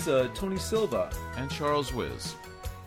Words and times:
is 0.00 0.08
uh, 0.08 0.28
Tony 0.34 0.58
Silva. 0.58 1.10
And 1.36 1.50
Charles 1.50 1.92
Wiz. 1.92 2.34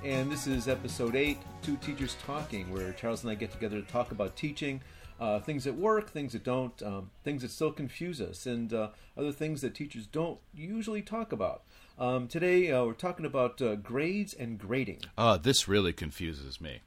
And 0.03 0.31
this 0.31 0.47
is 0.47 0.67
episode 0.67 1.15
8, 1.15 1.37
Two 1.61 1.75
Teachers 1.77 2.15
Talking, 2.25 2.71
where 2.71 2.93
Charles 2.93 3.23
and 3.23 3.31
I 3.31 3.35
get 3.35 3.51
together 3.51 3.81
to 3.81 3.87
talk 3.91 4.11
about 4.11 4.35
teaching, 4.35 4.81
uh, 5.19 5.39
things 5.39 5.65
that 5.65 5.75
work, 5.75 6.09
things 6.09 6.33
that 6.33 6.43
don't, 6.43 6.81
um, 6.83 7.09
things 7.23 7.41
that 7.41 7.51
still 7.51 7.71
confuse 7.71 8.21
us, 8.21 8.45
and 8.45 8.73
uh, 8.73 8.89
other 9.17 9.31
things 9.31 9.61
that 9.61 9.75
teachers 9.75 10.07
don't 10.07 10.39
usually 10.53 11.01
talk 11.01 11.31
about. 11.31 11.63
Um, 11.99 12.27
today 12.27 12.71
uh, 12.71 12.85
we're 12.85 12.93
talking 12.93 13.25
about 13.25 13.61
uh, 13.61 13.75
grades 13.75 14.33
and 14.33 14.57
grading. 14.57 15.01
Uh, 15.17 15.37
this 15.37 15.67
really 15.67 15.93
confuses 15.93 16.61
me. 16.61 16.79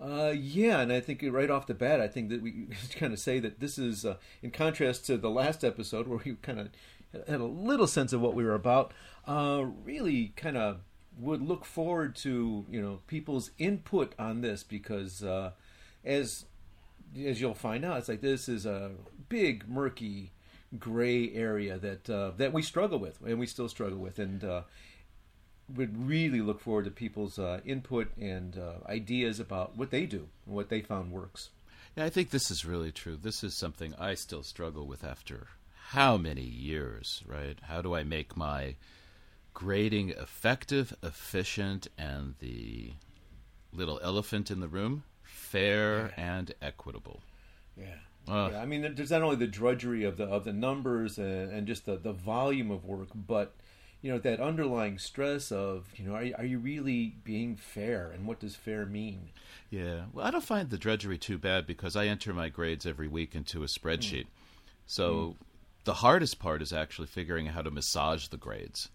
Uh, 0.00 0.34
yeah, 0.36 0.80
and 0.80 0.92
I 0.92 1.00
think 1.00 1.24
right 1.30 1.50
off 1.50 1.66
the 1.66 1.74
bat, 1.74 2.00
I 2.00 2.08
think 2.08 2.28
that 2.28 2.42
we 2.42 2.68
kind 2.96 3.12
of 3.12 3.18
say 3.18 3.38
that 3.38 3.60
this 3.60 3.78
is 3.78 4.04
uh, 4.04 4.16
in 4.42 4.50
contrast 4.50 5.06
to 5.06 5.16
the 5.16 5.30
last 5.30 5.64
episode 5.64 6.08
where 6.08 6.20
we 6.24 6.34
kind 6.42 6.60
of 6.60 6.68
had 7.26 7.40
a 7.40 7.44
little 7.44 7.86
sense 7.86 8.12
of 8.12 8.20
what 8.20 8.34
we 8.34 8.44
were 8.44 8.54
about. 8.54 8.92
Uh, 9.26 9.66
really, 9.84 10.32
kind 10.36 10.56
of 10.56 10.80
would 11.18 11.40
look 11.40 11.64
forward 11.64 12.16
to 12.16 12.66
you 12.68 12.82
know 12.82 13.00
people's 13.06 13.50
input 13.58 14.12
on 14.18 14.40
this 14.40 14.62
because 14.62 15.22
uh, 15.22 15.52
as 16.04 16.44
as 17.24 17.40
you'll 17.40 17.54
find 17.54 17.84
out, 17.84 17.98
it's 17.98 18.08
like 18.08 18.20
this 18.20 18.48
is 18.48 18.66
a 18.66 18.90
big 19.28 19.68
murky 19.68 20.32
gray 20.78 21.32
area 21.32 21.78
that 21.78 22.10
uh, 22.10 22.32
that 22.36 22.52
we 22.52 22.62
struggle 22.62 22.98
with 22.98 23.18
and 23.24 23.38
we 23.38 23.46
still 23.46 23.68
struggle 23.68 23.98
with 23.98 24.18
and 24.18 24.44
uh, 24.44 24.62
would 25.74 26.06
really 26.06 26.40
look 26.40 26.60
forward 26.60 26.84
to 26.84 26.90
people's 26.90 27.38
uh, 27.38 27.60
input 27.64 28.08
and 28.18 28.58
uh, 28.58 28.86
ideas 28.88 29.40
about 29.40 29.76
what 29.76 29.90
they 29.90 30.06
do 30.06 30.28
and 30.46 30.54
what 30.54 30.68
they 30.68 30.80
found 30.80 31.12
works. 31.12 31.50
Yeah, 31.96 32.04
I 32.04 32.10
think 32.10 32.30
this 32.30 32.50
is 32.50 32.64
really 32.64 32.90
true. 32.90 33.16
This 33.16 33.44
is 33.44 33.54
something 33.54 33.94
I 33.98 34.14
still 34.14 34.42
struggle 34.42 34.86
with 34.86 35.04
after 35.04 35.48
how 35.88 36.16
many 36.16 36.42
years, 36.42 37.22
right? 37.26 37.56
How 37.62 37.80
do 37.80 37.94
I 37.94 38.02
make 38.02 38.36
my 38.36 38.74
grading 39.54 40.10
effective, 40.10 40.94
efficient, 41.02 41.88
and 41.96 42.34
the 42.40 42.92
little 43.72 43.98
elephant 44.02 44.50
in 44.50 44.60
the 44.60 44.68
room 44.68 45.04
fair 45.22 46.12
yeah. 46.16 46.36
and 46.36 46.54
equitable? 46.60 47.20
Yeah. 47.76 47.86
Uh, 48.28 48.50
yeah. 48.52 48.60
I 48.60 48.66
mean, 48.66 48.94
there's 48.94 49.10
not 49.10 49.22
only 49.22 49.36
the 49.36 49.46
drudgery 49.46 50.04
of 50.04 50.16
the 50.16 50.24
of 50.24 50.44
the 50.44 50.52
numbers 50.52 51.18
and, 51.18 51.50
and 51.52 51.66
just 51.66 51.86
the, 51.86 51.96
the 51.96 52.12
volume 52.12 52.70
of 52.70 52.84
work, 52.84 53.08
but 53.14 53.54
you 54.04 54.12
know 54.12 54.18
that 54.18 54.38
underlying 54.38 54.98
stress 54.98 55.50
of 55.50 55.86
you 55.96 56.04
know 56.04 56.14
are, 56.14 56.28
are 56.36 56.44
you 56.44 56.58
really 56.58 57.16
being 57.24 57.56
fair 57.56 58.10
and 58.10 58.26
what 58.26 58.38
does 58.38 58.54
fair 58.54 58.84
mean 58.84 59.30
yeah 59.70 60.02
well 60.12 60.26
i 60.26 60.30
don't 60.30 60.44
find 60.44 60.68
the 60.68 60.76
drudgery 60.76 61.16
too 61.16 61.38
bad 61.38 61.66
because 61.66 61.96
i 61.96 62.04
enter 62.06 62.34
my 62.34 62.50
grades 62.50 62.84
every 62.84 63.08
week 63.08 63.34
into 63.34 63.62
a 63.62 63.66
spreadsheet 63.66 64.24
mm. 64.24 64.28
so 64.84 65.14
mm. 65.14 65.34
the 65.84 65.94
hardest 65.94 66.38
part 66.38 66.60
is 66.60 66.70
actually 66.70 67.06
figuring 67.06 67.48
out 67.48 67.54
how 67.54 67.62
to 67.62 67.70
massage 67.70 68.28
the 68.28 68.36
grades 68.36 68.90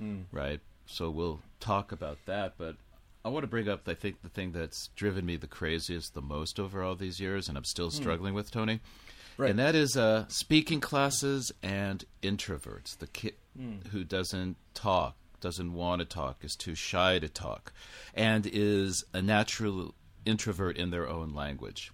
mm. 0.00 0.24
right 0.32 0.60
so 0.86 1.10
we'll 1.10 1.40
talk 1.60 1.92
about 1.92 2.18
that 2.26 2.54
but 2.58 2.76
i 3.24 3.28
want 3.28 3.42
to 3.42 3.48
bring 3.48 3.68
up 3.68 3.88
i 3.88 3.94
think 3.94 4.22
the 4.22 4.28
thing 4.28 4.52
that's 4.52 4.88
driven 4.96 5.24
me 5.26 5.36
the 5.36 5.46
craziest 5.46 6.14
the 6.14 6.22
most 6.22 6.58
over 6.58 6.82
all 6.82 6.94
these 6.94 7.20
years 7.20 7.48
and 7.48 7.56
i'm 7.56 7.64
still 7.64 7.88
mm. 7.88 7.94
struggling 7.94 8.34
with 8.34 8.50
tony 8.50 8.80
Right. 9.38 9.50
And 9.50 9.58
that 9.60 9.76
is 9.76 9.96
uh, 9.96 10.24
speaking 10.26 10.80
classes 10.80 11.52
and 11.62 12.04
introverts. 12.22 12.98
The 12.98 13.06
kid 13.06 13.34
mm. 13.58 13.86
who 13.86 14.02
doesn't 14.02 14.56
talk, 14.74 15.14
doesn't 15.40 15.72
want 15.72 16.00
to 16.00 16.04
talk, 16.04 16.44
is 16.44 16.56
too 16.56 16.74
shy 16.74 17.20
to 17.20 17.28
talk, 17.28 17.72
and 18.14 18.50
is 18.52 19.04
a 19.14 19.22
natural 19.22 19.94
introvert 20.26 20.76
in 20.76 20.90
their 20.90 21.08
own 21.08 21.34
language. 21.34 21.92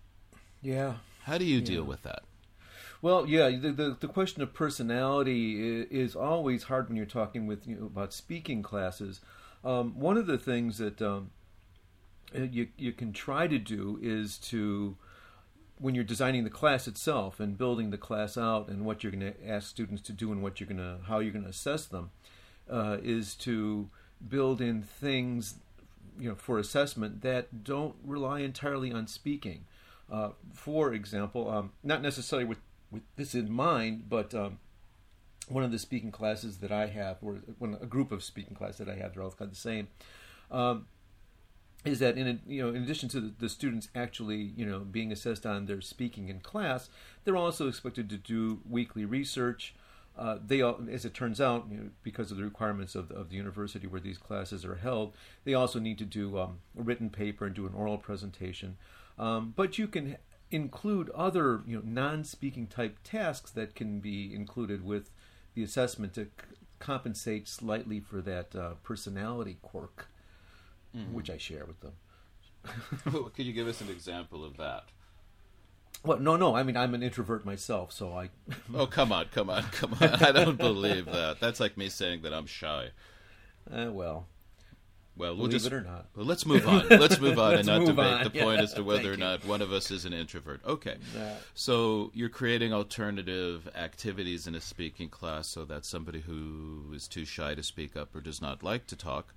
Yeah. 0.63 0.95
How 1.25 1.37
do 1.37 1.45
you 1.45 1.59
yeah. 1.59 1.65
deal 1.67 1.85
with 1.85 2.03
that? 2.05 2.23
Well, 3.05 3.29
yeah, 3.29 3.51
the, 3.51 3.71
the, 3.71 3.97
the 4.01 4.09
question 4.09 4.41
of 4.41 4.55
personality 4.55 5.85
is, 5.91 6.17
always 6.17 6.63
hard 6.63 6.89
when 6.89 6.97
you're 6.97 7.05
talking 7.05 7.47
with 7.47 7.69
you 7.69 7.77
know, 7.77 7.85
about 7.85 8.15
speaking 8.15 8.63
classes. 8.63 9.21
Um, 9.63 10.01
one 10.01 10.17
of 10.17 10.27
the 10.27 10.39
things 10.39 10.79
that 10.79 11.03
um, 11.03 11.31
you 12.33 12.69
you 12.79 12.93
can 12.93 13.13
try 13.13 13.47
to 13.47 13.59
do 13.59 13.99
is 14.01 14.39
to 14.39 14.97
when 15.77 15.95
you're 15.95 16.03
designing 16.03 16.45
the 16.45 16.51
class 16.51 16.89
itself 16.89 17.41
and 17.41 17.59
building 17.59 17.91
the 17.91 17.99
class 17.99 18.39
out 18.39 18.69
and 18.69 18.87
what 18.87 19.05
you're 19.05 19.13
going 19.13 19.35
to 19.35 19.47
ask 19.47 19.69
students 19.69 20.01
to 20.05 20.15
do 20.15 20.33
and 20.33 20.43
what 20.43 20.59
you're 20.59 20.67
going 20.67 20.79
to 20.79 21.05
how 21.07 21.19
you're 21.19 21.31
going 21.31 21.45
to 21.45 21.51
assess 21.51 21.85
them 21.85 22.11
uh, 22.71 22.97
is 23.03 23.35
to 23.35 23.91
build 24.27 24.63
in 24.63 24.81
things 24.81 25.57
you 26.19 26.31
know 26.31 26.35
for 26.35 26.59
assessment 26.59 27.21
that 27.21 27.65
don't 27.65 27.97
rely 28.03 28.41
entirely 28.41 28.91
on 28.91 29.07
speaking 29.07 29.67
uh, 30.11 30.31
for 30.55 30.95
example 30.95 31.51
um, 31.51 31.73
not 31.83 32.01
necessarily 32.01 32.47
with, 32.47 32.59
with 32.95 33.03
this 33.17 33.35
in 33.35 33.51
mind 33.51 34.05
but 34.09 34.35
um, 34.35 34.59
one 35.49 35.63
of 35.63 35.71
the 35.71 35.79
speaking 35.79 36.11
classes 36.11 36.59
that 36.59 36.73
I 36.73 36.87
have 36.87 37.19
or 37.21 37.41
when 37.59 37.75
a 37.75 37.87
group 37.87 38.11
of 38.13 38.25
speaking 38.25 38.55
classes 38.55 38.79
that 38.79 38.89
I 38.89 38.97
have 38.97 39.15
they're 39.15 39.23
all 39.23 39.31
kind 39.31 39.49
of 39.49 39.51
the 39.51 39.57
same 39.57 39.89
um, 40.51 40.87
is 41.85 41.99
that 41.99 42.17
in 42.17 42.41
you 42.47 42.63
know 42.63 42.71
in 42.71 42.83
addition 42.83 43.09
to 43.11 43.21
the, 43.21 43.33
the, 43.39 43.49
students 43.49 43.89
actually 43.95 44.53
you 44.57 44.65
know 44.65 44.81
being 44.81 45.13
assessed 45.13 45.45
on 45.45 45.67
their 45.67 45.81
speaking 45.81 46.29
in 46.29 46.41
class, 46.41 46.89
they're 47.25 47.37
also 47.37 47.69
expected 47.69 48.09
to 48.11 48.17
do 48.17 48.61
weekly 48.69 49.05
research. 49.05 49.75
Uh, 50.17 50.39
they, 50.47 50.63
as 50.63 51.05
it 51.05 51.13
turns 51.13 51.41
out, 51.41 51.67
you 51.69 51.77
know, 51.77 51.91
because 52.05 52.31
of 52.31 52.37
the 52.37 52.45
requirements 52.45 52.95
of 52.95 53.09
the, 53.09 53.17
of 53.17 53.31
the 53.31 53.35
university 53.35 53.89
where 53.89 54.01
these 54.01 54.17
classes 54.17 54.65
are 54.65 54.77
held, 54.77 55.13
they 55.43 55.55
also 55.55 55.81
need 55.81 55.99
to 55.99 56.05
do 56.05 56.39
um, 56.39 56.59
a 56.79 56.83
written 56.83 57.11
paper 57.11 57.47
and 57.47 57.55
do 57.57 57.67
an 57.67 57.75
oral 57.75 57.99
presentation. 57.99 58.77
Um, 59.19 59.53
but 59.57 59.77
you 59.77 59.89
can 59.89 60.17
include 60.51 61.11
other 61.11 61.63
you 61.67 61.77
know 61.77 61.83
non-speaking 61.85 62.67
type 62.67 62.99
tasks 63.03 63.51
that 63.51 63.75
can 63.75 64.01
be 64.01 64.35
included 64.35 64.85
with 64.85 65.11
the 65.55 65.63
assessment 65.63 66.15
to 66.15 66.25
c- 66.25 66.31
compensate 66.79 67.49
slightly 67.49 68.01
for 68.01 68.21
that 68.21 68.55
uh, 68.55 68.75
personality 68.83 69.59
quirk 69.63 70.09
mm-hmm. 70.97 71.15
which 71.15 71.31
I 71.31 71.39
share 71.39 71.65
with 71.65 71.81
them. 71.81 71.93
Could 73.35 73.47
you 73.47 73.53
give 73.53 73.69
us 73.69 73.81
an 73.81 73.89
example 73.89 74.45
of 74.45 74.57
that? 74.57 74.85
Well, 76.05 76.19
no, 76.19 76.37
no. 76.37 76.55
I 76.55 76.63
mean, 76.63 76.77
I'm 76.77 76.95
an 76.95 77.03
introvert 77.03 77.47
myself, 77.47 77.93
so 77.93 78.17
I. 78.17 78.31
oh, 78.75 78.87
come 78.87 79.11
on, 79.11 79.27
come 79.33 79.49
on, 79.49 79.63
come 79.65 79.95
on! 80.01 80.23
I 80.23 80.33
don't 80.33 80.59
believe 80.59 81.07
that. 81.07 81.41
That's 81.41 81.61
like 81.61 81.79
me 81.79 81.89
saying 81.89 82.23
that 82.23 82.35
I'm 82.35 82.47
shy. 82.47 82.89
Uh, 83.71 83.91
well, 83.91 84.27
well, 85.17 85.37
we'll 85.37 85.47
Believe 85.47 85.53
just 85.53 85.67
it 85.67 85.73
or 85.73 85.83
not. 85.83 86.07
Well, 86.17 86.27
let's 86.27 86.45
move 86.45 86.67
on. 86.67 86.89
Let's 86.91 87.21
move 87.21 87.39
on 87.39 87.55
let's 87.55 87.69
and 87.69 87.79
not 87.79 87.87
debate 87.87 88.13
on. 88.13 88.25
the 88.25 88.31
point 88.31 88.59
yeah, 88.59 88.65
as 88.65 88.75
to 88.75 88.83
whether 88.83 89.13
or 89.13 89.17
not 89.17 89.45
one 89.45 89.63
of 89.63 89.73
us 89.73 89.91
is 89.93 90.05
an 90.05 90.13
introvert. 90.13 90.61
Okay. 90.67 90.97
Yeah. 91.17 91.37
So 91.55 92.11
you're 92.15 92.29
creating 92.29 92.73
alternative 92.73 93.69
activities 93.77 94.49
in 94.49 94.57
a 94.57 94.61
speaking 94.61 95.09
class 95.09 95.47
so 95.47 95.65
that 95.67 95.85
somebody 95.85 96.21
who 96.21 96.93
is 96.93 97.07
too 97.07 97.25
shy 97.25 97.55
to 97.55 97.63
speak 97.63 97.97
up 97.97 98.15
or 98.15 98.21
does 98.21 98.43
not 98.43 98.65
like 98.65 98.89
to 98.89 98.97
talk 98.97 99.35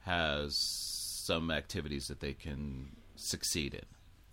has 0.00 0.56
some 0.56 1.52
activities 1.52 2.08
that 2.08 2.18
they 2.18 2.32
can 2.32 2.96
succeed 3.14 3.74
in. 3.74 3.84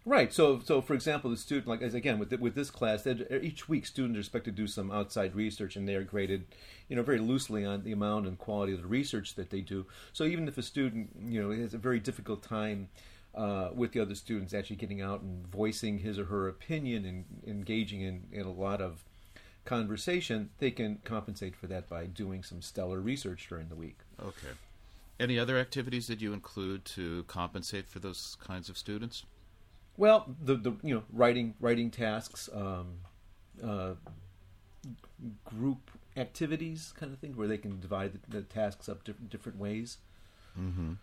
Right. 0.09 0.33
So, 0.33 0.59
so 0.65 0.81
for 0.81 0.95
example, 0.95 1.29
the 1.29 1.37
student, 1.37 1.67
like 1.67 1.83
as 1.83 1.93
again 1.93 2.17
with 2.17 2.33
with 2.33 2.55
this 2.55 2.71
class, 2.71 3.05
each 3.05 3.69
week 3.69 3.85
students 3.85 4.17
are 4.17 4.21
expected 4.21 4.55
to 4.55 4.61
do 4.63 4.65
some 4.65 4.89
outside 4.89 5.35
research, 5.35 5.75
and 5.75 5.87
they 5.87 5.93
are 5.93 6.03
graded, 6.03 6.47
you 6.87 6.95
know, 6.95 7.03
very 7.03 7.19
loosely 7.19 7.63
on 7.63 7.83
the 7.83 7.91
amount 7.91 8.25
and 8.25 8.39
quality 8.39 8.73
of 8.73 8.81
the 8.81 8.87
research 8.87 9.35
that 9.35 9.51
they 9.51 9.61
do. 9.61 9.85
So, 10.11 10.23
even 10.23 10.47
if 10.47 10.57
a 10.57 10.63
student, 10.63 11.11
you 11.27 11.39
know, 11.39 11.51
has 11.51 11.75
a 11.75 11.77
very 11.77 11.99
difficult 11.99 12.41
time 12.41 12.89
uh, 13.35 13.69
with 13.71 13.91
the 13.91 13.99
other 13.99 14.15
students, 14.15 14.51
actually 14.51 14.77
getting 14.77 14.99
out 14.99 15.21
and 15.21 15.45
voicing 15.45 15.99
his 15.99 16.17
or 16.17 16.25
her 16.25 16.47
opinion 16.47 17.05
and 17.05 17.25
engaging 17.45 18.01
in, 18.01 18.23
in 18.31 18.47
a 18.47 18.51
lot 18.51 18.81
of 18.81 19.03
conversation, 19.63 20.49
they 20.57 20.71
can 20.71 21.01
compensate 21.03 21.55
for 21.55 21.67
that 21.67 21.87
by 21.87 22.07
doing 22.07 22.41
some 22.41 22.63
stellar 22.63 22.99
research 22.99 23.45
during 23.47 23.69
the 23.69 23.75
week. 23.75 23.99
Okay. 24.19 24.57
Any 25.19 25.37
other 25.37 25.59
activities 25.59 26.07
that 26.07 26.19
you 26.19 26.33
include 26.33 26.83
to 26.85 27.25
compensate 27.27 27.87
for 27.87 27.99
those 27.99 28.37
kinds 28.43 28.69
of 28.69 28.77
students? 28.77 29.25
Well, 29.99 30.33
the 30.41 30.55
the 30.55 30.71
you 30.81 30.95
know 30.95 31.03
writing 31.11 31.55
writing 31.59 31.91
tasks, 31.91 32.47
um, 32.53 32.99
uh, 33.61 33.95
group 35.43 35.91
activities, 36.15 36.93
kind 36.97 37.11
of 37.11 37.19
thing, 37.19 37.35
where 37.35 37.49
they 37.49 37.57
can 37.57 37.81
divide 37.81 38.13
the, 38.13 38.37
the 38.37 38.41
tasks 38.43 38.87
up 38.87 39.03
different 39.03 39.29
different 39.29 39.59
ways. 39.59 39.97
Mm-hmm. 40.57 40.93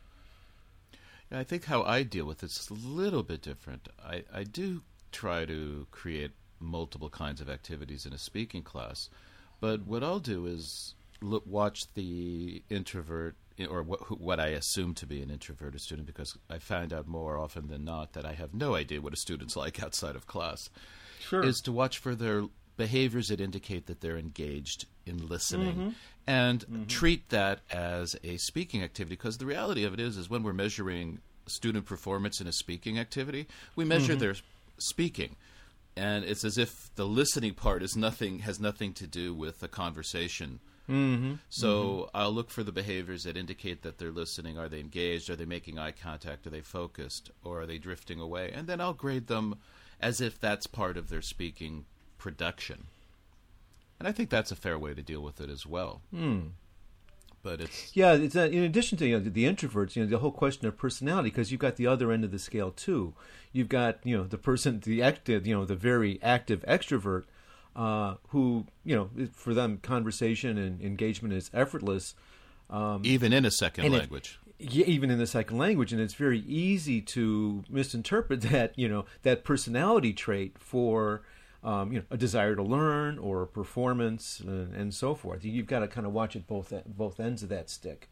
I 1.31 1.45
think 1.45 1.67
how 1.67 1.83
I 1.83 2.05
deal 2.05 2.25
with 2.25 2.43
is 2.43 2.71
a 2.71 2.73
little 2.73 3.23
bit 3.23 3.43
different. 3.43 3.91
I, 4.03 4.25
I 4.33 4.45
do 4.45 4.81
try 5.13 5.45
to 5.45 5.87
create 5.91 6.31
multiple 6.59 7.11
kinds 7.11 7.43
of 7.43 7.51
activities 7.51 8.07
in 8.07 8.15
a 8.15 8.19
speaking 8.19 8.63
class, 8.63 9.11
but 9.61 9.87
what 9.87 10.03
I'll 10.03 10.21
do 10.21 10.47
is 10.47 10.95
look, 11.21 11.45
watch 11.47 11.93
the 11.93 12.63
introvert 12.71 13.37
or 13.71 13.83
what, 13.83 14.21
what 14.21 14.41
I 14.41 14.49
assume 14.49 14.95
to 14.95 15.07
be 15.07 15.23
an 15.23 15.31
introverted 15.31 15.81
student 15.81 16.07
because 16.07 16.37
I 16.51 16.59
find 16.59 16.93
out 16.93 17.07
more 17.07 17.39
often 17.39 17.69
than 17.69 17.85
not 17.85 18.13
that 18.13 18.27
I 18.27 18.33
have 18.33 18.53
no 18.53 18.75
idea 18.75 19.01
what 19.01 19.13
a 19.13 19.17
student's 19.17 19.57
like 19.57 19.83
outside 19.83 20.17
of 20.17 20.27
class. 20.27 20.69
Sure. 21.21 21.45
Is 21.45 21.61
to 21.61 21.73
watch 21.73 21.99
for 21.99 22.15
their 22.15 22.45
behaviors 22.77 23.29
that 23.29 23.41
indicate 23.41 23.87
that 23.87 24.01
they're 24.01 24.19
engaged 24.19 24.87
in 25.07 25.27
listening 25.27 25.73
mm-hmm. 25.75 25.89
and 26.27 26.61
mm-hmm. 26.61 26.85
treat 26.85 27.29
that 27.31 27.61
as 27.71 28.15
a 28.23 28.37
speaking 28.37 28.83
activity 28.83 29.17
because 29.17 29.39
the 29.39 29.47
reality 29.47 29.85
of 29.85 29.95
it 29.95 30.01
is 30.01 30.19
is 30.19 30.29
when 30.29 30.43
we're 30.43 30.53
measuring 30.53 31.21
student 31.47 31.87
performance 31.87 32.41
in 32.41 32.47
a 32.47 32.53
speaking 32.53 32.99
activity, 32.99 33.47
we 33.77 33.85
measure 33.85 34.13
mm-hmm. 34.13 34.21
their 34.21 34.35
speaking 34.79 35.37
and 35.97 36.25
it's 36.25 36.45
as 36.45 36.59
if 36.59 36.95
the 36.95 37.07
listening 37.07 37.55
part 37.55 37.83
is 37.83 37.97
nothing 37.97 38.41
has 38.41 38.61
nothing 38.61 38.93
to 38.93 39.07
do 39.07 39.35
with 39.35 39.61
the 39.61 39.69
conversation 39.69 40.61
Mm-hmm. 40.89 41.35
So 41.49 42.11
I'll 42.15 42.33
look 42.33 42.51
for 42.51 42.63
the 42.63 42.73
behaviors 42.73 43.25
that 43.25 43.37
indicate 43.37 43.83
that 43.83 43.99
they're 43.99 44.11
listening. 44.11 44.59
Are 44.59 44.69
they 44.69 44.81
engaged? 44.81 45.29
Are 45.31 45.37
they 45.37 45.45
making 45.45 45.79
eye 45.79 45.93
contact? 45.93 46.47
Are 46.47 46.51
they 46.51 46.61
focused? 46.61 47.31
Or 47.43 47.61
are 47.61 47.67
they 47.67 47.79
drifting 47.79 48.21
away? 48.21 48.53
And 48.55 48.67
then 48.67 48.81
I'll 48.81 48.93
grade 48.93 49.27
them 49.27 49.57
as 50.01 50.21
if 50.21 50.41
that's 50.41 50.67
part 50.67 50.97
of 50.97 51.09
their 51.09 51.23
speaking 51.23 51.87
production. 52.19 52.85
And 53.99 54.07
I 54.07 54.13
think 54.13 54.31
that's 54.31 54.53
a 54.53 54.57
fair 54.57 54.79
way 54.79 54.95
to 54.95 55.03
deal 55.03 55.23
with 55.23 55.41
it 55.41 55.51
as 55.51 55.67
well. 55.67 56.03
But 57.43 57.61
it's 57.61 57.97
Yeah, 57.97 58.13
it's 58.13 58.35
in 58.35 58.63
addition 58.63 58.99
to 58.99 59.07
you 59.07 59.19
know, 59.19 59.25
the 59.25 59.45
introverts, 59.45 59.97
you 59.97 60.03
know, 60.03 60.09
the 60.09 60.19
whole 60.19 60.33
question 60.33 60.67
of 60.67 60.77
personality, 60.77 61.31
because 61.31 61.51
you've 61.51 61.61
got 61.61 61.77
the 61.77 61.87
other 61.87 62.13
end 62.13 62.25
of 62.25 62.33
the 62.33 62.39
scale 62.39 62.73
too. 62.73 63.15
You've 63.53 63.69
got 63.69 63.99
you 64.05 64.17
know 64.17 64.25
the 64.25 64.37
person, 64.37 64.81
the 64.81 65.03
active, 65.03 65.47
you 65.47 65.55
know, 65.55 65.65
the 65.65 65.77
very 65.77 66.19
active 66.23 66.65
extrovert, 66.67 67.25
uh, 67.77 68.15
who 68.29 68.67
you 68.85 68.97
know, 68.97 69.11
for 69.33 69.55
them, 69.55 69.79
conversation 69.79 70.59
and 70.59 70.81
engagement 70.81 71.35
is 71.35 71.51
effortless. 71.55 72.15
even 73.05 73.33
in 73.33 73.45
a 73.45 73.51
second 73.51 73.85
it- 73.85 73.93
language. 73.93 74.41
Yeah, 74.59 74.87
even 74.87 75.11
in 75.11 75.19
the 75.19 75.27
second 75.27 75.59
language, 75.59 75.93
and 75.93 76.01
it's 76.01 76.15
very 76.15 76.39
easy 76.39 77.03
to 77.03 77.63
misinterpret 77.69 78.41
that 78.51 78.73
you 78.79 78.89
know 78.89 79.05
that 79.23 79.45
personality 79.45 80.15
trait 80.15 80.57
for 80.59 81.21
um, 81.63 81.93
you 81.93 81.99
know 81.99 82.05
a 82.11 82.17
desire 82.17 82.57
to 82.57 82.63
learn 82.63 83.19
or 83.19 83.43
a 83.43 83.47
performance 83.47 84.41
and, 84.41 84.75
and 84.75 84.95
so 84.95 85.15
forth. 85.15 85.45
You've 85.45 85.67
got 85.67 85.81
to 85.81 85.89
kind 85.89 86.07
of 86.07 86.15
watch 86.15 86.37
at 86.37 86.47
both 86.47 86.73
both 86.87 87.21
ends 87.21 87.43
of 87.43 87.51
that 87.51 87.69
stick. 87.69 88.09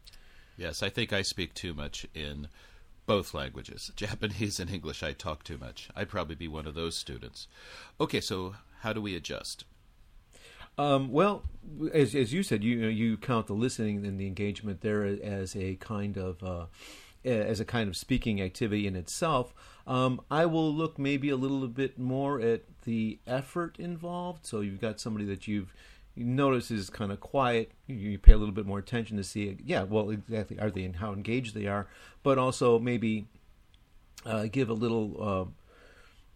Yes, 0.55 0.83
I 0.83 0.89
think 0.89 1.11
I 1.11 1.23
speak 1.23 1.55
too 1.55 1.73
much 1.73 2.05
in 2.13 2.47
both 3.07 3.33
languages, 3.33 3.91
Japanese 3.95 4.59
and 4.59 4.69
English. 4.69 5.01
I 5.01 5.13
talk 5.13 5.43
too 5.43 5.57
much. 5.57 5.89
I'd 5.95 6.09
probably 6.09 6.35
be 6.35 6.47
one 6.47 6.67
of 6.67 6.75
those 6.75 6.95
students. 6.95 7.47
Okay, 7.99 8.21
so 8.21 8.55
how 8.85 8.93
do 8.93 9.01
we 9.01 9.15
adjust? 9.15 9.65
Um, 10.77 11.11
well, 11.11 11.43
as 11.91 12.13
as 12.13 12.31
you 12.31 12.43
said, 12.43 12.63
you 12.63 12.85
you 12.87 13.17
count 13.17 13.47
the 13.47 13.53
listening 13.53 14.05
and 14.05 14.19
the 14.19 14.27
engagement 14.27 14.81
there 14.81 15.03
as 15.03 15.55
a 15.55 15.75
kind 15.77 16.17
of 16.17 16.43
uh, 16.43 16.65
as 17.25 17.59
a 17.59 17.65
kind 17.65 17.89
of 17.89 17.97
speaking 17.97 18.39
activity 18.41 18.85
in 18.85 18.95
itself. 18.95 19.55
Um, 19.87 20.21
I 20.29 20.45
will 20.45 20.71
look 20.71 20.99
maybe 20.99 21.29
a 21.29 21.35
little 21.35 21.67
bit 21.67 21.97
more 21.97 22.39
at 22.39 22.61
the 22.83 23.17
effort 23.25 23.77
involved. 23.79 24.45
So 24.45 24.61
you've 24.61 24.81
got 24.81 24.99
somebody 24.99 25.25
that 25.25 25.47
you've 25.47 25.73
you 26.13 26.23
notice 26.25 26.69
is 26.69 26.91
kind 26.91 27.11
of 27.11 27.19
quiet. 27.19 27.71
You, 27.87 27.95
you 27.95 28.19
pay 28.19 28.33
a 28.33 28.37
little 28.37 28.53
bit 28.53 28.67
more 28.67 28.79
attention 28.79 29.17
to 29.17 29.23
see, 29.23 29.57
yeah, 29.65 29.83
well, 29.83 30.11
exactly, 30.11 30.59
are 30.59 30.69
they 30.69 30.83
and 30.83 30.95
how 30.95 31.11
engaged 31.11 31.55
they 31.55 31.65
are, 31.65 31.87
but 32.21 32.37
also 32.37 32.77
maybe 32.77 33.25
uh, 34.25 34.45
give 34.51 34.69
a 34.69 34.73
little. 34.73 35.15
Uh, 35.19 35.45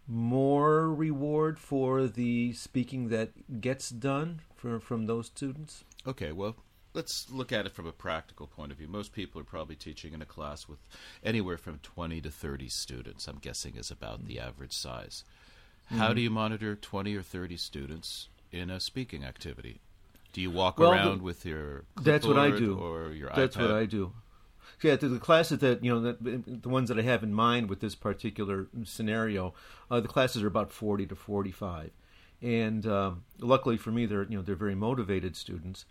more 0.09 0.91
reward 0.91 1.59
for 1.59 2.07
the 2.07 2.51
speaking 2.53 3.09
that 3.09 3.61
gets 3.61 3.89
done 3.89 4.41
for, 4.55 4.79
from 4.79 5.05
those 5.05 5.27
students? 5.27 5.83
Okay, 6.07 6.31
well, 6.31 6.55
let's 6.93 7.29
look 7.29 7.51
at 7.51 7.65
it 7.65 7.71
from 7.71 7.85
a 7.85 7.91
practical 7.91 8.47
point 8.47 8.71
of 8.71 8.77
view. 8.79 8.87
Most 8.87 9.13
people 9.13 9.39
are 9.39 9.45
probably 9.45 9.75
teaching 9.75 10.13
in 10.13 10.21
a 10.21 10.25
class 10.25 10.67
with 10.67 10.79
anywhere 11.23 11.57
from 11.57 11.79
20 11.83 12.21
to 12.21 12.31
30 12.31 12.69
students, 12.69 13.27
I'm 13.27 13.37
guessing 13.37 13.75
is 13.75 13.91
about 13.91 14.25
the 14.25 14.39
average 14.39 14.73
size. 14.73 15.23
How 15.89 16.09
hmm. 16.09 16.15
do 16.15 16.21
you 16.21 16.29
monitor 16.29 16.75
20 16.75 17.15
or 17.15 17.21
30 17.21 17.57
students 17.57 18.29
in 18.51 18.69
a 18.69 18.79
speaking 18.79 19.23
activity? 19.23 19.79
Do 20.33 20.41
you 20.41 20.51
walk 20.51 20.79
Well, 20.79 20.91
the- 20.91 20.97
around 20.97 21.21
with 21.21 21.45
your 21.45 21.85
That's 22.01 22.25
what 22.25 22.37
I 22.37 22.51
do. 22.51 22.77
or 22.77 23.11
your 23.11 23.31
That's 23.35 23.55
iPad? 23.55 23.61
what 23.61 23.71
I 23.71 23.85
do. 23.85 24.13
Yeah, 24.81 24.95
to 24.95 25.09
the 25.09 25.19
classes 25.19 25.59
that 25.59 25.83
you 25.83 25.93
know, 25.93 25.99
that, 25.99 26.61
the 26.61 26.69
ones 26.69 26.87
that 26.87 26.97
I 26.97 27.01
have 27.01 27.21
in 27.21 27.33
mind 27.33 27.69
with 27.69 27.81
this 27.81 27.95
particular 27.95 28.67
scenario, 28.85 29.53
uh, 29.91 29.99
the 29.99 30.07
classes 30.07 30.41
are 30.41 30.47
about 30.47 30.71
forty 30.71 31.05
to 31.07 31.15
forty-five, 31.15 31.91
and 32.41 32.85
um, 32.85 33.23
luckily 33.39 33.75
for 33.75 33.91
me, 33.91 34.05
they're 34.05 34.23
you 34.23 34.37
know 34.37 34.41
they're 34.41 34.55
very 34.55 34.75
motivated 34.75 35.35
students, 35.35 35.83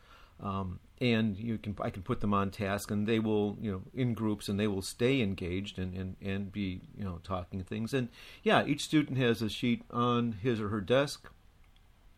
um, 0.42 0.80
and 1.02 1.36
you 1.36 1.58
can 1.58 1.76
I 1.82 1.90
can 1.90 2.02
put 2.02 2.20
them 2.20 2.32
on 2.32 2.50
task, 2.50 2.90
and 2.90 3.06
they 3.06 3.18
will 3.18 3.58
you 3.60 3.70
know 3.70 3.82
in 3.92 4.14
groups, 4.14 4.48
and 4.48 4.58
they 4.58 4.66
will 4.66 4.80
stay 4.80 5.20
engaged 5.20 5.78
and 5.78 5.94
and, 5.94 6.16
and 6.22 6.50
be 6.50 6.80
you 6.96 7.04
know 7.04 7.20
talking 7.22 7.62
things, 7.62 7.92
and 7.92 8.08
yeah, 8.42 8.64
each 8.64 8.82
student 8.82 9.18
has 9.18 9.42
a 9.42 9.50
sheet 9.50 9.82
on 9.90 10.32
his 10.32 10.60
or 10.60 10.70
her 10.70 10.80
desk 10.80 11.30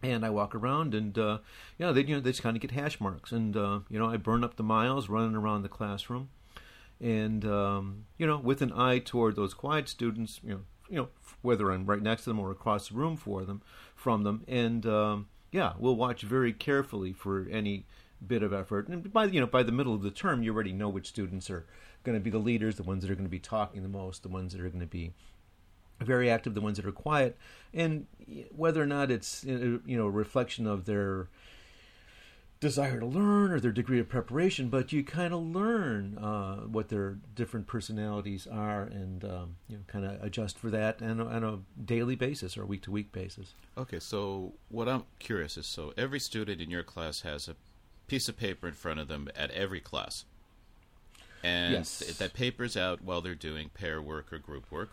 and 0.02 0.25
I 0.25 0.31
walk 0.31 0.55
around 0.55 0.94
and 0.94 1.19
uh, 1.19 1.38
know 1.78 1.93
they 1.93 2.02
you 2.02 2.14
know 2.14 2.20
they 2.20 2.31
just 2.31 2.43
kind 2.43 2.56
of 2.56 2.62
get 2.62 2.70
hash 2.70 3.00
marks. 3.00 3.32
And 3.32 3.55
uh, 3.55 3.81
you 3.90 3.99
know 3.99 4.06
I 4.06 4.16
burn 4.16 4.44
up 4.44 4.56
the 4.56 4.62
miles 4.62 5.11
running 5.11 5.37
around 5.37 5.61
the 5.61 5.69
classroom 5.69 6.31
and 7.00 7.44
um, 7.44 8.06
you 8.19 8.26
know 8.26 8.38
with 8.38 8.62
an 8.62 8.73
eye 8.73 8.99
toward 8.99 9.37
those 9.37 9.55
quiet 9.55 9.88
students 9.88 10.41
you 10.43 10.50
know 10.50 10.61
you 10.88 10.97
know 10.97 11.08
whether 11.43 11.70
I'm 11.70 11.87
right 11.87 12.02
next 12.02 12.25
to 12.25 12.31
them 12.31 12.41
or 12.41 12.50
across 12.50 12.88
the 12.88 12.94
room 12.94 13.17
for 13.17 13.44
them 13.44 13.62
from 13.94 14.25
them. 14.25 14.44
And 14.49 14.85
um, 14.87 15.29
yeah 15.52 15.75
we'll 15.79 15.97
watch 15.97 16.23
very 16.23 16.52
carefully 16.52 17.12
for 17.12 17.47
any 17.50 17.87
bit 18.26 18.43
of 18.43 18.52
effort. 18.52 18.88
And 18.88 19.12
by 19.12 19.26
you 19.26 19.41
know 19.41 19.47
by 19.47 19.62
the 19.62 19.73
middle 19.73 19.94
of 19.94 20.02
the 20.02 20.11
term 20.11 20.43
you 20.43 20.52
already 20.52 20.73
know 20.73 20.88
which 20.88 21.08
students 21.08 21.50
are 21.50 21.64
going 22.02 22.17
to 22.17 22.23
be 22.23 22.31
the 22.31 22.38
leaders 22.38 22.76
the 22.76 22.82
ones 22.82 23.02
that 23.02 23.11
are 23.11 23.14
going 23.14 23.26
to 23.26 23.31
be 23.31 23.38
talking 23.38 23.82
the 23.82 23.88
most 23.88 24.23
the 24.23 24.29
ones 24.29 24.52
that 24.52 24.61
are 24.61 24.69
going 24.69 24.81
to 24.81 24.87
be 24.87 25.12
very 26.00 26.31
active, 26.31 26.55
the 26.55 26.61
ones 26.61 26.76
that 26.79 26.87
are 26.87 26.93
quiet, 26.93 27.37
and 27.75 28.06
whether 28.56 28.82
or 28.82 28.87
not 28.87 29.11
it's 29.11 29.44
you 29.44 29.81
know 29.87 30.06
a 30.06 30.11
reflection 30.11 30.67
of 30.67 30.87
their 30.87 31.29
desire 32.60 33.00
to 33.00 33.06
learn 33.06 33.50
or 33.50 33.58
their 33.58 33.72
degree 33.72 33.98
of 33.98 34.08
preparation, 34.08 34.68
but 34.68 34.92
you 34.92 35.02
kind 35.02 35.32
of 35.32 35.40
learn 35.42 36.18
uh, 36.18 36.56
what 36.56 36.88
their 36.90 37.16
different 37.34 37.66
personalities 37.66 38.46
are, 38.46 38.82
and 38.82 39.24
um, 39.24 39.56
you 39.66 39.76
know 39.78 39.82
kind 39.86 40.04
of 40.04 40.22
adjust 40.22 40.58
for 40.58 40.68
that 40.70 41.00
on 41.02 41.18
a, 41.20 41.24
on 41.26 41.42
a 41.42 41.58
daily 41.82 42.14
basis 42.14 42.56
or 42.58 42.66
week 42.66 42.82
to 42.82 42.90
week 42.90 43.10
basis. 43.12 43.54
Okay, 43.78 43.98
so 43.98 44.52
what 44.68 44.88
I'm 44.88 45.04
curious 45.18 45.56
is 45.56 45.66
so 45.66 45.94
every 45.96 46.20
student 46.20 46.60
in 46.60 46.70
your 46.70 46.82
class 46.82 47.22
has 47.22 47.48
a 47.48 47.56
piece 48.06 48.28
of 48.28 48.36
paper 48.36 48.68
in 48.68 48.74
front 48.74 49.00
of 49.00 49.08
them 49.08 49.28
at 49.34 49.50
every 49.52 49.80
class. 49.80 50.24
And 51.42 51.72
Yes. 51.72 52.00
th- 52.00 52.18
that 52.18 52.34
paper's 52.34 52.76
out 52.76 53.02
while 53.02 53.22
they're 53.22 53.34
doing 53.34 53.70
pair 53.72 54.02
work 54.02 54.30
or 54.32 54.38
group 54.38 54.70
work. 54.70 54.90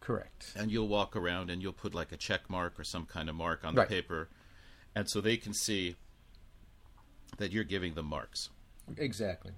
Correct. 0.00 0.52
And 0.56 0.70
you'll 0.70 0.88
walk 0.88 1.14
around 1.16 1.50
and 1.50 1.60
you'll 1.60 1.72
put 1.74 1.94
like 1.94 2.12
a 2.12 2.16
check 2.16 2.48
mark 2.48 2.78
or 2.80 2.84
some 2.84 3.04
kind 3.04 3.28
of 3.28 3.34
mark 3.34 3.64
on 3.64 3.74
the 3.74 3.80
Right. 3.82 3.88
paper. 3.88 4.28
And 4.94 5.10
so 5.10 5.20
they 5.20 5.36
can 5.36 5.52
see 5.52 5.96
that 7.38 7.52
you're 7.52 7.64
giving 7.64 7.94
them 7.94 8.06
marks. 8.06 8.50
Exactly. 8.96 9.52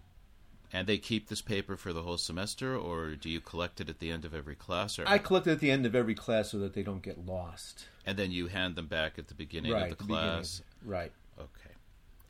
And 0.73 0.87
they 0.87 0.99
keep 0.99 1.29
this 1.29 1.43
paper 1.43 1.77
for 1.77 1.93
the 1.93 2.03
whole 2.03 2.19
semester, 2.19 2.77
or 2.77 3.15
do 3.15 3.31
you 3.31 3.41
collect 3.41 3.81
it 3.81 3.89
at 3.89 4.01
the 4.01 4.11
end 4.11 4.25
of 4.25 4.35
every 4.35 4.57
class? 4.57 4.99
Or, 4.99 5.05
I 5.07 5.19
collect 5.19 5.47
it 5.47 5.53
at 5.53 5.61
the 5.61 5.71
end 5.71 5.87
of 5.87 5.95
every 5.95 6.15
class 6.15 6.51
so 6.51 6.59
that 6.59 6.75
they 6.75 6.83
don't 6.83 7.03
get 7.03 7.25
lost. 7.25 7.87
and 8.05 8.17
then 8.19 8.33
you 8.33 8.49
hand 8.49 8.75
them 8.75 8.87
back 8.87 9.19
at 9.19 9.29
the 9.29 9.35
beginning 9.35 9.73
right. 9.73 9.85
of 9.85 9.99
the 9.99 10.05
beginning. 10.05 10.23
class. 10.23 10.63
Right. 10.85 11.13
Okay. 11.39 11.71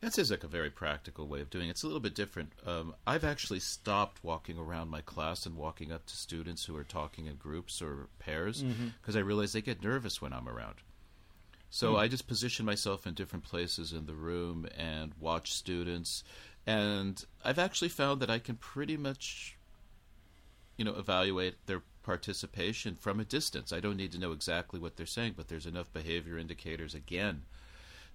That 0.03 0.13
seems 0.13 0.31
like 0.31 0.45
a 0.45 0.49
very 0.49 0.69
practical 0.71 1.27
way 1.27 1.41
of 1.41 1.49
doing 1.49 1.69
it. 1.69 1.71
It's 1.71 1.83
a 1.83 1.87
little 1.87 2.01
bit 2.01 2.15
different. 2.15 2.53
Um, 2.67 2.95
I've 3.07 3.25
actually 3.25 3.61
stopped 3.61 4.23
walking 4.23 4.59
around 4.59 4.91
my 4.91 5.01
class 5.01 5.47
and 5.47 5.57
walking 5.57 5.91
up 5.91 6.05
to 6.07 6.17
students 6.17 6.67
who 6.67 6.77
are 6.77 6.85
talking 6.85 7.27
in 7.27 7.37
groups 7.37 7.81
or 7.81 8.09
pairs 8.19 8.63
because 9.01 9.17
I 9.17 9.21
realize 9.21 9.55
they 9.55 9.63
get 9.63 9.83
nervous 9.83 10.21
when 10.21 10.35
I'm 10.35 10.49
around. 10.49 10.75
So 11.71 11.93
hmm. 11.93 11.97
I 11.97 12.09
just 12.09 12.27
position 12.27 12.67
myself 12.67 13.07
in 13.07 13.15
different 13.15 13.45
places 13.45 13.93
in 13.93 14.07
the 14.07 14.15
room 14.15 14.67
and 14.77 15.13
watch 15.21 15.53
students. 15.53 16.25
And 16.67 17.25
I've 17.45 17.59
actually 17.59 17.89
found 17.89 18.21
that 18.21 18.31
I 18.31 18.39
can 18.39 18.57
pretty 18.57 18.97
much, 18.97 19.57
you 20.77 20.85
know, 20.85 20.95
evaluate 20.97 21.67
their 21.67 21.83
participation 22.03 22.95
from 22.95 23.21
a 23.21 23.25
distance. 23.25 23.73
I 23.73 23.81
don't 23.81 23.97
need 23.97 24.13
to 24.13 24.19
know 24.19 24.33
exactly 24.33 24.79
what 24.79 24.97
they're 24.97 25.07
saying, 25.07 25.35
but 25.37 25.49
there's 25.49 25.67
enough 25.67 25.93
behavior 25.93 26.39
indicators 26.39 26.95
again 26.95 27.43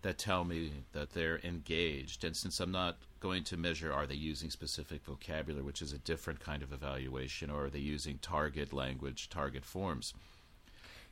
that 0.02 0.18
tell 0.18 0.44
me 0.44 0.72
that 0.94 1.12
they're 1.12 1.40
engaged. 1.44 2.24
And 2.24 2.36
since 2.36 2.60
I'm 2.60 2.72
not 2.72 2.98
going 3.20 3.44
to 3.46 3.58
measure 3.58 3.94
are 3.94 4.08
they 4.08 4.16
using 4.16 4.50
specific 4.50 5.04
vocabulary, 5.04 5.64
which 5.64 5.82
is 5.82 5.94
a 5.94 6.00
different 6.00 6.40
kind 6.40 6.64
of 6.64 6.74
evaluation, 6.74 7.52
or 7.52 7.66
are 7.66 7.70
they 7.70 7.80
using 7.80 8.18
target 8.18 8.74
language, 8.74 9.30
target 9.30 9.64
forms? 9.64 10.14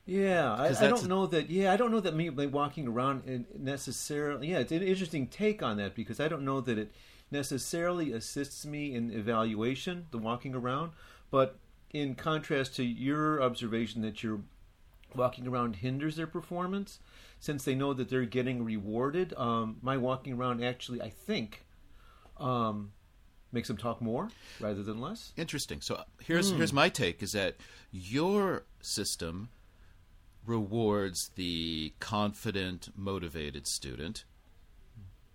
Yeah, 0.09 0.53
I, 0.53 0.69
I 0.69 0.87
don't 0.87 1.07
know 1.07 1.27
that. 1.27 1.49
Yeah, 1.49 1.71
I 1.71 1.77
don't 1.77 1.91
know 1.91 1.99
that 1.99 2.15
me 2.15 2.29
like 2.29 2.51
walking 2.51 2.87
around 2.87 3.45
necessarily. 3.57 4.49
Yeah, 4.49 4.59
it's 4.59 4.71
an 4.71 4.81
interesting 4.81 5.27
take 5.27 5.61
on 5.61 5.77
that 5.77 5.95
because 5.95 6.19
I 6.19 6.27
don't 6.27 6.43
know 6.43 6.61
that 6.61 6.77
it 6.77 6.91
necessarily 7.31 8.11
assists 8.11 8.65
me 8.65 8.95
in 8.95 9.11
evaluation, 9.11 10.07
the 10.11 10.17
walking 10.17 10.55
around. 10.55 10.91
But 11.29 11.59
in 11.91 12.15
contrast 12.15 12.75
to 12.77 12.83
your 12.83 13.41
observation 13.41 14.01
that 14.01 14.23
you're 14.23 14.41
walking 15.15 15.47
around 15.47 15.77
hinders 15.77 16.15
their 16.15 16.27
performance, 16.27 16.99
since 17.39 17.63
they 17.63 17.75
know 17.75 17.93
that 17.93 18.09
they're 18.09 18.25
getting 18.25 18.63
rewarded. 18.63 19.33
Um, 19.37 19.77
my 19.81 19.97
walking 19.97 20.33
around 20.33 20.63
actually, 20.63 21.01
I 21.01 21.09
think, 21.09 21.65
um, 22.37 22.91
makes 23.51 23.67
them 23.67 23.77
talk 23.77 24.01
more 24.01 24.29
rather 24.59 24.83
than 24.83 24.99
less. 24.99 25.33
Interesting. 25.37 25.81
So 25.81 26.03
here's 26.21 26.51
here's 26.51 26.73
my 26.73 26.89
take: 26.89 27.23
is 27.23 27.31
that 27.33 27.57
your 27.91 28.65
system 28.81 29.49
rewards 30.49 31.29
the 31.35 31.93
confident, 31.99 32.89
motivated 32.95 33.67
student, 33.67 34.25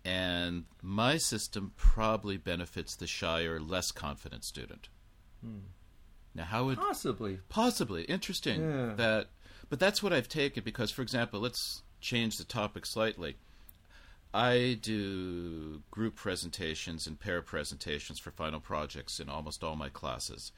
and 0.04 0.64
my 0.82 1.16
system 1.16 1.72
probably 1.76 2.36
benefits 2.36 2.94
the 2.96 3.06
shyer, 3.06 3.58
less 3.58 3.90
confident 3.92 4.44
student. 4.44 4.88
Hmm. 5.40 5.58
Now, 6.34 6.44
how 6.44 6.64
would 6.64 6.78
Possibly. 6.78 7.38
Possibly 7.48 8.02
interesting 8.04 8.60
Yeah. 8.60 8.94
that, 8.94 9.28
but 9.70 9.78
that's 9.78 10.02
what 10.02 10.12
I've 10.12 10.28
taken 10.28 10.64
because, 10.64 10.90
for 10.90 11.02
example, 11.02 11.40
let's 11.40 11.82
change 12.00 12.36
the 12.36 12.44
topic 12.44 12.84
slightly. 12.84 13.36
I 14.34 14.78
do 14.82 15.82
group 15.92 16.16
presentations 16.16 17.06
and 17.06 17.20
pair 17.20 17.40
presentations 17.40 18.18
for 18.18 18.32
final 18.32 18.58
projects 18.58 19.20
in 19.20 19.28
almost 19.28 19.62
all 19.62 19.76
my 19.76 19.88
classes. 19.88 20.50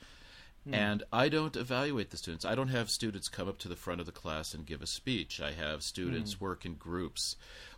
Hmm. 0.67 0.75
And 0.75 1.03
I 1.13 1.29
don't 1.29 1.57
evaluate 1.57 2.11
the 2.11 2.17
students. 2.17 2.45
I 2.45 2.55
don't 2.55 2.69
have 2.69 2.91
students 2.91 3.29
come 3.29 3.49
up 3.49 3.59
to 3.59 3.69
the 3.69 3.77
front 3.77 4.01
of 4.01 4.07
the 4.07 4.13
class 4.13 4.53
and 4.53 4.67
give 4.67 4.83
a 4.83 4.87
speech. 4.87 5.41
I 5.41 5.53
have 5.53 5.83
students 5.83 6.35
hmm. 6.35 6.45
work 6.45 6.67
in 6.67 6.75
groups 6.75 7.37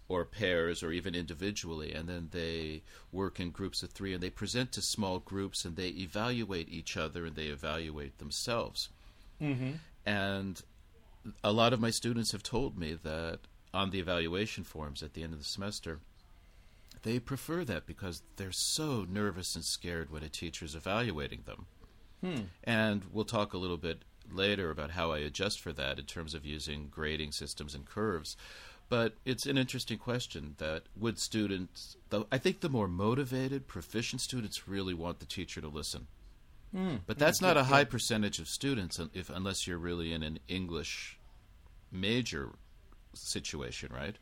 or 0.09 0.25
pairs 0.25 0.83
or 0.83 0.91
even 0.91 1.15
individually, 1.15 1.93
and 1.93 2.09
then 2.09 2.29
they 2.33 2.83
work 3.13 3.39
in 3.39 3.51
groups 3.51 3.83
of 3.83 3.91
three 3.91 4.15
and 4.15 4.23
they 4.23 4.31
present 4.31 4.73
to 4.73 4.81
small 4.81 5.19
groups 5.19 5.65
and 5.67 5.77
they 5.77 5.89
evaluate 5.89 6.71
each 6.71 6.97
other 6.97 7.27
and 7.27 7.37
they 7.37 7.47
evaluate 7.47 8.19
themselves. 8.19 8.89
Mm-hmm. 9.41 9.73
And 10.07 10.63
a 11.45 11.53
lot 11.53 11.75
of 11.75 11.81
my 11.81 11.91
students 11.91 12.33
have 12.33 12.43
told 12.43 12.79
me 12.79 12.95
that 13.03 13.41
on 13.75 13.91
the 13.91 14.01
evaluation 14.01 14.65
forms 14.65 15.03
at 15.03 15.13
the 15.13 15.23
end 15.23 15.35
of 15.35 15.39
the 15.39 15.45
semester, 15.45 16.01
they 17.03 17.19
prefer 17.19 17.65
that 17.65 17.87
because 17.87 18.23
they're 18.37 18.51
so 18.51 19.05
nervous 19.09 19.55
and 19.55 19.65
scared 19.65 20.11
when 20.11 20.23
a 20.23 20.29
teacher's 20.29 20.75
evaluating 20.75 21.43
them. 21.45 21.67
Hmm. 22.21 22.43
And 22.65 23.03
we'll 23.13 23.25
talk 23.25 23.53
a 23.53 23.59
little 23.59 23.77
bit 23.77 24.03
later 24.31 24.71
about 24.71 24.91
how 24.91 25.13
I 25.13 25.19
adjust 25.19 25.61
for 25.61 25.73
that 25.73 25.99
in 25.99 26.05
terms 26.05 26.35
of 26.35 26.45
using 26.45 26.89
grading 26.91 27.33
systems 27.33 27.75
and 27.75 27.87
curves. 27.87 28.37
But 28.89 29.15
it's 29.25 29.47
an 29.47 29.59
interesting 29.59 29.99
question 29.99 30.55
that 30.59 30.85
would 30.97 31.19
students, 31.19 31.97
though 32.09 32.27
I 32.33 32.39
think 32.39 32.61
the 32.61 32.71
more 32.71 32.89
motivated, 32.89 33.69
proficient 33.69 34.23
students 34.23 34.67
really 34.67 34.95
want 34.95 35.21
the 35.21 35.27
teacher 35.27 35.61
to 35.61 35.69
listen. 35.69 36.07
Hmm. 36.75 36.97
But 37.07 37.19
that's 37.19 37.41
not 37.41 37.57
a 37.57 37.65
high 37.65 37.85
percentage 37.85 38.39
of 38.39 38.49
students 38.49 39.01
if 39.15 39.31
unless 39.31 39.67
you're 39.67 39.79
really 39.79 40.13
in 40.13 40.23
an 40.23 40.39
English 40.49 41.19
major 41.91 42.51
situation, 43.15 43.91
right? 43.93 44.17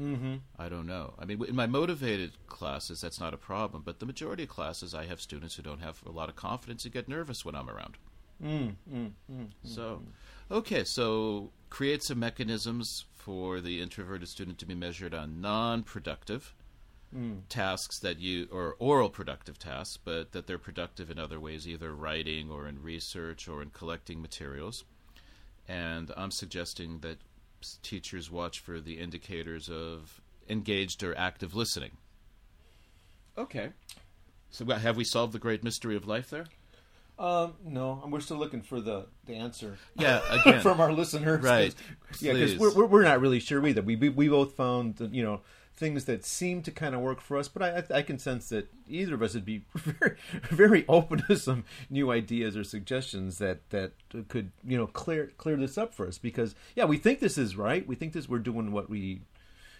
Mm-hmm. 0.00 0.34
I 0.58 0.68
don't 0.68 0.86
know. 0.86 1.14
I 1.18 1.24
mean, 1.24 1.42
in 1.44 1.56
my 1.56 1.66
motivated 1.66 2.32
classes, 2.48 3.00
that's 3.00 3.20
not 3.20 3.32
a 3.32 3.38
problem. 3.38 3.82
But 3.84 3.98
the 3.98 4.06
majority 4.06 4.42
of 4.42 4.48
classes, 4.50 4.94
I 4.94 5.06
have 5.06 5.20
students 5.20 5.54
who 5.54 5.62
don't 5.62 5.80
have 5.80 6.02
a 6.06 6.10
lot 6.10 6.28
of 6.28 6.36
confidence 6.36 6.84
and 6.84 6.92
get 6.92 7.08
nervous 7.08 7.44
when 7.44 7.54
I'm 7.54 7.70
around. 7.70 7.96
Mm, 8.42 8.74
mm, 8.92 9.10
mm, 9.32 9.48
so, 9.62 10.02
okay, 10.50 10.84
so 10.84 11.50
create 11.70 12.02
some 12.02 12.18
mechanisms 12.18 13.06
for 13.14 13.62
the 13.62 13.80
introverted 13.80 14.28
student 14.28 14.58
to 14.58 14.66
be 14.66 14.74
measured 14.74 15.14
on 15.14 15.40
non-productive 15.40 16.54
tasks 17.48 17.98
that 18.00 18.18
you 18.18 18.46
or 18.52 18.76
oral 18.78 19.08
productive 19.08 19.58
tasks, 19.58 19.98
but 20.04 20.32
that 20.32 20.46
they're 20.46 20.58
productive 20.58 21.10
in 21.10 21.18
other 21.18 21.40
ways, 21.40 21.66
either 21.66 21.94
writing 21.94 22.50
or 22.50 22.68
in 22.68 22.82
research 22.82 23.48
or 23.48 23.62
in 23.62 23.70
collecting 23.70 24.20
materials. 24.20 24.84
And 25.66 26.12
I'm 26.16 26.30
suggesting 26.30 26.98
that 27.00 27.18
teachers 27.82 28.30
watch 28.30 28.60
for 28.60 28.80
the 28.80 28.98
indicators 28.98 29.68
of 29.68 30.20
engaged 30.48 31.02
or 31.02 31.16
active 31.16 31.54
listening. 31.54 31.92
Okay. 33.36 33.70
So 34.50 34.64
have 34.64 34.96
we 34.96 35.04
solved 35.04 35.32
the 35.32 35.38
great 35.38 35.62
mystery 35.62 35.96
of 35.96 36.06
life 36.06 36.30
there? 36.30 36.46
Um, 37.18 37.54
no, 37.64 38.02
we're 38.08 38.20
still 38.20 38.36
looking 38.36 38.60
for 38.62 38.80
the, 38.80 39.06
the 39.24 39.34
answer. 39.34 39.78
Yeah, 39.98 40.20
again. 40.30 40.60
from 40.60 40.80
our 40.80 40.92
listeners, 40.92 41.42
Right. 41.42 41.74
Yeah, 42.20 42.34
because 42.34 42.58
we're, 42.58 42.74
we're 42.74 42.86
we're 42.86 43.02
not 43.02 43.20
really 43.20 43.40
sure 43.40 43.66
either. 43.66 43.82
We 43.82 43.96
we, 43.96 44.10
we 44.10 44.28
both 44.28 44.52
found 44.52 45.00
you 45.12 45.22
know 45.22 45.40
things 45.76 46.06
that 46.06 46.24
seem 46.24 46.62
to 46.62 46.70
kind 46.70 46.94
of 46.94 47.00
work 47.00 47.20
for 47.20 47.36
us, 47.36 47.48
but 47.48 47.62
I 47.62 47.98
I- 47.98 48.02
can 48.02 48.18
sense 48.18 48.48
that 48.48 48.72
either 48.88 49.14
of 49.14 49.22
us 49.22 49.34
would 49.34 49.44
be 49.44 49.62
very 49.74 50.16
very 50.50 50.84
open 50.88 51.22
to 51.26 51.36
some 51.36 51.64
new 51.90 52.10
ideas 52.10 52.56
or 52.56 52.64
suggestions 52.64 53.38
that 53.38 53.68
that 53.70 53.92
could 54.28 54.52
you 54.64 54.76
know 54.76 54.86
clear 54.86 55.32
clear 55.36 55.56
this 55.56 55.76
up 55.78 55.94
for 55.94 56.06
us 56.06 56.18
because 56.18 56.54
yeah 56.74 56.84
we 56.84 56.96
think 56.96 57.20
this 57.20 57.38
is 57.38 57.56
right. 57.56 57.86
We 57.86 57.94
think 57.94 58.12
this 58.12 58.28
we're 58.28 58.38
doing 58.38 58.72
what 58.72 58.88
we 58.88 59.20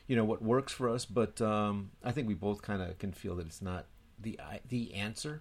you 0.07 0.17
know 0.17 0.25
what 0.25 0.43
works 0.43 0.73
for 0.73 0.89
us, 0.89 1.05
but 1.05 1.41
um, 1.41 1.91
I 2.05 2.13
think 2.13 2.29
we 2.29 2.35
both 2.35 2.63
kind 2.63 2.83
of 2.83 2.99
can 2.99 3.13
feel 3.13 3.35
that 3.37 3.47
it's 3.47 3.63
not 3.63 3.87
the 4.21 4.39
the 4.69 4.95
answer. 4.95 5.41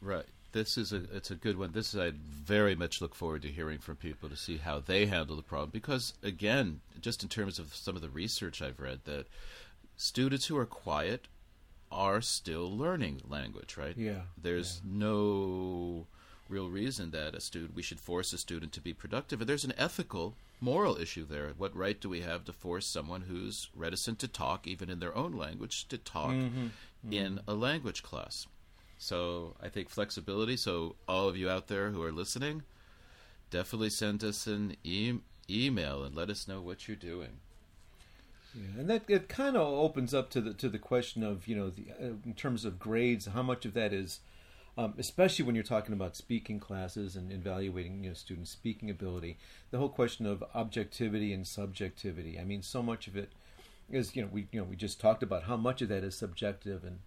Right. 0.00 0.26
This 0.52 0.76
is 0.76 0.92
a 0.92 1.04
it's 1.14 1.30
a 1.30 1.34
good 1.34 1.56
one. 1.56 1.72
This 1.72 1.94
is 1.94 2.00
I 2.00 2.12
very 2.14 2.74
much 2.74 3.00
look 3.00 3.14
forward 3.14 3.42
to 3.42 3.48
hearing 3.48 3.78
from 3.78 3.96
people 3.96 4.28
to 4.28 4.36
see 4.36 4.58
how 4.58 4.80
they 4.80 5.06
handle 5.06 5.36
the 5.36 5.42
problem 5.42 5.70
because 5.72 6.14
again, 6.22 6.80
just 7.00 7.22
in 7.22 7.28
terms 7.28 7.58
of 7.58 7.74
some 7.74 7.96
of 7.96 8.02
the 8.02 8.10
research 8.10 8.60
I've 8.60 8.80
read 8.80 9.00
that 9.04 9.26
students 9.96 10.46
who 10.46 10.56
are 10.56 10.66
quiet 10.66 11.28
are 11.90 12.20
still 12.20 12.74
learning 12.76 13.22
language, 13.28 13.76
right? 13.76 13.96
Yeah, 13.96 14.22
There's 14.40 14.80
no 14.84 16.06
real 16.48 16.68
reason 16.68 17.10
that 17.10 17.34
a 17.34 17.40
student 17.40 17.74
we 17.74 17.82
should 17.82 18.00
force 18.00 18.32
a 18.32 18.38
student 18.38 18.72
to 18.72 18.80
be 18.80 18.92
productive. 18.92 19.40
And 19.40 19.48
there's 19.48 19.64
an 19.64 19.74
ethical, 19.76 20.34
moral 20.60 20.96
issue 20.96 21.26
there. 21.26 21.52
What 21.56 21.76
right 21.76 22.00
do 22.00 22.08
we 22.08 22.20
have 22.20 22.44
to 22.44 22.52
force 22.52 22.86
someone 22.86 23.22
who's 23.22 23.68
reticent 23.74 24.18
to 24.20 24.28
talk, 24.28 24.66
even 24.66 24.90
in 24.90 25.00
their 25.00 25.16
own 25.16 25.32
language, 25.32 25.88
to 25.88 25.98
talk 25.98 26.30
mm-hmm, 26.30 26.66
mm-hmm. 26.66 27.12
in 27.12 27.40
a 27.46 27.54
language 27.54 28.02
class? 28.02 28.46
So 28.98 29.56
I 29.60 29.68
think 29.68 29.88
flexibility. 29.88 30.56
So 30.56 30.96
all 31.08 31.28
of 31.28 31.36
you 31.36 31.50
out 31.50 31.68
there 31.68 31.90
who 31.90 32.02
are 32.02 32.12
listening, 32.12 32.62
definitely 33.50 33.90
send 33.90 34.22
us 34.22 34.46
an 34.46 34.76
e- 34.84 35.18
email 35.50 36.04
and 36.04 36.14
let 36.14 36.30
us 36.30 36.46
know 36.46 36.60
what 36.60 36.86
you're 36.86 36.96
doing. 36.96 37.40
Yeah, 38.54 38.80
and 38.80 38.90
that 38.90 39.04
it 39.08 39.28
kind 39.28 39.56
of 39.56 39.66
opens 39.66 40.12
up 40.12 40.28
to 40.30 40.40
the 40.40 40.52
to 40.54 40.68
the 40.68 40.78
question 40.78 41.22
of 41.22 41.48
you 41.48 41.56
know 41.56 41.70
the 41.70 41.86
uh, 42.00 42.12
in 42.24 42.34
terms 42.36 42.64
of 42.64 42.78
grades, 42.78 43.26
how 43.26 43.42
much 43.42 43.64
of 43.64 43.72
that 43.74 43.92
is, 43.92 44.20
um, 44.76 44.94
especially 44.98 45.44
when 45.44 45.54
you're 45.54 45.64
talking 45.64 45.94
about 45.94 46.16
speaking 46.16 46.60
classes 46.60 47.16
and 47.16 47.32
evaluating 47.32 48.04
you 48.04 48.10
know 48.10 48.14
students' 48.14 48.50
speaking 48.50 48.90
ability, 48.90 49.38
the 49.70 49.78
whole 49.78 49.88
question 49.88 50.26
of 50.26 50.44
objectivity 50.54 51.32
and 51.32 51.46
subjectivity. 51.46 52.38
I 52.38 52.44
mean, 52.44 52.62
so 52.62 52.82
much 52.82 53.06
of 53.06 53.16
it 53.16 53.32
is 53.90 54.14
you 54.14 54.22
know 54.22 54.28
we 54.30 54.46
you 54.52 54.60
know 54.60 54.66
we 54.66 54.76
just 54.76 55.00
talked 55.00 55.22
about 55.22 55.44
how 55.44 55.56
much 55.56 55.80
of 55.82 55.88
that 55.88 56.04
is 56.04 56.16
subjective 56.16 56.84
and 56.84 56.98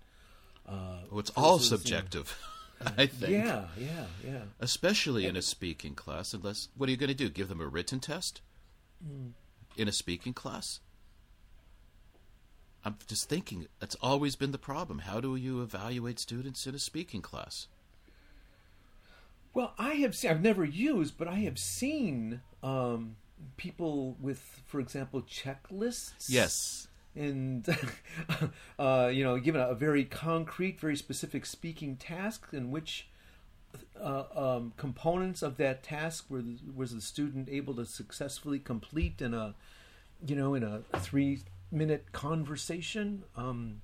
uh, 0.67 1.01
Well, 1.11 1.19
it's 1.19 1.29
all 1.31 1.57
versus, 1.57 1.69
you 1.71 1.75
know, 1.75 1.77
subjective, 1.81 2.39
I 2.97 3.05
think. 3.05 3.31
yeah, 3.33 3.65
yeah, 3.77 4.05
yeah. 4.25 4.41
especially 4.59 5.25
in 5.27 5.35
a 5.35 5.41
speaking 5.43 5.93
class 5.93 6.33
unless 6.33 6.69
what 6.75 6.89
are 6.89 6.91
you 6.91 6.97
going 6.97 7.09
to 7.09 7.13
do 7.15 7.29
give 7.29 7.49
them 7.49 7.61
a 7.61 7.67
written 7.67 7.99
test 7.99 8.41
in 9.77 9.87
a 9.87 9.91
speaking 9.91 10.33
class 10.33 10.79
i'm 12.85 12.95
just 13.07 13.27
thinking 13.27 13.67
that's 13.79 13.95
always 14.01 14.35
been 14.35 14.51
the 14.51 14.57
problem. 14.57 14.99
How 14.99 15.19
do 15.19 15.35
you 15.35 15.61
evaluate 15.61 16.19
students 16.19 16.67
in 16.67 16.75
a 16.75 16.79
speaking 16.79 17.21
class? 17.21 17.67
Well, 19.53 19.73
I 19.79 19.93
have 19.95 20.15
seen, 20.15 20.31
I've 20.31 20.41
never 20.41 20.65
used, 20.65 21.17
but 21.17 21.27
I 21.27 21.35
have 21.35 21.57
seen 21.57 22.41
um, 22.61 23.15
people 23.57 24.17
with, 24.19 24.61
for 24.67 24.79
example, 24.79 25.21
checklists. 25.21 26.25
yes. 26.27 26.87
And, 27.15 27.65
uh, 28.79 29.09
you 29.13 29.23
know, 29.23 29.39
given 29.39 29.61
a, 29.61 29.73
very 29.73 30.03
concrete, 30.03 30.77
very 30.77 30.97
specific 30.97 31.45
speaking 31.45 31.95
task 31.95 32.47
in 32.51 32.69
which 32.69 33.07
uh, 33.97 34.23
um, 34.35 34.73
components 34.75 35.41
of 35.41 35.55
that 35.55 35.81
task 35.81 36.25
were 36.29 36.41
the, 36.41 36.57
was 36.75 36.93
the 36.93 36.99
student 36.99 37.47
able 37.49 37.73
to 37.75 37.85
successfully 37.85 38.59
complete 38.59 39.21
in 39.21 39.33
a, 39.33 39.55
you 40.25 40.35
know, 40.35 40.53
in 40.53 40.63
a 40.63 40.81
three 40.99 41.39
minute 41.71 42.11
conversation. 42.11 43.23
Um, 43.35 43.81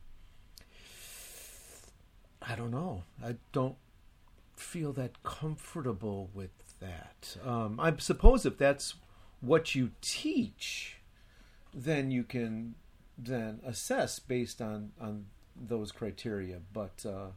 I 2.42 2.56
don't 2.56 2.72
know. 2.72 3.04
I 3.24 3.36
don't 3.52 3.76
feel 4.56 4.94
that 4.94 5.24
comfortable 5.24 6.30
with 6.34 6.52
that. 6.80 7.38
Um, 7.46 7.80
I 7.80 7.94
suppose 7.98 8.46
if 8.46 8.58
that's 8.58 8.96
what 9.40 9.76
you 9.76 9.92
teach, 10.02 10.98
then 11.74 12.12
you 12.12 12.24
can 12.24 12.76
then 13.18 13.60
assess 13.66 14.20
based 14.20 14.62
on 14.62 14.92
on 15.00 15.28
those 15.56 15.92
criteria. 15.92 16.60
But 16.74 17.06
uh, 17.06 17.28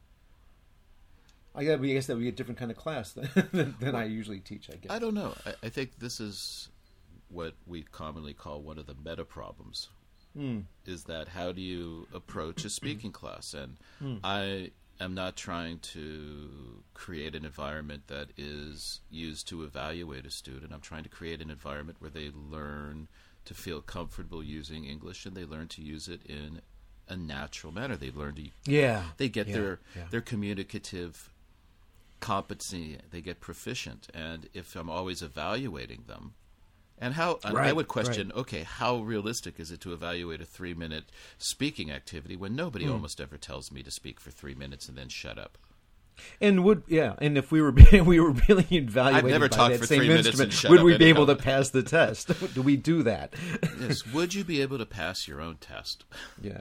I 1.55 1.65
guess 1.65 2.07
that 2.07 2.15
would 2.15 2.23
be 2.23 2.29
a 2.29 2.33
different 2.33 2.59
kind 2.59 2.71
of 2.71 2.77
class 2.77 3.13
than, 3.13 3.29
than, 3.53 3.75
than 3.79 3.95
I 3.95 4.05
usually 4.05 4.41
teach. 4.41 4.71
I 4.71 4.77
guess. 4.77 4.91
i 4.91 4.99
don't 4.99 5.15
know 5.15 5.35
I, 5.47 5.55
I 5.65 5.69
think 5.69 5.99
this 5.99 6.21
is 6.21 6.69
what 7.29 7.55
we 7.67 7.83
commonly 7.83 8.33
call 8.33 8.61
one 8.63 8.79
of 8.79 8.87
the 8.87 8.95
meta 9.05 9.25
problems 9.25 9.89
Hmm. 10.37 10.61
is 10.85 11.05
that 11.05 11.29
how 11.29 11.53
do 11.53 11.61
you 11.61 12.09
approach 12.13 12.65
a 12.65 12.71
speaking 12.71 13.11
hmm. 13.11 13.15
class? 13.15 13.55
And 13.55 13.77
hmm. 13.99 14.17
i 14.25 14.71
am 15.01 15.15
not 15.15 15.37
trying 15.37 15.79
to 15.81 16.83
create 16.95 17.35
an 17.35 17.45
environment 17.45 18.05
that 18.09 18.29
is 18.37 19.01
used 19.11 19.49
to 19.49 19.65
evaluate 19.65 20.27
a 20.27 20.31
student. 20.31 20.73
I'm 20.73 20.81
trying 20.81 21.03
to 21.05 21.09
create 21.09 21.41
an 21.41 21.51
environment 21.51 21.99
where 22.01 22.11
they 22.11 22.31
learn 22.35 23.09
to 23.45 23.55
feel 23.55 23.83
comfortable 23.83 24.43
using 24.43 24.85
english 24.85 25.27
and 25.27 25.37
they 25.37 25.45
learn 25.45 25.69
to 25.69 25.83
use 25.83 26.09
it 26.09 26.25
in 26.27 26.63
a 27.09 27.17
natural 27.17 27.73
manner. 27.73 27.97
They 27.97 28.11
learn 28.11 28.35
to 28.37 28.49
Yeah, 28.65 29.05
they 29.19 29.29
get 29.29 29.49
yeah, 29.49 29.55
their 29.55 29.81
yeah. 29.95 30.03
their 30.11 30.21
communicative 30.21 31.31
competency 32.21 32.99
they 33.11 33.21
get 33.21 33.41
proficient. 33.41 34.09
And 34.15 34.49
if 34.55 34.75
i'm 34.77 34.91
always 34.91 35.23
evaluating 35.23 36.05
them 36.07 36.35
and 36.99 37.15
how 37.15 37.39
and 37.45 37.57
i 37.59 37.73
would 37.73 37.89
question 37.89 38.33
okay 38.35 38.63
how 38.63 38.99
realistic 38.99 39.59
is 39.59 39.71
it 39.71 39.81
to 39.81 39.93
evaluate 39.93 40.41
a 40.41 40.45
three 40.45 40.75
minute 40.75 41.05
speaking 41.39 41.91
activity 41.91 42.37
when 42.37 42.55
nobody 42.55 42.87
hmm. 42.87 42.93
almost 42.93 43.21
ever 43.21 43.37
tells 43.37 43.73
me 43.73 43.83
to 43.83 43.91
speak 43.91 44.21
for 44.21 44.31
three 44.31 44.55
minutes 44.55 44.89
and 44.89 44.97
then 44.97 45.09
shut 45.09 45.39
up 45.39 45.59
And 46.41 46.65
would 46.65 46.83
yeah, 46.87 47.15
and 47.19 47.37
if 47.37 47.51
we 47.51 47.61
were 47.61 47.73
we 47.93 48.21
were 48.21 48.31
really 48.49 48.67
evaluated 48.71 49.31
never 49.31 49.49
by 49.49 49.57
talked 49.57 49.73
that 49.73 49.81
for 49.81 49.87
same 49.87 50.01
three 50.01 50.11
instrument, 50.11 50.65
would 50.69 50.83
we 50.83 50.97
be 50.97 51.07
able 51.07 51.27
to 51.27 51.37
pass 51.37 51.71
the 51.71 51.83
test? 51.83 52.31
Do 52.55 52.63
we 52.63 52.77
do 52.77 53.03
that? 53.03 53.35
Yes. 53.81 54.07
Would 54.07 54.33
you 54.33 54.45
be 54.45 54.63
able 54.63 54.79
to 54.79 54.87
pass 54.87 55.29
your 55.29 55.41
own 55.41 55.57
test? 55.57 56.05
yeah. 56.41 56.61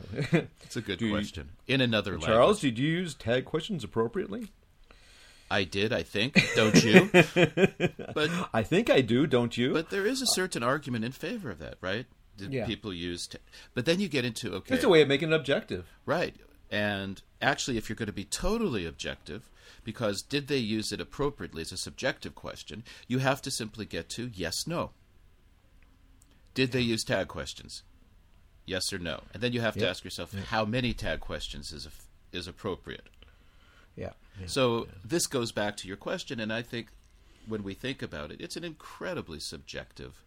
It's 0.64 0.76
a 0.76 0.82
good 0.82 1.00
Do 1.00 1.06
you- 1.06 1.14
question. 1.14 1.50
In 1.68 1.80
another 1.80 2.12
language. 2.12 2.28
Charles, 2.28 2.58
language. 2.58 2.76
did 2.76 2.80
you 2.80 2.90
use 2.90 3.14
tag 3.14 3.46
questions 3.46 3.84
appropriately? 3.84 4.50
I 5.52 5.64
did, 5.66 5.94
I 5.94 6.04
think. 6.04 6.42
Don't 6.56 6.84
you? 6.84 7.10
but 8.14 8.30
I 8.54 8.64
think 8.64 8.90
I 8.90 9.02
do. 9.02 9.28
Don't 9.28 9.56
you? 9.58 9.74
but 9.74 9.90
there 9.92 10.06
is 10.06 10.22
a 10.22 10.28
certain 10.28 10.64
argument 10.64 11.06
in 11.06 11.12
favor 11.12 11.52
of 11.52 11.60
that, 11.60 11.76
right? 11.82 12.06
Did 12.38 12.52
Yeah. 12.54 12.66
people 12.66 12.92
use? 12.94 13.28
T- 13.28 13.38
but 13.76 13.86
then 13.86 14.00
you 14.00 14.08
get 14.08 14.26
into 14.26 14.54
okay, 14.56 14.76
it's 14.76 14.84
a 14.84 14.90
way 14.90 15.02
of 15.02 15.08
making 15.08 15.32
it 15.32 15.36
objective. 15.36 15.86
right? 16.06 16.36
And 16.72 17.22
actually, 17.42 17.78
if 17.78 17.88
you're 17.88 17.96
going 17.96 18.08
to 18.08 18.14
be 18.14 18.26
totally 18.26 18.86
objective, 18.88 19.52
because 19.84 20.24
did 20.24 20.48
they 20.48 20.58
use 20.58 20.92
it 20.92 21.00
appropriately 21.00 21.62
as 21.62 21.72
a 21.72 21.78
subjective 21.78 22.34
question, 22.34 22.84
you 23.08 23.20
have 23.20 23.42
to 23.44 23.52
simply 23.52 23.86
get 23.86 24.10
to 24.12 24.32
yes, 24.34 24.66
no. 24.66 24.92
Did 26.56 26.72
they 26.72 26.82
use 26.82 27.04
tag 27.04 27.28
questions? 27.28 27.84
Yes 28.66 28.92
or 28.94 28.98
no, 28.98 29.24
and 29.34 29.44
then 29.44 29.52
you 29.54 29.62
have 29.62 29.74
to 29.76 29.82
Yep. 29.82 29.90
ask 29.90 30.04
yourself 30.04 30.34
how 30.34 30.64
many 30.66 30.94
tag 30.94 31.20
questions 31.20 31.72
is 31.74 31.88
is 32.32 32.48
appropriate. 32.48 33.08
Yeah. 33.96 34.12
So 34.48 34.88
this 35.06 35.28
goes 35.28 35.52
back 35.52 35.78
to 35.78 35.88
your 35.88 35.98
question, 35.98 36.40
and 36.40 36.52
I 36.52 36.62
think 36.62 36.88
when 37.48 37.64
we 37.64 37.74
think 37.74 38.02
about 38.02 38.32
it, 38.32 38.42
it's 38.42 38.56
an 38.56 38.64
incredibly 38.64 39.40
subjective 39.40 40.24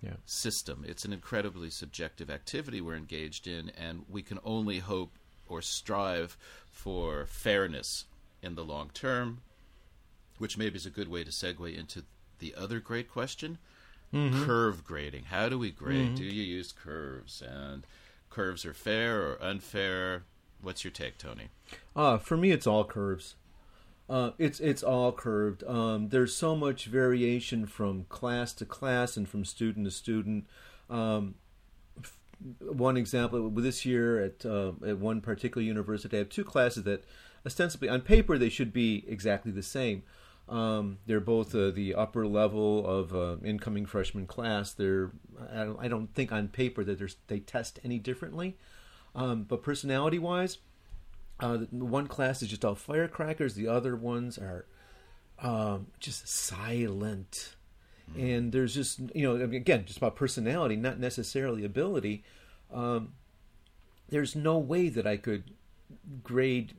Yeah. 0.00 0.16
system. 0.26 0.84
It's 0.86 1.04
an 1.04 1.12
incredibly 1.12 1.70
subjective 1.70 2.30
activity 2.30 2.80
we're 2.80 2.96
engaged 2.96 3.46
in, 3.46 3.70
and 3.70 4.04
we 4.08 4.22
can 4.22 4.38
only 4.44 4.78
hope 4.78 5.18
or 5.48 5.62
strive 5.62 6.36
for 6.70 7.26
fairness 7.26 8.04
in 8.42 8.54
the 8.54 8.64
long 8.64 8.90
term, 8.90 9.42
which 10.38 10.56
maybe 10.56 10.76
is 10.76 10.86
a 10.86 10.90
good 10.90 11.08
way 11.08 11.24
to 11.24 11.30
segue 11.30 11.76
into 11.76 12.04
the 12.38 12.54
other 12.54 12.80
great 12.80 13.08
question 13.10 13.58
mm-hmm. 14.12 14.44
curve 14.44 14.84
grading. 14.84 15.24
How 15.24 15.48
do 15.48 15.58
we 15.58 15.70
grade? 15.70 16.06
Mm-hmm. 16.06 16.14
Do 16.16 16.24
you 16.24 16.42
use 16.42 16.72
curves? 16.72 17.42
And 17.42 17.86
curves 18.30 18.64
are 18.64 18.74
fair 18.74 19.22
or 19.22 19.42
unfair? 19.42 20.24
What's 20.62 20.84
your 20.84 20.92
take, 20.92 21.18
Tony? 21.18 21.48
Uh, 21.94 22.18
for 22.18 22.36
me, 22.36 22.52
it's 22.52 22.66
all 22.66 22.84
curves. 22.84 23.34
Uh, 24.08 24.30
it's 24.38 24.60
it's 24.60 24.82
all 24.82 25.12
curved. 25.12 25.64
Um, 25.64 26.08
there's 26.08 26.34
so 26.34 26.54
much 26.54 26.86
variation 26.86 27.66
from 27.66 28.04
class 28.08 28.52
to 28.54 28.64
class 28.64 29.16
and 29.16 29.28
from 29.28 29.44
student 29.44 29.86
to 29.86 29.90
student. 29.90 30.46
Um, 30.88 31.34
one 32.60 32.96
example 32.96 33.50
this 33.50 33.84
year 33.84 34.22
at 34.22 34.44
uh, 34.46 34.72
at 34.86 34.98
one 34.98 35.20
particular 35.20 35.64
university, 35.64 36.16
I 36.16 36.18
have 36.18 36.28
two 36.28 36.44
classes 36.44 36.84
that 36.84 37.04
ostensibly 37.46 37.88
on 37.88 38.02
paper 38.02 38.38
they 38.38 38.48
should 38.48 38.72
be 38.72 39.04
exactly 39.06 39.52
the 39.52 39.62
same. 39.62 40.02
Um, 40.48 40.98
they're 41.06 41.20
both 41.20 41.54
uh, 41.54 41.70
the 41.70 41.94
upper 41.94 42.26
level 42.26 42.86
of 42.86 43.14
uh, 43.14 43.36
incoming 43.44 43.86
freshman 43.86 44.26
class. 44.26 44.72
They're 44.72 45.12
I 45.52 45.64
don't, 45.64 45.78
I 45.80 45.88
don't 45.88 46.12
think 46.14 46.32
on 46.32 46.48
paper 46.48 46.84
that 46.84 47.14
they 47.28 47.38
test 47.38 47.78
any 47.84 47.98
differently, 47.98 48.56
um, 49.14 49.44
but 49.44 49.62
personality 49.62 50.18
wise, 50.18 50.58
uh, 51.40 51.58
one 51.70 52.06
class 52.06 52.42
is 52.42 52.48
just 52.48 52.64
all 52.64 52.74
firecrackers. 52.74 53.54
The 53.54 53.68
other 53.68 53.96
ones 53.96 54.38
are 54.38 54.66
um, 55.40 55.88
just 55.98 56.28
silent. 56.28 57.56
And 58.16 58.52
there's 58.52 58.74
just 58.74 59.00
you 59.14 59.22
know 59.22 59.42
again 59.42 59.84
just 59.86 59.96
about 59.96 60.16
personality, 60.16 60.76
not 60.76 60.98
necessarily 60.98 61.64
ability. 61.64 62.24
Um, 62.70 63.14
there's 64.10 64.36
no 64.36 64.58
way 64.58 64.90
that 64.90 65.06
I 65.06 65.16
could 65.16 65.44
grade 66.22 66.74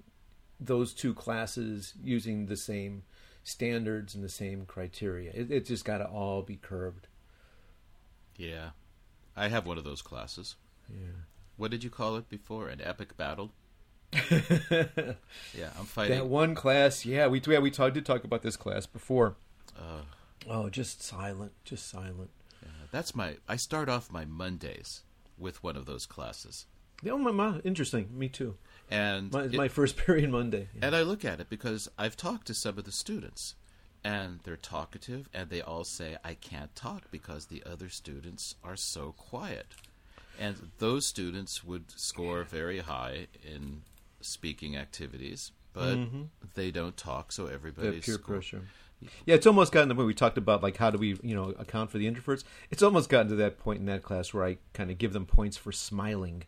those 0.60 0.94
two 0.94 1.14
classes 1.14 1.94
using 2.04 2.46
the 2.46 2.56
same 2.56 3.04
standards 3.44 4.16
and 4.16 4.24
the 4.24 4.30
same 4.30 4.66
criteria. 4.66 5.32
It, 5.34 5.52
it 5.52 5.66
just 5.66 5.86
got 5.86 5.98
to 5.98 6.06
all 6.06 6.42
be 6.42 6.56
curved. 6.56 7.08
Yeah. 8.38 8.70
I 9.36 9.48
have 9.48 9.66
one 9.66 9.78
of 9.78 9.84
those 9.84 10.02
classes. 10.02 10.56
Yeah. 10.90 11.24
What 11.58 11.72
did 11.72 11.84
you 11.84 11.90
call 11.90 12.16
it 12.16 12.30
before? 12.30 12.68
An 12.70 12.82
epic 12.84 13.16
battle? 13.18 13.52
yeah, 14.32 15.70
I'm 15.78 15.86
fighting. 15.86 16.18
That 16.18 16.28
one 16.28 16.56
class, 16.56 17.06
yeah, 17.06 17.28
we 17.28 17.42
yeah, 17.48 17.60
we 17.60 17.72
talked 17.72 17.94
did 17.96 18.06
talk 18.06 18.24
about 18.24 18.42
this 18.42 18.56
class 18.58 18.86
before. 18.86 19.36
Uh, 19.78 20.02
Oh, 20.50 20.70
just 20.70 21.02
silent, 21.02 21.54
just 21.64 21.90
silent. 21.90 22.30
yeah, 22.62 22.68
that's 22.92 23.16
my. 23.16 23.38
I 23.48 23.56
start 23.56 23.88
off 23.88 24.12
my 24.12 24.26
Mondays 24.26 25.04
with 25.38 25.64
one 25.64 25.78
of 25.78 25.86
those 25.86 26.06
classes, 26.06 26.66
Oh, 27.10 27.18
my, 27.18 27.32
my, 27.32 27.60
interesting. 27.60 28.10
Me 28.12 28.28
too. 28.30 28.56
and 28.92 29.32
My, 29.32 29.44
it- 29.44 29.54
my 29.54 29.68
first 29.70 29.96
period 29.98 30.30
Monday. 30.30 30.68
Yeah. 30.76 30.88
and 30.88 30.96
I 30.96 31.02
look 31.04 31.24
at 31.26 31.40
it 31.40 31.50
because 31.50 31.88
I've 31.98 32.18
talked 32.18 32.46
to 32.48 32.54
some 32.54 32.78
of 32.78 32.84
the 32.84 32.92
students, 32.92 33.56
and 34.04 34.40
they're 34.44 34.58
talkative, 34.58 35.30
and 35.34 35.50
they 35.50 35.62
all 35.62 35.86
say 35.86 36.18
I 36.26 36.34
can't 36.34 36.76
talk 36.76 37.10
because 37.10 37.46
the 37.46 37.64
other 37.66 37.88
students 37.90 38.56
are 38.66 38.76
so 38.76 39.14
quiet, 39.18 39.68
and 40.40 40.72
those 40.80 41.08
students 41.08 41.64
would 41.64 41.92
score 41.92 42.44
very 42.44 42.80
high 42.80 43.28
in 43.44 43.82
speaking 44.22 44.76
activities, 44.76 45.52
but 45.74 45.96
mm-hmm. 45.96 46.24
they 46.56 46.72
don't 46.72 46.98
talk, 46.98 47.32
so 47.32 47.48
everybody's 47.48 48.06
peer 48.06 48.16
score- 48.16 48.36
pressure. 48.36 48.62
Yeah, 49.26 49.36
it's 49.36 49.48
almost 49.48 49.74
gotten 49.74 49.90
to 49.90 49.96
when 49.96 50.08
we 50.08 50.14
talked 50.14 50.38
about 50.38 50.64
like 50.64 50.78
how 50.78 50.90
do 50.90 50.98
we 50.98 51.18
you 51.22 51.36
know 51.36 51.50
account 51.60 51.92
for 51.92 51.98
the 51.98 52.10
introverts. 52.10 52.44
It's 52.72 52.82
almost 52.82 53.10
gotten 53.10 53.28
to 53.30 53.36
that 53.36 53.60
point 53.60 53.80
in 53.80 53.86
that 53.88 54.02
class 54.02 54.34
where 54.34 54.46
I 54.46 54.58
kind 54.74 54.90
of 54.90 54.98
give 54.98 55.12
them 55.12 55.26
points 55.26 55.58
for 55.58 55.72
smiling. 55.74 56.44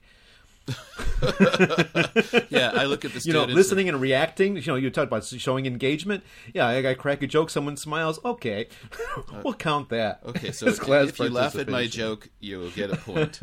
Yeah, 2.49 2.71
I 2.73 2.85
look 2.85 3.03
at 3.05 3.13
the 3.13 3.19
students. 3.19 3.25
You 3.25 3.33
know, 3.33 3.45
listening 3.45 3.89
and 3.89 3.99
reacting. 3.99 4.55
You 4.57 4.63
know, 4.67 4.75
you 4.75 4.89
talked 4.89 5.07
about 5.07 5.23
showing 5.25 5.65
engagement. 5.65 6.23
Yeah, 6.53 6.67
I, 6.67 6.89
I 6.89 6.93
crack 6.93 7.21
a 7.23 7.27
joke, 7.27 7.49
someone 7.49 7.77
smiles. 7.77 8.19
Okay, 8.23 8.67
we'll 9.43 9.53
count 9.53 9.89
that. 9.89 10.21
Okay, 10.25 10.51
so 10.51 10.67
if, 10.67 10.79
if 10.87 11.19
you 11.19 11.29
laugh 11.29 11.55
at 11.55 11.67
my 11.69 11.87
joke, 11.87 12.29
you 12.39 12.59
will 12.59 12.69
get 12.71 12.91
a 12.91 12.95
point. 12.97 13.39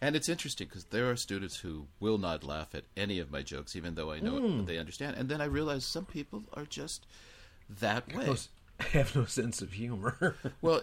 and 0.00 0.16
it's 0.16 0.28
interesting 0.28 0.68
because 0.68 0.84
there 0.86 1.10
are 1.10 1.16
students 1.16 1.56
who 1.58 1.86
will 2.00 2.18
not 2.18 2.44
laugh 2.44 2.74
at 2.74 2.84
any 2.96 3.18
of 3.18 3.30
my 3.30 3.42
jokes, 3.42 3.74
even 3.76 3.94
though 3.94 4.10
I 4.12 4.20
know 4.20 4.38
Hmm. 4.38 4.64
they 4.64 4.78
understand. 4.78 5.16
And 5.16 5.28
then 5.28 5.40
I 5.40 5.44
realize 5.46 5.84
some 5.84 6.04
people 6.06 6.44
are 6.54 6.66
just 6.66 7.06
that 7.68 8.14
way. 8.14 8.26
No- 8.26 8.36
have 8.90 9.14
no 9.14 9.24
sense 9.24 9.62
of 9.62 9.72
humor. 9.74 10.34
Well, 10.60 10.80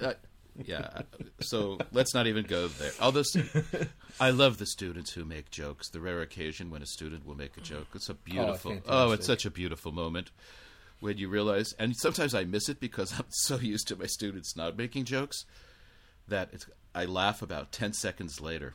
yeah. 0.63 1.01
So 1.41 1.77
let's 1.91 2.13
not 2.13 2.27
even 2.27 2.45
go 2.45 2.67
there. 2.67 2.91
Although 2.99 3.23
I 4.19 4.29
love 4.31 4.57
the 4.57 4.65
students 4.65 5.11
who 5.11 5.25
make 5.25 5.49
jokes. 5.51 5.89
The 5.89 5.99
rare 5.99 6.21
occasion 6.21 6.69
when 6.69 6.81
a 6.81 6.85
student 6.85 7.25
will 7.25 7.35
make 7.35 7.57
a 7.57 7.61
joke. 7.61 7.87
It's 7.93 8.09
a 8.09 8.13
beautiful. 8.13 8.79
Oh, 8.87 9.11
it's 9.11 9.25
such 9.25 9.45
a 9.45 9.51
beautiful 9.51 9.91
moment 9.91 10.31
when 10.99 11.17
you 11.17 11.29
realize. 11.29 11.73
And 11.79 11.95
sometimes 11.95 12.35
I 12.35 12.43
miss 12.43 12.69
it 12.69 12.79
because 12.79 13.13
I'm 13.19 13.25
so 13.29 13.57
used 13.57 13.87
to 13.89 13.95
my 13.95 14.05
students 14.07 14.55
not 14.55 14.77
making 14.77 15.05
jokes 15.05 15.45
that 16.27 16.49
it's. 16.51 16.67
I 16.93 17.05
laugh 17.05 17.41
about 17.41 17.71
ten 17.71 17.93
seconds 17.93 18.41
later. 18.41 18.73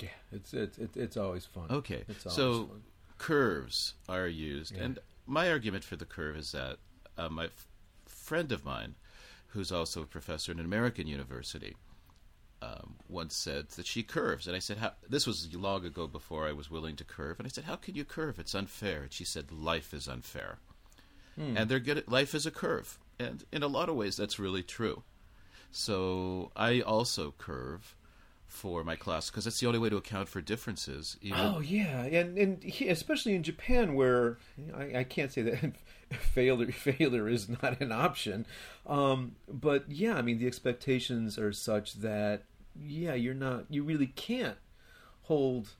yeah, 0.00 0.08
it's 0.30 0.52
it's 0.52 0.78
it's, 0.78 0.96
it's 0.96 1.16
always 1.16 1.46
fun. 1.46 1.66
Okay, 1.70 2.04
it's 2.08 2.26
always 2.26 2.36
so 2.36 2.66
fun. 2.66 2.82
curves 3.16 3.94
are 4.08 4.28
used, 4.28 4.76
Yeah. 4.76 4.82
and 4.84 4.98
my 5.26 5.50
argument 5.50 5.82
for 5.84 5.96
the 5.96 6.04
curve 6.04 6.36
is 6.36 6.50
that 6.52 6.76
uh, 7.16 7.28
my 7.30 7.46
f- 7.46 7.66
friend 8.06 8.52
of 8.52 8.64
mine, 8.66 8.94
who's 9.48 9.72
also 9.72 10.02
a 10.02 10.06
professor 10.06 10.52
in 10.52 10.58
an 10.58 10.64
American 10.64 11.06
university, 11.06 11.76
um, 12.60 12.96
once 13.08 13.36
said 13.36 13.68
that 13.70 13.86
she 13.86 14.02
curves, 14.02 14.46
and 14.46 14.56
I 14.56 14.58
said, 14.58 14.78
how, 14.78 14.92
"This 15.08 15.26
was 15.26 15.54
long 15.54 15.84
ago 15.84 16.06
before 16.06 16.46
I 16.46 16.52
was 16.52 16.70
willing 16.70 16.96
to 16.96 17.04
curve." 17.04 17.38
And 17.38 17.46
I 17.46 17.50
said, 17.50 17.64
"How 17.64 17.76
can 17.76 17.94
you 17.94 18.04
curve? 18.04 18.38
It's 18.38 18.54
unfair." 18.54 19.02
And 19.02 19.12
she 19.12 19.24
said, 19.24 19.52
"Life 19.52 19.94
is 19.94 20.08
unfair, 20.08 20.58
and 21.36 21.68
they're 21.68 21.78
good. 21.78 21.98
At, 21.98 22.08
life 22.08 22.34
is 22.34 22.46
a 22.46 22.50
curve, 22.50 22.98
and 23.18 23.44
in 23.52 23.62
a 23.62 23.68
lot 23.68 23.88
of 23.88 23.94
ways, 23.94 24.16
that's 24.16 24.38
really 24.38 24.62
true." 24.62 25.04
So 25.70 26.50
I 26.56 26.80
also 26.80 27.34
curve 27.38 27.94
for 28.48 28.82
my 28.82 28.96
class 28.96 29.30
because 29.30 29.44
that's 29.44 29.60
the 29.60 29.66
only 29.66 29.78
way 29.78 29.90
to 29.90 29.96
account 29.96 30.28
for 30.28 30.40
differences. 30.40 31.16
Even, 31.20 31.38
Oh 31.38 31.60
yeah, 31.60 32.04
and 32.04 32.36
and 32.38 32.62
he, 32.62 32.88
especially 32.88 33.34
in 33.34 33.42
Japan, 33.42 33.94
where 33.94 34.38
I, 34.74 35.00
I 35.00 35.04
can't 35.04 35.32
say 35.32 35.42
that 35.42 35.72
failure 36.20 36.72
failure 36.72 37.28
is 37.28 37.48
not 37.48 37.80
an 37.80 37.92
option, 37.92 38.46
um, 38.86 39.36
but 39.48 39.84
yeah, 39.88 40.14
I 40.14 40.22
mean 40.22 40.38
the 40.38 40.46
expectations 40.46 41.38
are 41.38 41.52
such 41.52 41.94
that 41.94 42.42
yeah, 42.80 43.14
you're 43.14 43.34
not, 43.34 43.64
you 43.68 43.82
really 43.82 44.06
can't 44.06 44.56
hold 45.22 45.70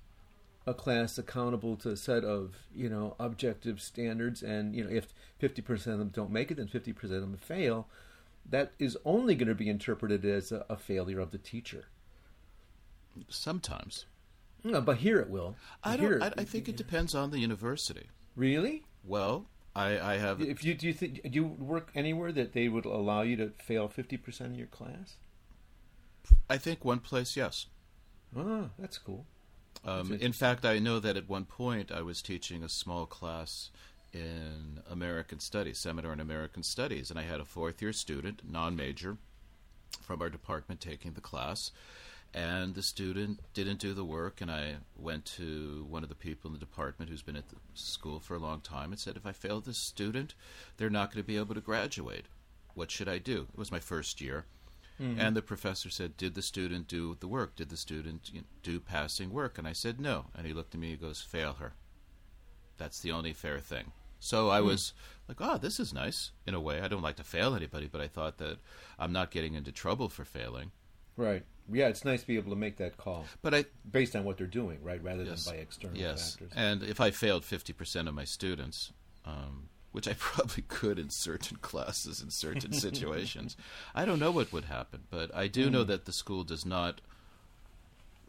a 0.67 0.75
class 0.75 1.17
accountable 1.17 1.77
to 1.77 1.91
a 1.91 1.97
set 1.97 2.25
of 2.25 2.57
you 2.75 2.89
know 2.89 3.17
objective 3.19 3.81
standards, 3.81 4.43
and 4.43 4.75
you 4.75 4.85
know 4.85 4.91
if 4.91 5.15
fifty 5.39 5.63
percent 5.63 5.95
of 5.95 5.99
them 5.99 6.09
don't 6.09 6.31
make 6.31 6.51
it, 6.51 6.57
then 6.57 6.69
fifty 6.69 6.93
percent 6.93 7.23
of 7.23 7.23
them 7.23 7.37
fail. 7.37 7.89
That 8.51 8.73
is 8.79 8.97
only 9.05 9.35
going 9.35 9.49
to 9.49 9.55
be 9.55 9.69
interpreted 9.69 10.25
as 10.25 10.53
a, 10.53 10.65
a 10.71 10.77
failure 10.77 11.21
of 11.21 11.33
the 11.33 11.39
teacher. 11.39 11.85
Sometimes. 13.29 14.07
No, 14.65 14.81
but 14.81 14.99
here 14.99 15.19
it 15.19 15.29
will. 15.31 15.57
I 15.85 15.97
Here 15.97 16.19
don't. 16.19 16.23
I, 16.39 16.43
I 16.43 16.45
think 16.45 16.69
it 16.69 16.77
depends 16.77 17.15
on 17.15 17.31
the 17.31 17.39
university. 17.39 18.07
really. 18.37 18.85
Well, 19.05 19.47
I, 19.75 20.15
I 20.15 20.17
have. 20.17 20.41
If 20.41 20.65
you 20.65 20.75
do 20.75 20.87
you 20.87 20.93
think 20.93 21.23
do 21.23 21.31
you 21.31 21.45
work 21.45 21.91
anywhere 21.95 22.33
that 22.33 22.53
they 22.53 22.69
would 22.69 22.85
allow 22.85 23.23
you 23.23 23.37
to 23.37 23.53
fail 23.63 23.89
fifty 23.89 24.17
percent 24.17 24.53
of 24.53 24.59
your 24.59 24.67
class? 24.67 25.17
I 26.51 26.59
think 26.59 26.85
one 26.85 26.99
place, 26.99 27.37
yes. 27.37 27.67
Ah, 28.37 28.71
that's 28.79 28.99
cool. 28.99 29.27
Um, 29.85 30.09
That's 30.09 30.23
in 30.23 30.33
fact, 30.33 30.65
I 30.65 30.79
know 30.79 30.99
that 30.99 31.17
at 31.17 31.29
one 31.29 31.45
point 31.45 31.93
I 31.93 32.03
was 32.03 32.21
teaching 32.21 32.63
a 32.63 32.69
small 32.69 33.07
class 33.07 33.71
in 34.13 34.81
American 34.91 35.41
Studies, 35.41 35.79
seminar 35.79 36.13
in 36.13 36.21
American 36.21 36.63
Studies, 36.63 37.11
and 37.11 37.19
I 37.19 37.23
had 37.23 37.41
a 37.41 37.45
fourth 37.45 37.81
year 37.81 37.93
student, 37.93 38.43
non 38.49 38.75
major, 38.75 39.19
from 40.03 40.21
our 40.21 40.31
department 40.31 40.81
taking 40.81 41.13
the 41.13 41.21
class. 41.21 41.71
And 42.35 42.75
the 42.75 42.83
student 42.83 43.41
didn't 43.55 43.79
do 43.79 43.95
the 43.95 44.05
work, 44.05 44.41
and 44.41 44.51
I 44.51 44.77
went 44.97 45.25
to 45.37 45.87
one 45.89 46.03
of 46.03 46.11
the 46.11 46.15
people 46.15 46.49
in 46.49 46.53
the 46.53 46.61
department 46.61 47.11
who's 47.11 47.23
been 47.23 47.37
at 47.37 47.49
the 47.49 47.57
school 47.75 48.21
for 48.21 48.35
a 48.35 48.39
long 48.39 48.61
time 48.61 48.93
and 48.93 49.01
said, 49.01 49.17
If 49.17 49.27
I 49.27 49.33
fail 49.33 49.61
this 49.61 49.79
student, 49.79 50.35
they're 50.77 50.91
not 50.91 51.11
going 51.11 51.23
to 51.23 51.27
be 51.27 51.39
able 51.39 51.55
to 51.55 51.61
graduate. 51.61 52.27
What 52.75 52.91
should 52.91 53.09
I 53.09 53.19
do? 53.19 53.49
It 53.53 53.59
was 53.59 53.73
my 53.73 53.81
first 53.81 54.21
year. 54.21 54.45
Mm-hmm. 55.01 55.21
And 55.21 55.37
the 55.37 55.43
professor 55.43 55.89
said, 55.89 56.17
Did 56.17 56.35
the 56.35 56.43
student 56.43 56.87
do 56.87 57.17
the 57.19 57.29
work? 57.29 57.57
Did 57.57 57.71
the 57.71 57.77
student 57.79 58.31
do 58.63 58.79
passing 58.79 59.31
work? 59.31 59.57
And 59.57 59.67
I 59.67 59.73
said, 59.73 59.99
No. 59.99 60.27
And 60.37 60.47
he 60.47 60.53
looked 60.53 60.75
at 60.75 60.81
me 60.81 60.93
and 60.93 61.01
goes, 61.01 61.23
Fail 61.23 61.55
her. 61.55 61.73
That's 62.77 63.01
the 63.01 63.13
only 63.13 63.33
fair 63.33 63.59
thing. 63.59 63.93
So 64.21 64.51
I 64.51 64.61
mm. 64.61 64.67
was 64.67 64.93
like, 65.29 65.39
Oh, 65.41 65.57
this 65.57 65.81
is 65.81 65.95
nice 65.95 66.33
in 66.47 66.53
a 66.53 66.61
way. 66.61 66.83
I 66.83 66.89
don't 66.89 67.03
like 67.03 67.17
to 67.17 67.25
fail 67.25 67.55
anybody, 67.55 67.89
but 67.91 68.03
I 68.03 68.09
thought 68.09 68.37
that 68.37 68.59
I'm 68.99 69.13
not 69.13 69.31
getting 69.31 69.55
into 69.55 69.73
trouble 69.73 70.11
for 70.11 70.27
failing. 70.27 70.73
Right 71.17 71.45
yeah, 71.71 71.89
it's 71.89 72.05
nice 72.05 72.23
to 72.23 72.27
be 72.27 72.37
able 72.37 72.51
to 72.51 72.57
make 72.57 72.77
that 72.79 72.97
call. 72.97 73.27
But 73.43 73.55
I 73.55 73.65
based 73.91 74.17
on 74.17 74.25
what 74.25 74.39
they're 74.39 74.47
doing, 74.47 74.79
right, 74.83 75.03
rather 75.03 75.25
yes, 75.25 75.45
than 75.45 75.55
by 75.55 75.61
external 75.61 75.97
yes. 75.97 76.33
factors. 76.33 76.53
And 76.57 76.83
if 76.83 77.01
I 77.01 77.11
failed 77.11 77.45
fifty 77.45 77.73
percent 77.73 78.09
of 78.09 78.15
my 78.15 78.25
students, 78.25 78.93
um, 79.25 79.69
which 79.93 80.09
I 80.09 80.13
probably 80.19 80.65
could 80.69 80.99
in 80.99 81.11
certain 81.11 81.57
classes 81.63 82.23
in 82.23 82.31
certain 82.31 82.73
situations, 82.87 83.57
I 83.95 84.05
don't 84.05 84.19
know 84.19 84.31
what 84.31 84.53
would 84.53 84.65
happen. 84.65 85.01
But 85.11 85.35
I 85.35 85.49
do 85.49 85.69
mm. 85.69 85.73
know 85.73 85.85
that 85.85 86.05
the 86.05 86.13
school 86.13 86.45
does 86.45 86.65
not 86.65 87.01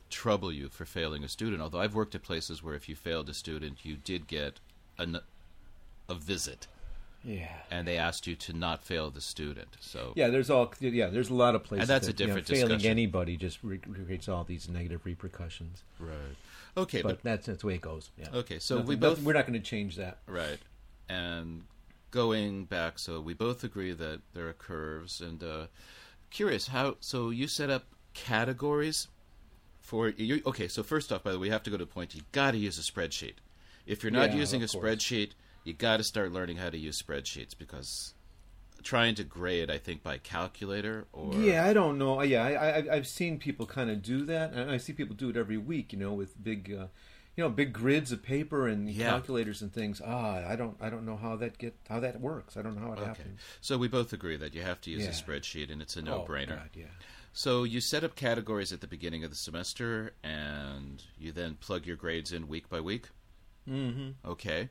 trouble 0.10 0.52
you 0.52 0.70
for 0.70 0.86
failing 0.86 1.24
a 1.24 1.30
student. 1.30 1.62
Although 1.62 1.82
I've 1.82 1.96
worked 1.96 2.16
at 2.16 2.24
places 2.24 2.64
where 2.64 2.76
if 2.76 2.90
you 2.90 2.96
failed 2.96 3.30
a 3.30 3.34
student, 3.34 3.86
you 3.86 3.96
did 3.96 4.28
get 4.28 4.60
a, 4.98 5.22
a 6.08 6.16
visit 6.16 6.68
yeah. 7.24 7.48
And 7.70 7.88
they 7.88 7.98
asked 7.98 8.28
you 8.28 8.36
to 8.36 8.54
not 8.54 8.84
fail 8.84 9.10
the 9.10 9.22
student. 9.22 9.78
So 9.80 10.14
yeah, 10.16 10.30
there's 10.30 10.50
all 10.50 10.74
yeah, 10.80 11.08
there's 11.08 11.30
a 11.30 11.34
lot 11.34 11.56
of 11.56 11.64
places. 11.64 11.84
And 11.84 11.90
that's 11.90 12.08
that, 12.08 12.14
a 12.14 12.18
different 12.18 12.50
you 12.50 12.56
know, 12.56 12.60
failing 12.62 12.78
discussion. 12.78 12.92
anybody 12.92 13.38
just 13.38 13.60
re- 13.64 13.78
creates 13.78 14.30
all 14.30 14.44
these 14.44 14.70
negative 14.70 15.06
repercussions. 15.06 15.84
Right. 16.00 16.14
Okay, 16.78 17.02
but, 17.02 17.10
but 17.10 17.24
that's 17.24 17.48
that's 17.48 17.62
the 17.62 17.68
way 17.68 17.76
it 17.76 17.82
goes. 17.82 18.10
Yeah. 18.18 18.28
Okay, 18.34 18.60
so 18.60 18.76
nothing, 18.76 18.88
we 18.88 18.96
both 18.96 19.22
we're 19.22 19.34
not 19.34 19.48
going 19.48 19.60
to 19.60 19.66
change 19.66 19.98
that. 19.98 20.20
Right. 20.28 20.60
And 21.10 21.64
going 22.12 22.66
back, 22.66 23.00
so 23.00 23.20
we 23.20 23.34
both 23.34 23.64
agree 23.64 23.94
that 23.94 24.22
there 24.34 24.48
are 24.48 24.54
curves. 24.54 25.22
And 25.22 25.44
uh, 25.44 25.68
curious 26.30 26.68
how. 26.68 26.96
So 27.00 27.32
you 27.32 27.48
set 27.48 27.70
up 27.70 27.86
categories 28.14 29.08
for 29.82 30.10
you. 30.10 30.42
Okay, 30.46 30.68
so 30.68 30.84
first 30.84 31.12
off, 31.12 31.24
by 31.24 31.32
the 31.32 31.38
way, 31.38 31.44
we 31.44 31.50
have 31.50 31.64
to 31.64 31.70
go 31.70 31.78
to 31.78 31.86
the 31.86 31.92
point. 31.92 32.16
You 32.16 32.22
got 32.32 32.52
to 32.52 32.58
use 32.58 32.78
a 32.78 32.82
spreadsheet. 32.82 33.36
If 33.86 34.04
you're 34.04 34.12
not 34.12 34.32
yeah, 34.32 34.38
using 34.38 34.64
a 34.64 34.68
course. 34.68 34.86
spreadsheet 34.86 35.32
you 35.64 35.74
got 35.74 35.98
to 35.98 36.04
start 36.04 36.32
learning 36.32 36.58
how 36.58 36.70
to 36.70 36.78
use 36.78 37.02
spreadsheets 37.02 37.58
because 37.58 38.14
trying 38.84 39.16
to 39.16 39.24
grade, 39.24 39.70
I 39.70 39.78
think, 39.78 40.04
by 40.04 40.18
calculator 40.18 41.06
or 41.14 41.34
yeah, 41.36 41.66
I 41.66 41.74
don't 41.74 41.98
know. 41.98 42.22
Yeah, 42.22 42.44
I, 42.44 42.54
I 42.80 42.96
I've 42.96 43.08
seen 43.08 43.38
people 43.40 43.66
kind 43.66 43.90
of 43.90 44.02
do 44.02 44.26
that, 44.26 44.54
and 44.54 44.72
I 44.72 44.78
see 44.78 44.94
people 44.94 45.16
do 45.16 45.30
it 45.30 45.38
every 45.38 45.58
week. 45.58 45.92
You 45.94 46.00
know, 46.00 46.14
with 46.14 46.42
big. 46.42 46.74
Uh, 46.74 46.88
you 47.38 47.46
know, 47.46 47.50
big 47.50 47.72
grids 47.72 48.12
of 48.12 48.22
paper 48.22 48.68
and 48.68 48.90
Yeah. 48.90 49.12
calculators 49.12 49.62
and 49.62 49.72
things. 49.72 50.02
Ah, 50.06 50.44
I 50.46 50.58
don't, 50.58 50.76
I 50.82 50.90
don't 50.90 51.06
know 51.06 51.16
how 51.16 51.38
that 51.38 51.58
get, 51.58 51.74
how 51.88 52.02
that 52.02 52.20
works. 52.20 52.58
I 52.58 52.62
don't 52.62 52.76
know 52.76 52.82
how 52.88 52.92
it 52.94 53.00
okay. 53.00 53.06
happens. 53.06 53.40
So 53.62 53.78
we 53.78 53.88
both 53.88 54.12
agree 54.12 54.36
that 54.36 54.54
you 54.54 54.62
have 54.62 54.82
to 54.82 54.92
use 54.92 55.04
Yeah. 55.04 55.10
a 55.12 55.14
spreadsheet, 55.14 55.72
and 55.72 55.82
it's 55.82 55.96
a 55.96 56.02
Oh, 56.02 56.04
no-brainer. 56.04 56.58
God, 56.58 56.70
yeah. 56.74 56.86
So 57.32 57.64
you 57.64 57.80
set 57.80 58.04
up 58.04 58.18
categories 58.18 58.74
at 58.74 58.82
the 58.82 58.88
beginning 58.88 59.24
of 59.24 59.30
the 59.30 59.38
semester, 59.38 60.16
and 60.22 61.02
you 61.18 61.32
then 61.32 61.56
plug 61.56 61.86
your 61.86 61.96
grades 61.96 62.34
in 62.34 62.50
week 62.50 62.68
by 62.68 62.82
week. 62.82 63.08
Mm-hmm. 63.70 64.30
Okay, 64.30 64.68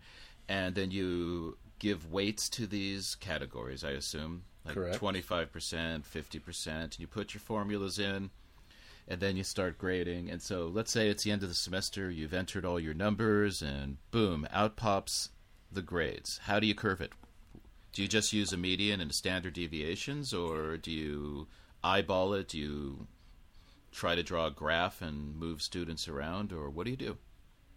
and 0.48 0.74
then 0.74 0.90
you 0.90 1.58
give 1.78 2.11
weights 2.11 2.48
to 2.48 2.66
these 2.66 3.14
categories. 3.14 3.84
I 3.84 3.90
assume 3.90 4.44
like 4.64 4.74
Correct. 4.74 4.96
twenty-five 4.96 5.52
percent, 5.52 6.04
fifty 6.04 6.38
percent, 6.38 6.94
and 6.94 7.00
you 7.00 7.06
put 7.06 7.34
your 7.34 7.40
formulas 7.40 7.98
in, 7.98 8.30
and 9.06 9.20
then 9.20 9.37
you 9.37 9.44
start 9.44 9.78
grading. 9.78 10.30
And 10.30 10.42
so, 10.42 10.66
let's 10.66 10.90
say 10.90 11.08
it's 11.08 11.22
the 11.22 11.30
end 11.30 11.42
of 11.42 11.48
the 11.48 11.54
semester, 11.54 12.11
you've 12.11 12.34
entered 12.34 12.64
all 12.64 12.80
your 12.80 12.94
numbers, 12.94 13.62
and 13.62 13.98
boom, 14.11 14.46
out 14.52 14.76
pops 14.76 15.30
the 15.70 15.82
grades. 15.82 16.40
How 16.44 16.58
do 16.61 16.66
you 16.66 16.74
curve 16.74 17.00
it? 17.00 17.12
Do 17.92 18.02
you 18.02 18.08
just 18.08 18.32
use 18.32 18.52
a 18.52 18.56
median 18.56 19.00
and 19.00 19.14
standard 19.14 19.54
deviations, 19.54 20.34
or 20.34 20.76
do 20.76 20.90
you 20.90 21.48
eyeball 21.82 22.34
it? 22.34 22.48
Do 22.48 22.58
you 22.58 23.06
try 23.90 24.14
to 24.14 24.22
draw 24.22 24.46
a 24.46 24.50
graph 24.50 25.00
and 25.00 25.37
move 25.37 25.62
students 25.62 26.08
around, 26.08 26.52
or 26.52 26.68
what 26.68 26.84
do 26.84 26.90
you 26.90 26.96
do? 26.96 27.16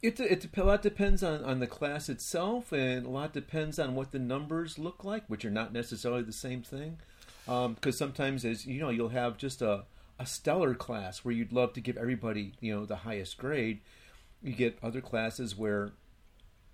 It, 0.01 0.19
it 0.19 0.47
a 0.57 0.63
lot 0.63 0.81
depends 0.81 1.21
on, 1.21 1.43
on 1.43 1.59
the 1.59 1.67
class 1.67 2.09
itself, 2.09 2.71
and 2.71 3.05
a 3.05 3.09
lot 3.09 3.33
depends 3.33 3.77
on 3.77 3.93
what 3.93 4.11
the 4.11 4.19
numbers 4.19 4.79
look 4.79 5.03
like, 5.03 5.23
which 5.27 5.45
are 5.45 5.51
not 5.51 5.73
necessarily 5.73 6.23
the 6.23 6.33
same 6.33 6.63
thing. 6.63 6.97
Because 7.45 7.97
sometimes, 7.97 8.43
as 8.43 8.65
you 8.65 8.79
know, 8.79 8.89
you'll 8.89 9.09
have 9.09 9.37
just 9.37 9.61
a, 9.61 9.83
a 10.17 10.25
stellar 10.25 10.73
class 10.73 11.19
where 11.19 11.33
you'd 11.33 11.53
love 11.53 11.73
to 11.73 11.81
give 11.81 11.97
everybody 11.97 12.53
you 12.59 12.73
know 12.73 12.85
the 12.85 12.97
highest 12.97 13.37
grade. 13.37 13.81
You 14.41 14.53
get 14.53 14.79
other 14.81 15.01
classes 15.01 15.55
where, 15.55 15.91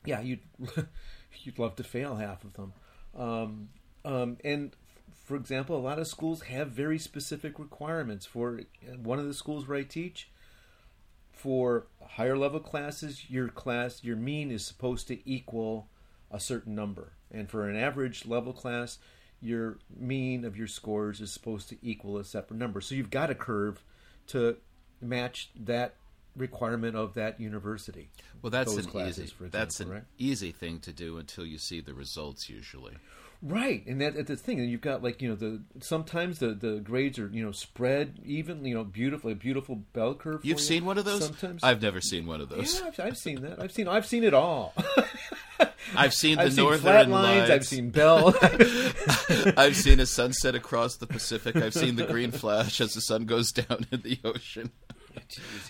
yeah, 0.05 0.21
you'd 0.21 0.39
you'd 1.43 1.59
love 1.59 1.75
to 1.77 1.83
fail 1.83 2.15
half 2.15 2.45
of 2.45 2.53
them. 2.53 2.73
Um, 3.17 3.69
um, 4.05 4.37
and 4.43 4.73
for 5.25 5.35
example, 5.35 5.75
a 5.75 5.79
lot 5.79 5.99
of 5.99 6.07
schools 6.07 6.43
have 6.43 6.69
very 6.69 6.97
specific 6.97 7.59
requirements. 7.59 8.25
For 8.25 8.61
one 8.95 9.19
of 9.19 9.25
the 9.25 9.33
schools 9.33 9.67
where 9.67 9.79
I 9.79 9.83
teach, 9.83 10.29
for 11.37 11.87
higher 12.01 12.37
level 12.37 12.59
classes, 12.59 13.29
your 13.29 13.47
class, 13.47 14.03
your 14.03 14.15
mean 14.15 14.51
is 14.51 14.65
supposed 14.65 15.07
to 15.07 15.29
equal 15.29 15.87
a 16.31 16.39
certain 16.39 16.75
number. 16.75 17.13
And 17.31 17.49
for 17.49 17.69
an 17.69 17.75
average 17.75 18.25
level 18.25 18.53
class, 18.53 18.97
your 19.41 19.77
mean 19.95 20.43
of 20.43 20.57
your 20.57 20.67
scores 20.67 21.21
is 21.21 21.31
supposed 21.31 21.69
to 21.69 21.77
equal 21.81 22.17
a 22.17 22.23
separate 22.23 22.57
number. 22.57 22.81
So 22.81 22.95
you've 22.95 23.11
got 23.11 23.29
a 23.29 23.35
curve 23.35 23.83
to 24.27 24.57
match 24.99 25.51
that 25.55 25.93
requirement 26.35 26.95
of 26.95 27.13
that 27.15 27.39
university. 27.39 28.09
Well, 28.41 28.49
that's 28.49 28.75
an 28.75 28.85
classes, 28.85 29.19
easy. 29.19 29.33
for 29.33 29.45
example, 29.45 29.59
that's 29.59 29.79
an 29.79 29.89
right? 29.89 30.03
easy 30.17 30.51
thing 30.51 30.79
to 30.81 30.91
do 30.91 31.17
until 31.17 31.45
you 31.45 31.57
see 31.57 31.81
the 31.81 31.93
results. 31.93 32.49
Usually, 32.49 32.93
Right, 33.41 33.85
and 33.85 34.01
that, 34.01 34.15
that's 34.15 34.29
the 34.29 34.35
thing. 34.35 34.59
And 34.59 34.69
you've 34.69 34.81
got 34.81 35.03
like 35.03 35.21
you 35.21 35.29
know 35.29 35.35
the 35.35 35.61
sometimes 35.79 36.39
the, 36.39 36.53
the 36.53 36.79
grades 36.79 37.19
are 37.19 37.27
you 37.27 37.45
know 37.45 37.51
spread 37.51 38.19
even 38.25 38.65
you 38.65 38.73
know 38.73 38.83
beautifully 38.83 39.35
beautiful 39.35 39.75
bell 39.93 40.15
curve. 40.15 40.43
you've 40.43 40.57
you. 40.57 40.63
seen 40.63 40.85
one 40.85 40.97
of 40.97 41.05
those. 41.05 41.25
Sometimes 41.25 41.63
I've 41.63 41.81
never 41.81 42.01
seen 42.01 42.25
one 42.25 42.41
of 42.41 42.49
those. 42.49 42.79
Yeah, 42.79 42.87
I've, 42.87 42.99
I've 42.99 43.17
seen 43.17 43.41
that. 43.41 43.61
I've 43.61 43.71
seen 43.71 43.87
I've 43.87 44.07
seen 44.07 44.23
it 44.23 44.33
all. 44.33 44.73
I've 45.95 46.13
seen 46.13 46.37
the 46.37 46.43
I've 46.43 46.53
seen 46.53 46.63
northern 46.63 46.81
flat 46.81 47.09
lines. 47.09 47.49
I've 47.49 47.65
seen 47.65 47.89
bell. 47.91 48.33
I've 49.57 49.75
seen 49.75 49.99
a 49.99 50.05
sunset 50.05 50.55
across 50.55 50.97
the 50.97 51.07
Pacific. 51.07 51.55
I've 51.57 51.73
seen 51.73 51.95
the 51.95 52.05
green 52.05 52.31
flash 52.31 52.81
as 52.81 52.93
the 52.93 53.01
sun 53.01 53.25
goes 53.25 53.51
down 53.51 53.85
in 53.91 54.01
the 54.01 54.19
ocean. 54.23 54.71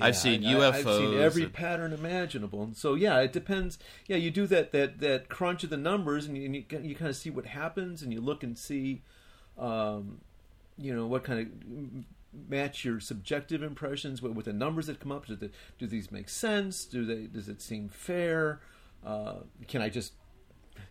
I've 0.02 0.16
seen 0.16 0.46
I- 0.46 0.68
I've 0.68 0.76
seen 0.76 0.84
UFOs 0.86 1.20
every 1.20 1.44
and- 1.44 1.54
pattern 1.54 1.94
imaginable, 1.94 2.64
and 2.64 2.76
so 2.78 2.94
yeah, 2.96 3.20
it 3.20 3.32
depends. 3.34 3.78
Yeah, 4.08 4.18
you 4.18 4.32
do 4.32 4.48
that 4.48 4.72
that 4.72 5.00
that 5.00 5.30
crunch 5.30 5.64
of 5.64 5.70
the 5.70 5.78
numbers, 5.78 6.26
and 6.26 6.38
you 6.38 6.46
and 6.46 6.56
you, 6.56 6.64
you 6.82 6.96
kind 6.96 7.10
of 7.10 7.16
see 7.16 7.30
what 7.30 7.46
happens, 7.46 8.02
and 8.02 8.12
you 8.14 8.22
look 8.22 8.44
and 8.44 8.58
see, 8.58 9.02
um, 9.58 10.22
you 10.78 10.94
know, 10.96 11.08
what 11.08 11.24
kind 11.24 11.40
of 11.42 12.06
match 12.50 12.86
your 12.86 13.00
subjective 13.00 13.64
impressions 13.64 14.22
with, 14.22 14.34
with 14.34 14.46
the 14.46 14.54
numbers 14.54 14.86
that 14.88 15.00
come 15.00 15.12
up. 15.12 15.26
Do, 15.26 15.36
the, 15.36 15.50
do 15.80 15.88
these 15.88 16.12
make 16.12 16.30
sense? 16.30 16.86
Do 16.86 17.06
they? 17.06 17.26
Does 17.28 17.50
it 17.50 17.62
seem 17.62 17.90
fair? 17.90 18.60
Uh, 19.06 19.38
can 19.68 19.82
I 19.82 19.90
just, 19.90 20.14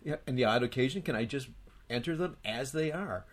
yeah, 0.04 0.16
on 0.26 0.34
the 0.36 0.44
odd 0.44 0.62
occasion, 0.62 1.02
can 1.02 1.14
I 1.14 1.24
just 1.24 1.48
enter 1.90 2.16
them 2.16 2.36
as 2.44 2.72
they 2.72 2.90
are? 2.92 3.24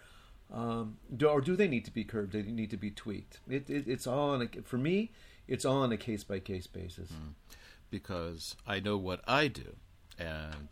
Um, 0.54 0.98
do, 1.16 1.28
or 1.28 1.42
do 1.42 1.56
they 1.56 1.68
need 1.68 1.86
to 1.86 1.92
be 1.92 2.04
curved? 2.04 2.32
They 2.34 2.44
need 2.44 2.70
to 2.70 2.78
be 2.78 2.92
tweaked. 2.92 3.40
It, 3.50 3.70
it, 3.70 3.88
it's 3.88 4.06
all 4.08 4.30
on 4.32 4.42
a, 4.44 4.62
for 4.62 4.78
me. 4.78 5.12
It's 5.48 5.66
all 5.66 5.82
on 5.82 5.92
a 5.92 5.98
case 5.98 6.24
by 6.24 6.40
case 6.40 6.68
basis. 6.68 7.10
because 7.90 8.56
I 8.66 8.80
know 8.80 8.98
what 8.98 9.22
I 9.28 9.48
do, 9.48 9.76
and 10.18 10.68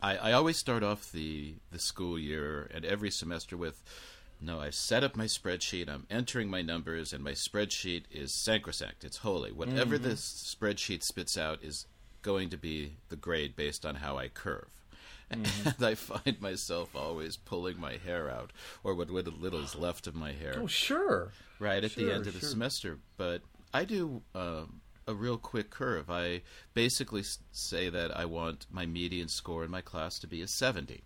I, 0.00 0.16
I 0.16 0.32
always 0.32 0.56
start 0.56 0.82
off 0.82 1.10
the 1.12 1.54
the 1.70 1.78
school 1.78 2.18
year 2.18 2.68
and 2.72 2.84
every 2.84 3.10
semester 3.10 3.56
with. 3.56 3.82
No, 4.44 4.58
I 4.60 4.70
set 4.70 5.04
up 5.04 5.14
my 5.14 5.26
spreadsheet. 5.26 5.88
I'm 5.88 6.04
entering 6.10 6.50
my 6.50 6.62
numbers, 6.62 7.12
and 7.12 7.22
my 7.22 7.30
spreadsheet 7.30 8.04
is 8.10 8.34
sacrosanct. 8.34 9.04
It's 9.04 9.18
holy. 9.18 9.52
Whatever 9.52 9.94
Mm-hmm. 9.94 10.08
this 10.08 10.56
spreadsheet 10.60 11.04
spits 11.04 11.38
out 11.38 11.62
is 11.62 11.86
going 12.22 12.50
to 12.50 12.56
be 12.56 12.96
the 13.08 13.14
grade 13.14 13.54
based 13.54 13.86
on 13.86 13.96
how 13.96 14.18
I 14.18 14.26
curve. 14.26 14.81
Mm-hmm. 15.32 15.68
And 15.76 15.86
I 15.86 15.94
find 15.94 16.40
myself 16.40 16.94
always 16.94 17.36
pulling 17.36 17.80
my 17.80 17.96
hair 18.04 18.30
out, 18.30 18.52
or 18.84 18.94
what 18.94 19.10
little 19.10 19.62
is 19.62 19.74
left 19.74 20.06
of 20.06 20.14
my 20.14 20.32
hair 20.32 20.54
Oh, 20.58 20.66
sure. 20.66 21.32
right 21.58 21.82
at 21.82 21.94
the 21.94 22.12
end 22.12 22.26
of 22.26 22.34
the 22.34 22.40
sure. 22.40 22.48
semester. 22.48 22.98
But 23.16 23.42
I 23.72 23.84
do 23.84 24.22
um, 24.34 24.80
a 25.06 25.14
real 25.14 25.38
quick 25.38 25.70
curve. 25.70 26.10
I 26.10 26.42
basically 26.74 27.22
say 27.52 27.88
that 27.88 28.16
I 28.16 28.24
want 28.24 28.66
my 28.70 28.86
median 28.86 29.28
score 29.28 29.64
in 29.64 29.70
my 29.70 29.80
class 29.80 30.18
to 30.20 30.26
be 30.26 30.42
a 30.42 30.48
70. 30.48 31.02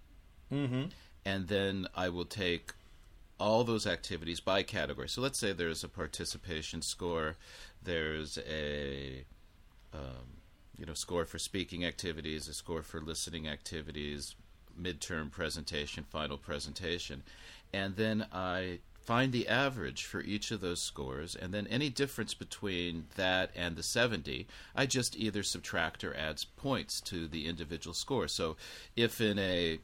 Mm-hmm. 0.52 0.84
And 1.24 1.48
then 1.48 1.86
I 1.94 2.08
will 2.08 2.24
take 2.24 2.72
all 3.38 3.64
those 3.64 3.86
activities 3.86 4.40
by 4.40 4.62
category. 4.62 5.08
So 5.08 5.20
let's 5.20 5.38
say 5.38 5.52
there's 5.52 5.84
a 5.84 5.88
participation 5.88 6.82
score, 6.82 7.36
there's 7.82 8.38
a 8.48 9.24
um, 9.92 10.35
you 10.78 10.86
know, 10.86 10.94
score 10.94 11.24
for 11.24 11.38
speaking 11.38 11.84
activities, 11.84 12.48
a 12.48 12.54
score 12.54 12.82
for 12.82 13.00
listening 13.00 13.48
activities, 13.48 14.34
midterm 14.80 15.30
presentation, 15.30 16.04
final 16.04 16.36
presentation, 16.36 17.22
and 17.72 17.96
then 17.96 18.26
I 18.32 18.80
find 19.06 19.32
the 19.32 19.46
average 19.46 20.04
for 20.04 20.20
each 20.20 20.50
of 20.50 20.60
those 20.60 20.82
scores, 20.82 21.36
and 21.36 21.54
then 21.54 21.66
any 21.68 21.88
difference 21.88 22.34
between 22.34 23.04
that 23.14 23.50
and 23.54 23.76
the 23.76 23.82
70, 23.82 24.48
I 24.74 24.86
just 24.86 25.16
either 25.16 25.44
subtract 25.44 26.02
or 26.02 26.14
add 26.16 26.44
points 26.56 27.00
to 27.02 27.28
the 27.28 27.46
individual 27.46 27.94
score. 27.94 28.26
So 28.26 28.56
if 28.96 29.20
in 29.20 29.38
a 29.38 29.78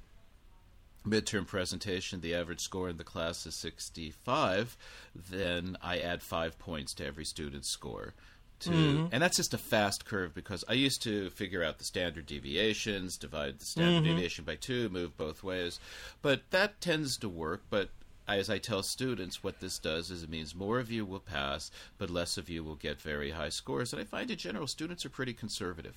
midterm 1.06 1.46
presentation 1.46 2.20
the 2.20 2.34
average 2.34 2.60
score 2.60 2.88
in 2.88 2.96
the 2.96 3.04
class 3.04 3.46
is 3.46 3.54
65, 3.54 4.76
then 5.14 5.76
I 5.80 5.98
add 5.98 6.22
five 6.22 6.58
points 6.58 6.92
to 6.94 7.06
every 7.06 7.24
student's 7.24 7.68
score. 7.68 8.14
To, 8.62 8.70
mm-hmm. 8.70 9.06
And 9.10 9.20
that's 9.22 9.36
just 9.36 9.54
a 9.54 9.58
fast 9.58 10.04
curve 10.04 10.34
because 10.34 10.64
I 10.68 10.74
used 10.74 11.02
to 11.02 11.30
figure 11.30 11.64
out 11.64 11.78
the 11.78 11.84
standard 11.84 12.26
deviations, 12.26 13.16
divide 13.16 13.58
the 13.58 13.64
standard 13.64 14.04
mm-hmm. 14.04 14.14
deviation 14.14 14.44
by 14.44 14.54
two, 14.54 14.88
move 14.88 15.16
both 15.16 15.42
ways. 15.42 15.80
But 16.22 16.42
that 16.50 16.80
tends 16.80 17.16
to 17.18 17.28
work. 17.28 17.62
But 17.70 17.90
as 18.28 18.48
I 18.48 18.58
tell 18.58 18.84
students, 18.84 19.42
what 19.42 19.58
this 19.58 19.78
does 19.78 20.10
is 20.10 20.22
it 20.22 20.30
means 20.30 20.54
more 20.54 20.78
of 20.78 20.92
you 20.92 21.04
will 21.04 21.20
pass, 21.20 21.72
but 21.98 22.08
less 22.08 22.38
of 22.38 22.48
you 22.48 22.62
will 22.62 22.76
get 22.76 23.00
very 23.00 23.30
high 23.30 23.48
scores. 23.48 23.92
And 23.92 24.00
I 24.00 24.04
find 24.04 24.30
in 24.30 24.38
general, 24.38 24.68
students 24.68 25.04
are 25.04 25.10
pretty 25.10 25.32
conservative. 25.32 25.96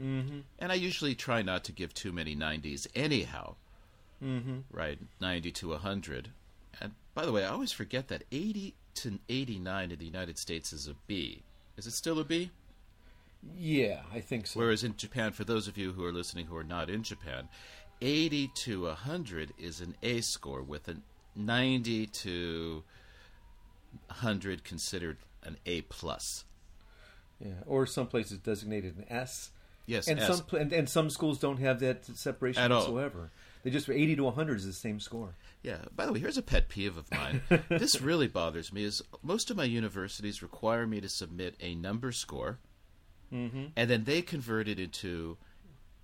Mm-hmm. 0.00 0.40
And 0.60 0.72
I 0.72 0.76
usually 0.76 1.16
try 1.16 1.42
not 1.42 1.64
to 1.64 1.72
give 1.72 1.92
too 1.92 2.12
many 2.12 2.36
90s 2.36 2.86
anyhow. 2.94 3.56
Mm-hmm. 4.24 4.58
Right? 4.70 4.98
90 5.20 5.50
to 5.52 5.68
100. 5.70 6.30
And 6.80 6.92
by 7.14 7.26
the 7.26 7.32
way, 7.32 7.44
I 7.44 7.48
always 7.48 7.72
forget 7.72 8.08
that 8.08 8.22
80 8.30 8.74
to 8.94 9.18
89 9.28 9.90
in 9.90 9.98
the 9.98 10.04
United 10.04 10.38
States 10.38 10.72
is 10.72 10.86
a 10.86 10.94
B. 11.06 11.42
Is 11.80 11.86
it 11.86 11.92
still 11.92 12.18
a 12.18 12.24
B? 12.24 12.50
Yeah, 13.56 14.00
I 14.12 14.20
think 14.20 14.46
so. 14.46 14.60
Whereas 14.60 14.84
in 14.84 14.98
Japan, 14.98 15.32
for 15.32 15.44
those 15.44 15.66
of 15.66 15.78
you 15.78 15.92
who 15.92 16.04
are 16.04 16.12
listening 16.12 16.44
who 16.44 16.56
are 16.58 16.62
not 16.62 16.90
in 16.90 17.02
Japan, 17.02 17.48
80 18.02 18.48
to 18.48 18.82
100 18.82 19.54
is 19.58 19.80
an 19.80 19.94
A 20.02 20.20
score 20.20 20.60
with 20.60 20.88
a 20.88 20.96
90 21.34 22.06
to 22.08 22.82
100 24.08 24.62
considered 24.62 25.16
an 25.42 25.56
A 25.64 25.80
plus. 25.80 26.44
Yeah, 27.42 27.52
or 27.64 27.86
some 27.86 28.08
places 28.08 28.36
designated 28.40 28.98
an 28.98 29.06
S. 29.08 29.50
Yes, 29.86 30.06
and 30.06 30.20
S. 30.20 30.26
some 30.26 30.60
and, 30.60 30.74
and, 30.74 30.86
some 30.86 31.08
schools 31.08 31.38
don't 31.38 31.60
have 31.60 31.80
that 31.80 32.04
separation 32.04 32.62
At 32.62 32.72
whatsoever. 32.72 33.18
All. 33.18 33.30
They 33.62 33.70
just 33.70 33.88
80 33.88 34.16
to 34.16 34.24
100 34.24 34.58
is 34.58 34.66
the 34.66 34.74
same 34.74 35.00
score. 35.00 35.34
Yeah. 35.62 35.78
By 35.94 36.06
the 36.06 36.12
way, 36.12 36.20
here's 36.20 36.38
a 36.38 36.42
pet 36.42 36.68
peeve 36.68 36.96
of 36.96 37.10
mine. 37.10 37.42
this 37.68 38.00
really 38.00 38.28
bothers 38.28 38.72
me. 38.72 38.84
Is 38.84 39.02
most 39.22 39.50
of 39.50 39.56
my 39.56 39.64
universities 39.64 40.42
require 40.42 40.86
me 40.86 41.00
to 41.00 41.08
submit 41.08 41.56
a 41.60 41.74
number 41.74 42.12
score, 42.12 42.58
mm-hmm. 43.32 43.66
and 43.76 43.90
then 43.90 44.04
they 44.04 44.22
convert 44.22 44.68
it 44.68 44.78
into 44.78 45.36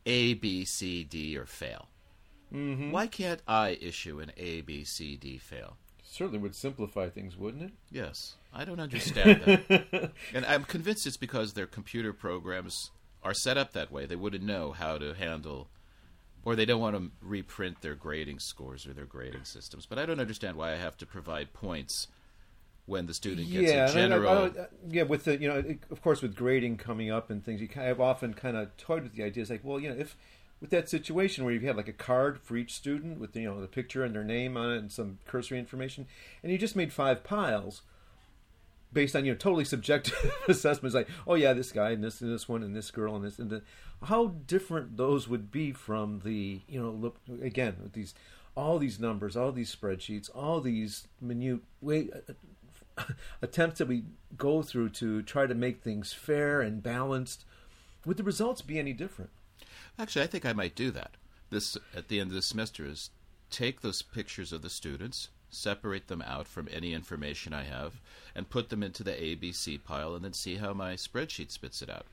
A, 0.05 0.35
B, 0.35 0.65
C, 0.65 1.05
D, 1.05 1.37
or 1.37 1.47
fail. 1.47 1.89
Mm-hmm. 2.53 2.91
Why 2.91 3.07
can't 3.07 3.43
I 3.47 3.79
issue 3.81 4.21
an 4.21 4.33
A, 4.37 4.61
B, 4.63 4.85
C, 4.85 5.17
D 5.17 5.39
fail? 5.39 5.77
Certainly 6.03 6.39
would 6.39 6.55
simplify 6.55 7.09
things, 7.09 7.37
wouldn't 7.37 7.65
it? 7.65 7.73
Yes. 7.91 8.37
I 8.53 8.65
don't 8.65 8.81
understand 8.87 9.43
that. 9.43 10.13
and 10.33 10.47
I'm 10.47 10.65
convinced 10.65 11.07
it's 11.07 11.17
because 11.17 11.53
their 11.53 11.67
computer 11.67 12.13
programs 12.13 12.91
are 13.23 13.35
set 13.35 13.59
up 13.59 13.73
that 13.73 13.91
way. 13.91 14.07
They 14.07 14.17
wouldn't 14.17 14.45
know 14.45 14.73
how 14.73 14.99
to 14.99 15.15
handle, 15.15 15.69
or 16.47 16.55
they 16.55 16.65
don't 16.65 16.81
want 16.81 16.95
to 16.95 17.11
reprint 17.21 17.83
their 17.83 17.97
grading 17.97 18.39
scores 18.39 18.87
or 18.87 18.93
their 18.93 19.05
grading 19.05 19.43
systems. 19.43 19.85
But 19.85 19.99
I 19.99 20.07
don't 20.07 20.21
understand 20.21 20.57
why 20.57 20.73
I 20.73 20.77
have 20.77 20.97
to 20.99 21.07
provide 21.07 21.53
points 21.53 22.07
when 22.87 23.07
the 23.07 23.15
student 23.15 23.51
gets 23.51 23.69
yeah, 23.69 23.91
a 23.91 23.93
general. 23.93 24.31
I, 24.31 24.35
I, 24.35 24.45
I, 24.45 24.67
yeah, 24.89 25.03
with 25.03 25.25
the 25.25 25.37
you 25.39 25.49
know, 25.49 25.65
of 25.91 26.01
course, 26.03 26.23
with 26.23 26.37
grading 26.37 26.77
coming 26.77 27.11
up 27.11 27.31
and 27.31 27.45
things, 27.45 27.61
you 27.61 27.67
kind 27.67 27.91
of 27.91 28.01
often 28.01 28.33
kind 28.33 28.57
of 28.57 28.75
toyed 28.77 29.03
with 29.03 29.17
the 29.17 29.25
idea. 29.25 29.43
It's 29.43 29.51
like, 29.51 29.65
well, 29.65 29.81
you 29.81 29.89
know, 29.89 29.97
if 29.97 30.17
with 30.61 30.71
that 30.71 30.89
situation 30.89 31.45
where 31.45 31.53
you 31.53 31.59
have 31.67 31.77
like 31.77 31.89
a 31.89 31.93
card 31.93 32.41
for 32.41 32.57
each 32.57 32.73
student 32.75 33.19
with 33.19 33.35
you 33.35 33.51
know 33.51 33.61
the 33.61 33.67
picture 33.67 34.05
and 34.05 34.15
their 34.15 34.23
name 34.23 34.57
on 34.57 34.71
it 34.71 34.79
and 34.79 34.93
some 34.93 35.19
cursory 35.27 35.59
information, 35.59 36.07
and 36.45 36.53
you 36.53 36.59
just 36.59 36.77
made 36.77 36.93
five 36.93 37.25
piles 37.25 37.83
based 38.93 39.15
on 39.17 39.25
you 39.25 39.33
know 39.33 39.37
totally 39.37 39.65
subjective 39.65 40.33
assessments 40.49 40.95
like 40.95 41.09
oh 41.27 41.35
yeah 41.35 41.53
this 41.53 41.73
guy 41.73 41.91
and 41.91 42.03
this 42.03 42.21
and 42.21 42.33
this 42.33 42.49
one 42.49 42.63
and 42.63 42.75
this 42.75 42.91
girl 42.91 43.17
and 43.17 43.25
this 43.25 43.39
and 43.39 43.51
the, 43.51 43.63
how 44.05 44.29
different 44.47 44.97
those 44.97 45.29
would 45.29 45.51
be 45.51 45.73
from 45.73 46.21
the 46.25 46.61
you 46.69 46.81
know 46.81 46.91
look 46.91 47.17
again 47.43 47.77
with 47.83 47.93
these 47.93 48.15
all 48.57 48.79
these 48.79 48.99
numbers 48.99 49.37
all 49.37 49.53
these 49.53 49.75
spreadsheets 49.75 50.31
all 50.35 50.61
these 50.61 51.09
minute 51.21 51.61
way 51.81 52.09
uh, 52.99 53.03
attempts 53.43 53.79
that 53.79 53.89
we 53.89 54.05
go 54.39 54.63
through 54.63 54.89
to 54.89 55.23
try 55.23 55.47
to 55.47 55.55
make 55.55 55.83
things 55.83 56.13
fair 56.13 56.61
and 56.61 56.83
balanced 56.83 57.45
would 58.05 58.17
the 58.17 58.23
results 58.23 58.63
be 58.63 58.79
any 58.79 58.93
different 58.93 59.31
Actually, 59.99 60.25
I 60.25 60.27
think 60.29 60.45
I 60.45 60.53
might 60.53 60.75
do 60.75 60.91
that. 60.91 61.13
This 61.51 61.77
at 61.95 62.09
the 62.09 62.21
end 62.21 62.31
of 62.31 62.35
the 62.35 62.43
semester 62.43 62.85
is 62.85 63.11
take 63.51 63.81
those 63.81 64.03
pictures 64.03 64.53
of 64.53 64.63
the 64.63 64.71
students, 64.71 65.29
separate 65.51 66.09
them 66.09 66.23
out 66.23 66.47
from 66.47 66.69
any 66.73 66.93
information 66.93 67.53
I 67.53 67.65
have, 67.65 68.01
and 68.35 68.51
put 68.51 68.69
them 68.69 68.83
into 68.83 69.03
the 69.03 69.13
ABC 69.13 69.83
pile, 69.83 70.15
and 70.15 70.25
then 70.25 70.33
see 70.33 70.57
how 70.57 70.73
my 70.73 70.95
spreadsheet 70.95 71.51
spits 71.51 71.83
it 71.83 71.91
out. 71.91 72.07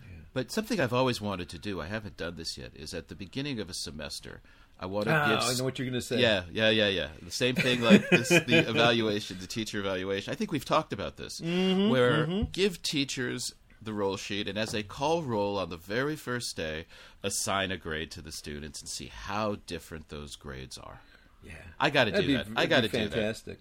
Yeah. 0.00 0.20
But 0.32 0.50
something 0.50 0.80
I've 0.80 0.92
always 0.92 1.20
wanted 1.20 1.48
to 1.50 1.58
do, 1.58 1.80
I 1.80 1.86
haven't 1.86 2.16
done 2.16 2.36
this 2.36 2.58
yet, 2.58 2.72
is 2.74 2.94
at 2.94 3.08
the 3.08 3.14
beginning 3.14 3.60
of 3.60 3.68
a 3.70 3.74
semester, 3.74 4.40
I 4.80 4.86
want 4.86 5.06
to 5.06 5.14
ah, 5.14 5.28
give. 5.28 5.38
I 5.40 5.58
know 5.58 5.64
what 5.64 5.78
you're 5.78 5.86
going 5.86 6.00
to 6.00 6.06
say. 6.06 6.20
Yeah, 6.20 6.42
yeah, 6.52 6.70
yeah, 6.70 6.88
yeah. 6.88 7.08
The 7.20 7.30
same 7.32 7.56
thing 7.56 7.80
like 7.80 8.08
this, 8.10 8.28
the 8.28 8.64
evaluation, 8.68 9.38
the 9.40 9.46
teacher 9.46 9.80
evaluation. 9.80 10.32
I 10.32 10.36
think 10.36 10.52
we've 10.52 10.64
talked 10.64 10.92
about 10.92 11.16
this, 11.16 11.40
mm-hmm, 11.40 11.88
where 11.88 12.26
mm-hmm. 12.26 12.50
give 12.52 12.82
teachers 12.82 13.54
the 13.82 13.92
roll 13.92 14.16
sheet, 14.16 14.48
and 14.48 14.58
as 14.58 14.72
they 14.72 14.82
call 14.82 15.22
roll 15.22 15.58
on 15.58 15.70
the 15.70 15.76
very 15.76 16.16
first 16.16 16.56
day, 16.56 16.86
assign 17.22 17.72
a 17.72 17.76
grade 17.76 18.10
to 18.12 18.22
the 18.22 18.32
students 18.32 18.80
and 18.80 18.88
see 18.88 19.06
how 19.06 19.56
different 19.66 20.08
those 20.08 20.36
grades 20.36 20.78
are. 20.78 21.00
Yeah, 21.44 21.52
I 21.78 21.90
got 21.90 22.04
to 22.04 22.12
do 22.12 22.26
be, 22.26 22.34
that. 22.34 22.46
I 22.56 22.66
got 22.66 22.82
to 22.82 22.88
do 22.88 22.98
that. 22.98 23.12
Fantastic. 23.12 23.58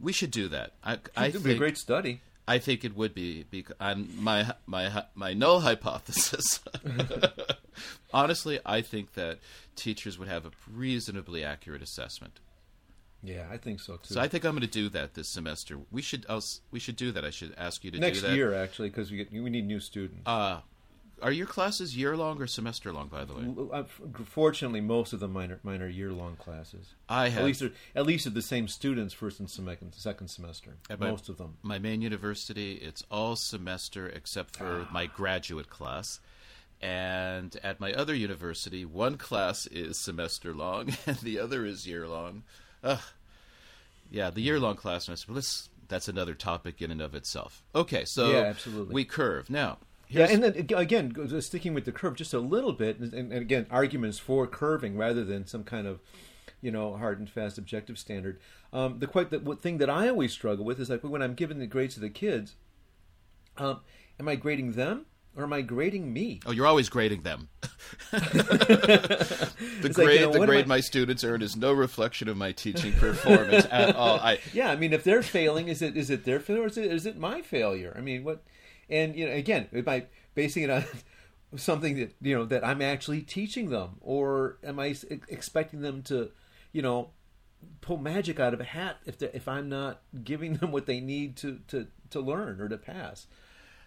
We 0.00 0.12
should 0.12 0.30
do 0.30 0.48
that. 0.48 0.72
I, 0.82 0.94
It 0.94 1.08
I 1.16 1.30
think 1.30 1.44
be 1.44 1.52
a 1.52 1.56
great 1.56 1.78
study. 1.78 2.20
I 2.46 2.58
think 2.58 2.82
it 2.82 2.96
would 2.96 3.14
be 3.14 3.44
because 3.50 3.76
on 3.78 4.08
my 4.16 4.54
my 4.66 5.04
my 5.14 5.34
null 5.34 5.60
hypothesis. 5.60 6.60
honestly, 8.14 8.58
I 8.64 8.80
think 8.80 9.14
that 9.14 9.38
teachers 9.76 10.18
would 10.18 10.28
have 10.28 10.46
a 10.46 10.50
reasonably 10.70 11.44
accurate 11.44 11.82
assessment. 11.82 12.40
Yeah, 13.22 13.46
I 13.50 13.56
think 13.56 13.80
so 13.80 13.96
too. 13.96 14.14
So 14.14 14.20
I 14.20 14.28
think 14.28 14.44
I'm 14.44 14.52
going 14.52 14.62
to 14.62 14.66
do 14.66 14.88
that 14.90 15.14
this 15.14 15.30
semester. 15.32 15.78
We 15.90 16.02
should 16.02 16.24
I'll, 16.28 16.42
we 16.70 16.78
should 16.78 16.96
do 16.96 17.12
that. 17.12 17.24
I 17.24 17.30
should 17.30 17.54
ask 17.58 17.84
you 17.84 17.90
to 17.90 17.98
next 17.98 18.18
do 18.18 18.22
that 18.22 18.28
Next 18.28 18.36
year 18.36 18.54
actually 18.54 18.90
because 18.90 19.10
we 19.10 19.18
get 19.18 19.32
we 19.32 19.50
need 19.50 19.66
new 19.66 19.80
students. 19.80 20.22
Uh, 20.24 20.60
are 21.22 21.32
your 21.32 21.46
classes 21.46 21.96
year 21.96 22.16
long 22.16 22.40
or 22.40 22.46
semester 22.46 22.92
long? 22.92 23.08
By 23.08 23.24
the 23.24 23.34
way, 23.34 23.84
Fortunately, 24.26 24.80
most 24.80 25.12
of 25.12 25.20
them 25.20 25.32
mine 25.32 25.50
are, 25.52 25.60
mine 25.62 25.80
year 25.92 26.12
long 26.12 26.36
classes. 26.36 26.94
I 27.08 27.28
have 27.28 27.40
At 27.40 27.44
least 27.46 27.62
at 27.94 28.06
least 28.06 28.26
of 28.26 28.34
the 28.34 28.42
same 28.42 28.68
students 28.68 29.14
first 29.14 29.40
and 29.40 29.48
second 29.50 29.94
second 29.94 30.28
semester. 30.28 30.76
At 30.90 31.00
my- 31.00 31.10
most 31.10 31.28
of 31.28 31.38
them. 31.38 31.56
my 31.62 31.78
main 31.78 32.02
university. 32.02 32.74
It's 32.74 33.02
all 33.10 33.36
semester 33.36 34.08
except 34.08 34.56
for 34.56 34.86
Ah. 34.88 34.92
my 34.92 35.06
graduate 35.06 35.70
class. 35.70 36.20
And 36.80 37.56
at 37.64 37.80
my 37.80 37.92
other 37.92 38.14
university, 38.14 38.84
one 38.84 39.16
class 39.16 39.66
is 39.66 39.98
semester 39.98 40.54
long 40.54 40.90
and 41.06 41.16
the 41.18 41.38
other 41.40 41.66
is 41.66 41.86
year 41.86 42.06
long. 42.06 42.44
Ugh. 42.84 43.00
Yeah, 44.10 44.30
the 44.30 44.40
year 44.40 44.60
long 44.60 44.76
class 44.76 45.06
semester. 45.06 45.26
But 45.28 45.34
let's, 45.34 45.68
that's 45.88 46.06
another 46.08 46.34
topic 46.34 46.80
in 46.80 46.90
and 46.92 47.02
of 47.02 47.14
itself. 47.16 47.64
Okay, 47.74 48.04
so 48.04 48.30
Yeah, 48.30 48.38
absolutely. 48.44 48.94
we 48.94 49.04
curve. 49.04 49.50
Now, 49.50 49.78
Yeah, 50.10 50.26
and 50.30 50.42
then 50.42 50.66
again, 50.78 51.40
sticking 51.40 51.74
with 51.74 51.84
the 51.84 51.92
curve 51.92 52.16
just 52.16 52.32
a 52.32 52.38
little 52.38 52.72
bit, 52.72 52.98
and, 52.98 53.12
and 53.12 53.32
again, 53.32 53.66
arguments 53.70 54.18
for 54.18 54.46
curving 54.46 54.96
rather 54.96 55.24
than 55.24 55.46
some 55.46 55.64
kind 55.64 55.86
of, 55.86 56.00
you 56.62 56.70
know, 56.70 56.96
hard 56.96 57.18
and 57.18 57.28
fast 57.28 57.58
objective 57.58 57.98
standard. 57.98 58.40
Um, 58.72 58.98
the 58.98 59.06
quite 59.06 59.30
the 59.30 59.38
what 59.38 59.60
thing 59.60 59.78
that 59.78 59.90
I 59.90 60.08
always 60.08 60.32
struggle 60.32 60.64
with 60.64 60.80
is 60.80 60.88
like 60.90 61.02
when 61.02 61.22
I'm 61.22 61.34
giving 61.34 61.58
the 61.58 61.66
grades 61.66 61.94
to 61.94 62.00
the 62.00 62.10
kids, 62.10 62.56
um, 63.58 63.80
am 64.18 64.28
I 64.28 64.36
grading 64.36 64.72
them 64.72 65.06
or 65.36 65.44
am 65.44 65.52
I 65.52 65.60
grading 65.62 66.12
me? 66.12 66.40
Oh, 66.46 66.52
you're 66.52 66.66
always 66.66 66.88
grading 66.88 67.22
them. 67.22 67.48
the 68.10 69.52
It's 69.82 69.96
grade, 69.96 70.08
like, 70.08 70.20
you 70.20 70.26
know, 70.26 70.32
the 70.32 70.46
grade 70.46 70.64
I- 70.64 70.68
my 70.68 70.80
students 70.80 71.24
earn 71.24 71.42
is 71.42 71.56
no 71.56 71.72
reflection 71.72 72.28
of 72.28 72.36
my 72.36 72.52
teaching 72.52 72.92
performance 72.94 73.66
at 73.70 73.94
all. 73.94 74.18
I, 74.18 74.38
Yeah, 74.52 74.70
I 74.70 74.76
mean, 74.76 74.92
if 74.92 75.04
they're 75.04 75.22
failing, 75.22 75.68
is 75.68 75.82
it 75.82 75.96
is 75.96 76.10
it 76.10 76.24
their 76.24 76.40
failure 76.40 76.62
or 76.62 76.66
is 76.66 76.78
it, 76.78 76.90
is 76.92 77.06
it 77.06 77.18
my 77.18 77.42
failure? 77.42 77.94
I 77.96 78.00
mean, 78.00 78.24
what? 78.24 78.42
And 78.88 79.14
you 79.16 79.26
know, 79.26 79.32
again, 79.32 79.68
by 79.84 80.06
basing 80.34 80.64
it 80.64 80.70
on 80.70 80.84
something 81.56 81.96
that 81.96 82.14
you 82.20 82.36
know 82.36 82.44
that 82.46 82.64
I'm 82.64 82.82
actually 82.82 83.22
teaching 83.22 83.70
them, 83.70 83.96
or 84.00 84.58
am 84.62 84.78
I 84.78 84.96
expecting 85.28 85.80
them 85.80 86.02
to, 86.04 86.30
you 86.72 86.82
know, 86.82 87.10
pull 87.80 87.98
magic 87.98 88.38
out 88.40 88.54
of 88.54 88.60
a 88.60 88.64
hat 88.64 88.98
if 89.06 89.22
if 89.22 89.48
I'm 89.48 89.68
not 89.68 90.02
giving 90.24 90.54
them 90.58 90.72
what 90.72 90.86
they 90.86 91.00
need 91.00 91.36
to 91.38 91.60
to 91.68 91.86
to 92.10 92.20
learn 92.20 92.60
or 92.60 92.68
to 92.68 92.78
pass? 92.78 93.26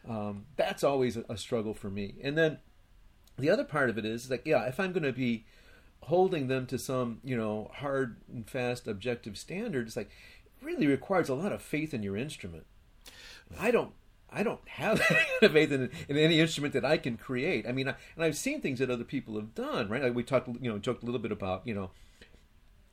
Um, 0.08 0.46
that's 0.56 0.84
always 0.84 1.18
a, 1.18 1.24
a 1.30 1.38
struggle 1.38 1.74
for 1.74 1.90
me. 1.90 2.16
And 2.24 2.38
then 2.38 2.58
the 3.38 3.50
other 3.50 3.64
part 3.64 3.90
of 3.90 3.98
it 3.98 4.06
is 4.06 4.30
like, 4.30 4.46
yeah, 4.46 4.64
if 4.64 4.80
I'm 4.80 4.92
going 4.92 5.04
to 5.04 5.14
be 5.14 5.46
holding 6.04 6.48
them 6.48 6.66
to 6.68 6.80
some, 6.80 7.20
you 7.24 7.38
know, 7.38 7.70
hard 7.76 8.18
and 8.32 8.50
fast 8.50 8.88
objective 8.88 9.38
standard, 9.38 9.88
it's 9.88 9.96
like 9.96 10.10
it 10.10 10.66
really 10.66 10.88
requires 10.88 11.30
a 11.30 11.36
lot 11.36 11.52
of 11.52 11.62
faith 11.62 11.94
in 11.94 12.04
your 12.04 12.18
instrument. 12.18 12.66
I 13.60 13.72
don't 13.72 13.94
I 14.32 14.44
don't 14.44 14.66
have 14.68 14.98
that 15.42 15.52
faith 15.52 15.72
in, 15.72 15.90
in 16.08 16.18
any 16.18 16.40
instrument 16.40 16.74
that 16.74 16.86
I 16.86 16.98
can 16.98 17.18
create. 17.18 17.68
I 17.68 17.72
mean, 17.72 17.90
I, 17.90 17.96
and 18.16 18.24
I've 18.24 18.38
seen 18.38 18.62
things 18.62 18.80
that 18.80 18.90
other 18.90 19.04
people 19.04 19.36
have 19.36 19.54
done, 19.54 19.90
right? 19.90 20.02
Like 20.02 20.16
we 20.16 20.24
talked, 20.24 20.48
you 20.48 20.72
know, 20.72 20.78
joked 20.78 21.04
a 21.04 21.06
little 21.06 21.20
bit 21.20 21.32
about, 21.32 21.66
you 21.68 21.74
know, 21.74 21.92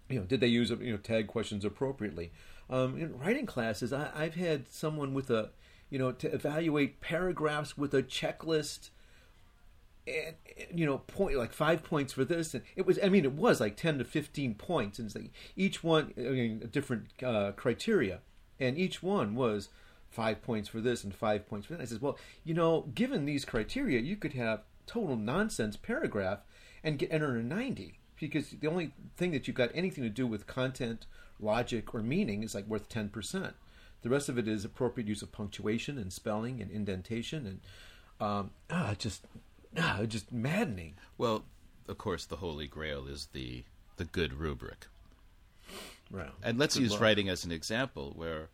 you 0.09 0.19
know, 0.19 0.27
did 0.27 0.41
they 0.41 0.47
use 0.47 0.71
you 0.71 0.93
know 0.93 0.97
tag 0.97 1.27
questions 1.27 1.65
appropriately? 1.65 2.33
Um, 2.71 2.99
in 2.99 3.19
writing 3.19 3.47
classes, 3.47 3.93
I, 3.93 4.11
I've 4.15 4.35
had 4.35 4.69
someone 4.69 5.15
with 5.15 5.31
a, 5.31 5.51
you 5.91 5.99
know, 5.99 6.13
to 6.13 6.33
evaluate 6.33 7.01
paragraphs 7.01 7.79
with 7.79 7.95
a 7.95 8.03
checklist 8.03 8.91
and 10.07 10.35
you 10.75 10.87
know 10.87 10.99
point 10.99 11.37
like 11.37 11.53
five 11.53 11.83
points 11.83 12.13
for 12.13 12.25
this 12.25 12.55
and 12.55 12.63
it 12.77 12.87
was 12.87 12.99
i 13.03 13.09
mean 13.09 13.25
it 13.25 13.33
was 13.33 13.61
like 13.61 13.77
10 13.77 13.99
to 13.99 14.05
15 14.05 14.55
points 14.55 14.99
and 14.99 15.15
like 15.15 15.31
each 15.55 15.85
one 15.85 16.15
i 16.17 16.21
mean 16.21 16.69
different 16.73 17.09
uh, 17.23 17.53
criteria 17.53 18.21
and 18.59 18.79
each 18.79 19.03
one 19.03 19.35
was 19.35 19.69
five 20.11 20.43
points 20.43 20.69
for 20.69 20.81
this 20.81 21.05
and 21.05 21.15
five 21.15 21.47
points 21.49 21.67
for 21.67 21.75
that 21.75 21.83
i 21.83 21.85
says 21.85 22.01
well 22.01 22.19
you 22.45 22.55
know 22.55 22.87
given 22.95 23.25
these 23.25 23.45
criteria 23.45 24.01
you 24.01 24.17
could 24.17 24.33
have 24.33 24.63
total 24.87 25.17
nonsense 25.17 25.77
paragraph 25.77 26.41
and 26.83 26.99
get 26.99 27.13
enter 27.13 27.37
a 27.37 27.43
90 27.43 27.99
because 28.19 28.51
the 28.51 28.67
only 28.69 28.93
thing 29.17 29.31
that 29.33 29.47
you've 29.47 29.57
got 29.57 29.71
anything 29.75 30.03
to 30.03 30.11
do 30.11 30.27
with 30.27 30.47
content 30.47 31.07
logic 31.39 31.95
or 31.95 32.01
meaning 32.01 32.43
is 32.43 32.55
like 32.55 32.67
worth 32.67 32.89
10% 32.89 33.53
the 34.03 34.09
rest 34.09 34.29
of 34.29 34.39
it 34.39 34.49
is 34.49 34.65
appropriate 34.65 35.09
use 35.09 35.23
of 35.23 35.33
punctuation 35.33 35.99
and 35.99 36.13
spelling 36.13 36.61
and 36.61 36.71
indentation 36.71 37.47
and 37.47 37.61
um, 38.21 38.51
ah, 38.71 38.95
just 38.99 39.25
ah, 39.77 40.01
just 40.07 40.33
maddening. 40.33 40.95
Well, 41.17 41.45
of 41.87 41.99
course, 41.99 42.25
the 42.25 42.37
holy 42.37 42.67
grail 42.67 43.07
is 43.07 43.29
the 43.33 43.65
the 43.97 44.05
good 44.05 44.35
rubric. 44.35 44.87
Right. 46.11 46.31
And 46.43 46.59
let's 46.59 46.75
Good 46.75 46.85
use 46.85 46.93
luck. 46.93 47.01
writing 47.03 47.29
as 47.29 47.45
an 47.45 47.53
example 47.53 48.13
where 48.17 48.49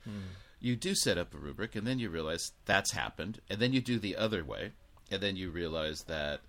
you 0.64 0.76
do 0.76 0.94
set 0.94 1.18
up 1.18 1.34
a 1.34 1.36
rubric 1.36 1.76
and 1.76 1.86
then 1.86 1.98
you 1.98 2.08
realize 2.08 2.52
that's 2.64 2.92
happened 2.92 3.38
and 3.50 3.60
then 3.60 3.74
you 3.74 3.82
do 3.82 3.98
the 3.98 4.16
other 4.16 4.42
way 4.42 4.72
and 5.10 5.22
then 5.22 5.36
you 5.36 5.50
realize 5.50 6.04
that 6.04 6.40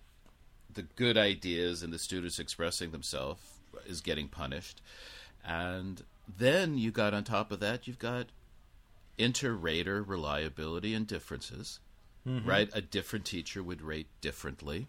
the 0.74 0.84
good 0.84 1.18
ideas 1.18 1.84
and 1.84 1.92
the 1.92 2.00
students 2.00 2.40
expressing 2.40 2.92
themselves 2.92 3.42
is 3.86 4.00
getting 4.00 4.30
punished. 4.30 4.82
And 5.44 6.02
then 6.38 6.78
you 6.78 6.92
got 6.92 7.14
on 7.14 7.26
top 7.26 7.52
of 7.52 7.60
that 7.60 7.88
you've 7.88 8.00
got 8.00 8.28
inter-rater 9.18 10.02
reliability 10.02 10.94
and 10.94 11.06
differences 11.06 11.82
mm-hmm. 12.26 12.48
right? 12.48 12.70
A 12.74 12.82
different 12.82 13.26
teacher 13.26 13.62
would 13.62 13.82
rate 13.82 14.08
differently. 14.22 14.88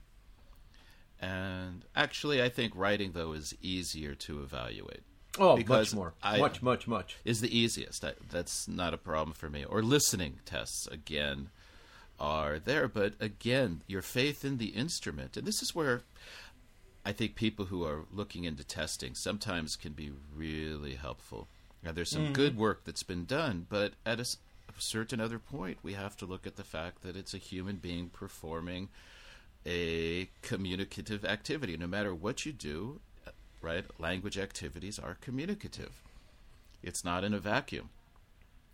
And 1.21 1.85
actually 1.97 2.41
i 2.43 2.49
think 2.49 2.75
writing 2.77 3.13
though 3.13 3.33
is 3.33 3.57
easier 3.61 4.15
to 4.15 4.43
evaluate 4.43 5.03
Oh, 5.39 5.57
because 5.57 5.93
much 5.93 5.97
more. 5.97 6.15
I- 6.23 6.39
much, 6.39 6.63
much, 6.63 6.89
much. 6.89 7.17
is 7.25 7.41
the 7.41 7.57
easiest. 7.57 8.03
That, 8.03 8.17
that's 8.31 8.67
not 8.69 8.95
a 8.95 8.99
problem 8.99 9.35
for 9.35 9.51
me. 9.51 9.65
Or 9.65 9.83
listening 9.83 10.41
tests 10.45 10.87
again 10.87 11.51
are 12.19 12.59
there, 12.59 12.89
but 12.89 13.15
again, 13.21 13.83
your 13.87 14.03
faith 14.03 14.45
in 14.45 14.57
the 14.59 14.69
instrument, 14.69 15.37
and 15.37 15.47
this 15.47 15.61
is 15.63 15.75
where 15.75 16.03
I 17.05 17.13
think 17.13 17.35
people 17.35 17.67
who 17.67 17.85
are 17.85 18.05
looking 18.13 18.45
into 18.45 18.65
testing 18.65 19.15
sometimes 19.15 19.77
can 19.77 19.93
be 19.93 20.11
really 20.35 20.95
helpful. 20.95 21.47
Now, 21.83 21.93
there's 21.93 22.11
some 22.11 22.25
mm-hmm. 22.25 22.33
good 22.33 22.57
work 22.57 22.85
that's 22.85 23.05
been 23.05 23.27
done, 23.27 23.67
but 23.69 23.93
at 24.05 24.19
a 24.19 24.25
certain 24.79 25.21
other 25.21 25.39
point, 25.39 25.79
we 25.83 25.93
have 25.93 26.17
to 26.17 26.27
look 26.27 26.47
at 26.47 26.57
the 26.57 26.65
fact 26.65 27.03
that 27.03 27.17
it's 27.17 27.35
a 27.35 27.39
human 27.39 27.77
being 27.77 28.09
performing 28.09 28.89
a 29.65 30.29
communicative 30.43 31.25
activity. 31.25 31.77
No 31.77 31.87
matter 31.87 32.15
what 32.15 32.47
you 32.47 32.53
do, 32.53 33.01
right? 33.63 33.85
Language 33.99 34.39
activities 34.39 34.99
are 34.99 35.17
communicative. 35.21 36.03
It's 36.83 37.05
not 37.05 37.25
in 37.25 37.35
a 37.35 37.39
vacuum. 37.39 37.91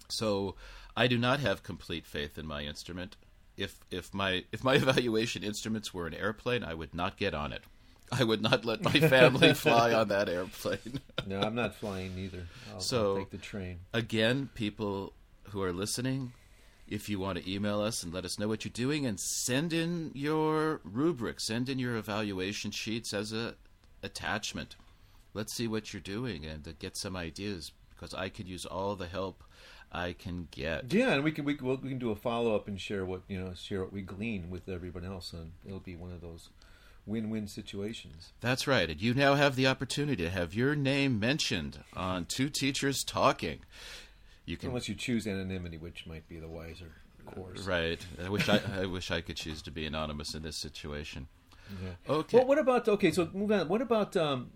So 0.09 0.55
I 0.97 1.07
do 1.07 1.17
not 1.19 1.41
have 1.41 1.63
complete 1.63 2.07
faith 2.07 2.37
in 2.39 2.47
my 2.47 2.63
instrument. 2.63 3.17
If 3.57 3.81
if 3.91 4.13
my 4.13 4.45
if 4.53 4.63
my 4.65 4.75
evaluation 4.85 5.43
instruments 5.43 5.93
were 5.95 6.07
an 6.07 6.15
airplane, 6.15 6.65
I 6.65 6.75
would 6.75 6.95
not 6.95 7.17
get 7.17 7.35
on 7.35 7.53
it. 7.53 7.63
I 8.11 8.25
would 8.25 8.43
not 8.43 8.67
let 8.67 8.83
my 8.83 8.93
family 8.93 9.55
fly 9.67 9.93
on 9.95 10.09
that 10.09 10.29
airplane. 10.29 11.01
No, 11.27 11.41
I'm 11.41 11.55
not 11.55 11.77
flying 11.77 12.19
either. 12.19 12.47
I'll, 12.73 12.81
So- 12.81 13.13
I'll 13.13 13.19
take 13.19 13.31
the 13.31 13.39
train. 13.39 13.79
Again, 13.95 14.51
people 14.55 15.13
who 15.51 15.63
are 15.63 15.73
listening, 15.73 16.33
if 16.89 17.09
you 17.09 17.21
want 17.21 17.39
to 17.39 17.51
email 17.51 17.81
us 17.81 18.03
and 18.03 18.13
let 18.13 18.25
us 18.25 18.39
know 18.41 18.49
what 18.49 18.65
you're 18.65 18.73
doing 18.73 19.07
and 19.07 19.21
send 19.21 19.73
in 19.73 20.11
your 20.15 20.81
rubric, 20.85 21.39
send 21.41 21.69
in 21.69 21.79
your 21.79 21.95
evaluation 21.97 22.71
sheets 22.73 23.15
as 23.15 23.33
a 23.33 23.55
attachment. 24.03 24.77
Let's 25.35 25.55
see 25.55 25.67
what 25.67 25.93
you're 25.93 26.03
doing 26.03 26.45
and 26.45 26.67
uh, 26.67 26.73
get 26.79 26.97
some 26.97 27.17
ideas 27.17 27.73
because 27.91 28.15
I 28.15 28.29
could 28.29 28.49
use 28.49 28.67
all 28.67 28.97
the 28.97 29.07
help 29.07 29.43
I 29.91 30.13
can 30.13 30.49
get. 30.51 30.93
Yeah, 30.93 31.13
and 31.13 31.25
we 31.25 31.33
can 31.33 31.45
we 31.45 31.55
we 31.55 31.77
can 31.77 31.99
do 31.99 32.11
a 32.11 32.17
follow 32.17 32.55
up 32.55 32.69
and 32.69 32.81
share 32.81 33.05
what 33.05 33.23
you 33.29 33.39
know 33.39 33.55
share 33.55 33.81
what 33.81 33.93
we 33.93 34.03
glean 34.03 34.51
with 34.51 34.69
everyone 34.69 35.05
else, 35.05 35.33
and 35.33 35.53
it'll 35.67 35.81
be 35.81 35.97
one 35.97 36.13
of 36.13 36.21
those 36.21 36.49
win 37.07 37.31
win 37.31 37.47
situations. 37.47 38.33
That's 38.41 38.67
right. 38.67 38.89
And 38.89 39.01
you 39.01 39.15
now 39.15 39.35
have 39.35 39.57
the 39.57 39.67
opportunity 39.67 40.23
to 40.23 40.31
have 40.31 40.55
your 40.55 40.75
name 40.75 41.19
mentioned 41.21 41.81
on 41.95 42.27
Two 42.27 42.49
Teachers 42.49 43.03
Talking. 43.05 43.61
You 44.45 44.57
can 44.57 44.71
Unless 44.71 44.89
you 44.89 44.95
choose 44.95 45.27
anonymity, 45.27 45.79
which 45.79 46.07
might 46.07 46.29
be 46.29 46.39
the 46.39 46.49
wiser 46.49 46.93
course. 47.27 47.67
Right. 47.67 48.05
I 48.25 48.29
wish 48.29 48.49
I, 48.49 48.61
I 48.81 48.87
wish 48.87 49.11
I 49.11 49.21
could 49.21 49.37
choose 49.37 49.63
to 49.63 49.71
be 49.71 49.87
anonymous 49.87 50.35
in 50.35 50.43
this 50.43 50.61
situation. 50.61 51.29
Yeah. 51.83 52.15
Okay. 52.15 52.39
Well, 52.39 52.47
what 52.47 52.59
about 52.59 52.89
okay? 52.89 53.11
So 53.13 53.29
move 53.33 53.51
on. 53.53 53.69
What 53.69 53.81
about 53.83 54.17
um, 54.17 54.51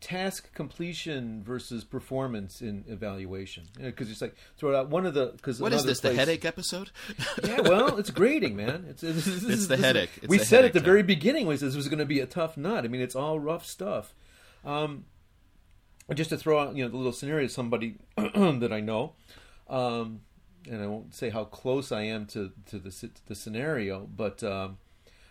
task 0.00 0.52
completion 0.54 1.42
versus 1.42 1.84
performance 1.84 2.60
in 2.60 2.84
evaluation? 2.88 3.64
Because 3.80 4.10
it's 4.10 4.20
like 4.20 4.34
throw 4.56 4.70
it 4.70 4.76
out 4.76 4.88
one 4.88 5.06
of 5.06 5.14
the 5.14 5.32
because 5.36 5.60
what 5.60 5.72
is 5.72 5.84
this? 5.84 6.00
The 6.00 6.14
headache 6.14 6.44
episode? 6.44 6.90
yeah, 7.44 7.60
well, 7.60 7.96
it's 7.98 8.10
grading, 8.10 8.56
man. 8.56 8.86
It's 8.88 9.02
it's, 9.02 9.24
this 9.24 9.42
is- 9.44 9.68
the 9.68 9.76
headache. 9.76 10.10
It's 10.16 10.28
we 10.28 10.38
the 10.38 10.44
said 10.44 10.56
headache 10.56 10.68
at 10.70 10.72
the 10.74 10.80
time. 10.80 10.84
very 10.86 11.02
beginning 11.02 11.46
was 11.46 11.60
this 11.60 11.76
was 11.76 11.88
going 11.88 11.98
to 12.00 12.06
be 12.06 12.20
a 12.20 12.26
tough 12.26 12.56
nut. 12.56 12.84
I 12.84 12.88
mean, 12.88 13.00
it's 13.00 13.14
all 13.16 13.38
rough 13.38 13.64
stuff. 13.66 14.14
Um, 14.64 15.04
just 16.14 16.30
to 16.30 16.36
throw 16.36 16.58
out, 16.58 16.74
you 16.76 16.82
know, 16.84 16.90
the 16.90 16.96
little 16.96 17.12
scenario. 17.12 17.46
Somebody 17.46 17.96
that 18.16 18.70
I 18.72 18.80
know, 18.80 19.12
um, 19.68 20.20
and 20.68 20.82
I 20.82 20.86
won't 20.86 21.14
say 21.14 21.30
how 21.30 21.44
close 21.44 21.92
I 21.92 22.02
am 22.02 22.26
to 22.26 22.50
to 22.66 22.78
the 22.78 22.90
si- 22.90 23.12
the 23.26 23.34
scenario, 23.34 24.08
but 24.14 24.42
um, 24.42 24.78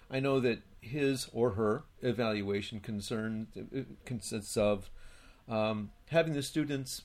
I 0.09 0.19
know 0.19 0.39
that 0.39 0.59
his 0.81 1.29
or 1.33 1.51
her 1.51 1.83
evaluation 2.01 2.79
concern 2.79 3.47
consists 4.05 4.57
of 4.57 4.89
um, 5.47 5.91
having 6.07 6.33
the 6.33 6.43
students 6.43 7.03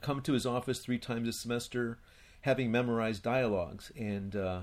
come 0.00 0.22
to 0.22 0.32
his 0.32 0.46
office 0.46 0.78
three 0.78 0.98
times 0.98 1.28
a 1.28 1.32
semester, 1.32 1.98
having 2.42 2.70
memorized 2.70 3.22
dialogues, 3.22 3.92
and 3.96 4.34
uh, 4.34 4.60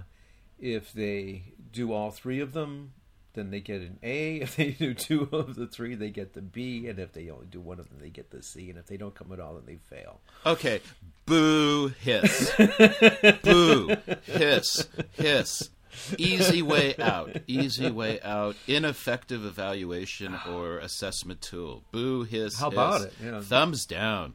if 0.60 0.92
they 0.92 1.44
do 1.72 1.94
all 1.94 2.12
three 2.12 2.40
of 2.40 2.54
them, 2.54 2.94
then 3.34 3.52
they 3.52 3.60
get 3.60 3.82
an 3.82 4.00
A. 4.04 4.36
If 4.42 4.56
they 4.56 4.72
do 4.72 4.94
two 4.94 5.30
of 5.32 5.56
the 5.56 5.68
three, 5.68 5.96
they 5.96 6.10
get 6.10 6.34
the 6.34 6.42
B, 6.42 6.88
and 6.88 7.00
if 7.00 7.14
they 7.14 7.30
only 7.30 7.46
do 7.46 7.60
one 7.60 7.80
of 7.80 7.90
them, 7.90 8.00
they 8.02 8.10
get 8.10 8.32
the 8.32 8.42
C. 8.42 8.70
And 8.70 8.80
if 8.80 8.88
they 8.88 8.98
don't 8.98 9.16
come 9.16 9.32
at 9.32 9.40
all, 9.40 9.54
then 9.56 9.66
they 9.66 9.78
fail. 9.96 10.20
Okay. 10.46 10.82
Boo, 11.26 11.90
hiss. 11.90 12.52
Boo, 13.44 13.96
hiss, 14.24 14.88
hiss. 15.14 15.70
Easy 16.18 16.62
way 16.74 16.96
out. 16.98 17.36
Easy 17.48 17.90
way 17.90 18.20
out. 18.22 18.56
Ineffective 18.68 19.46
evaluation 19.46 20.38
or 20.50 20.78
assessment 20.80 21.42
tool. 21.42 21.84
Boo, 21.92 22.24
hiss. 22.24 22.60
How 22.60 22.68
about 22.70 23.02
hiss. 23.02 23.06
it? 23.06 23.14
Yeah. 23.24 23.42
Thumbs 23.42 23.86
down. 23.86 24.34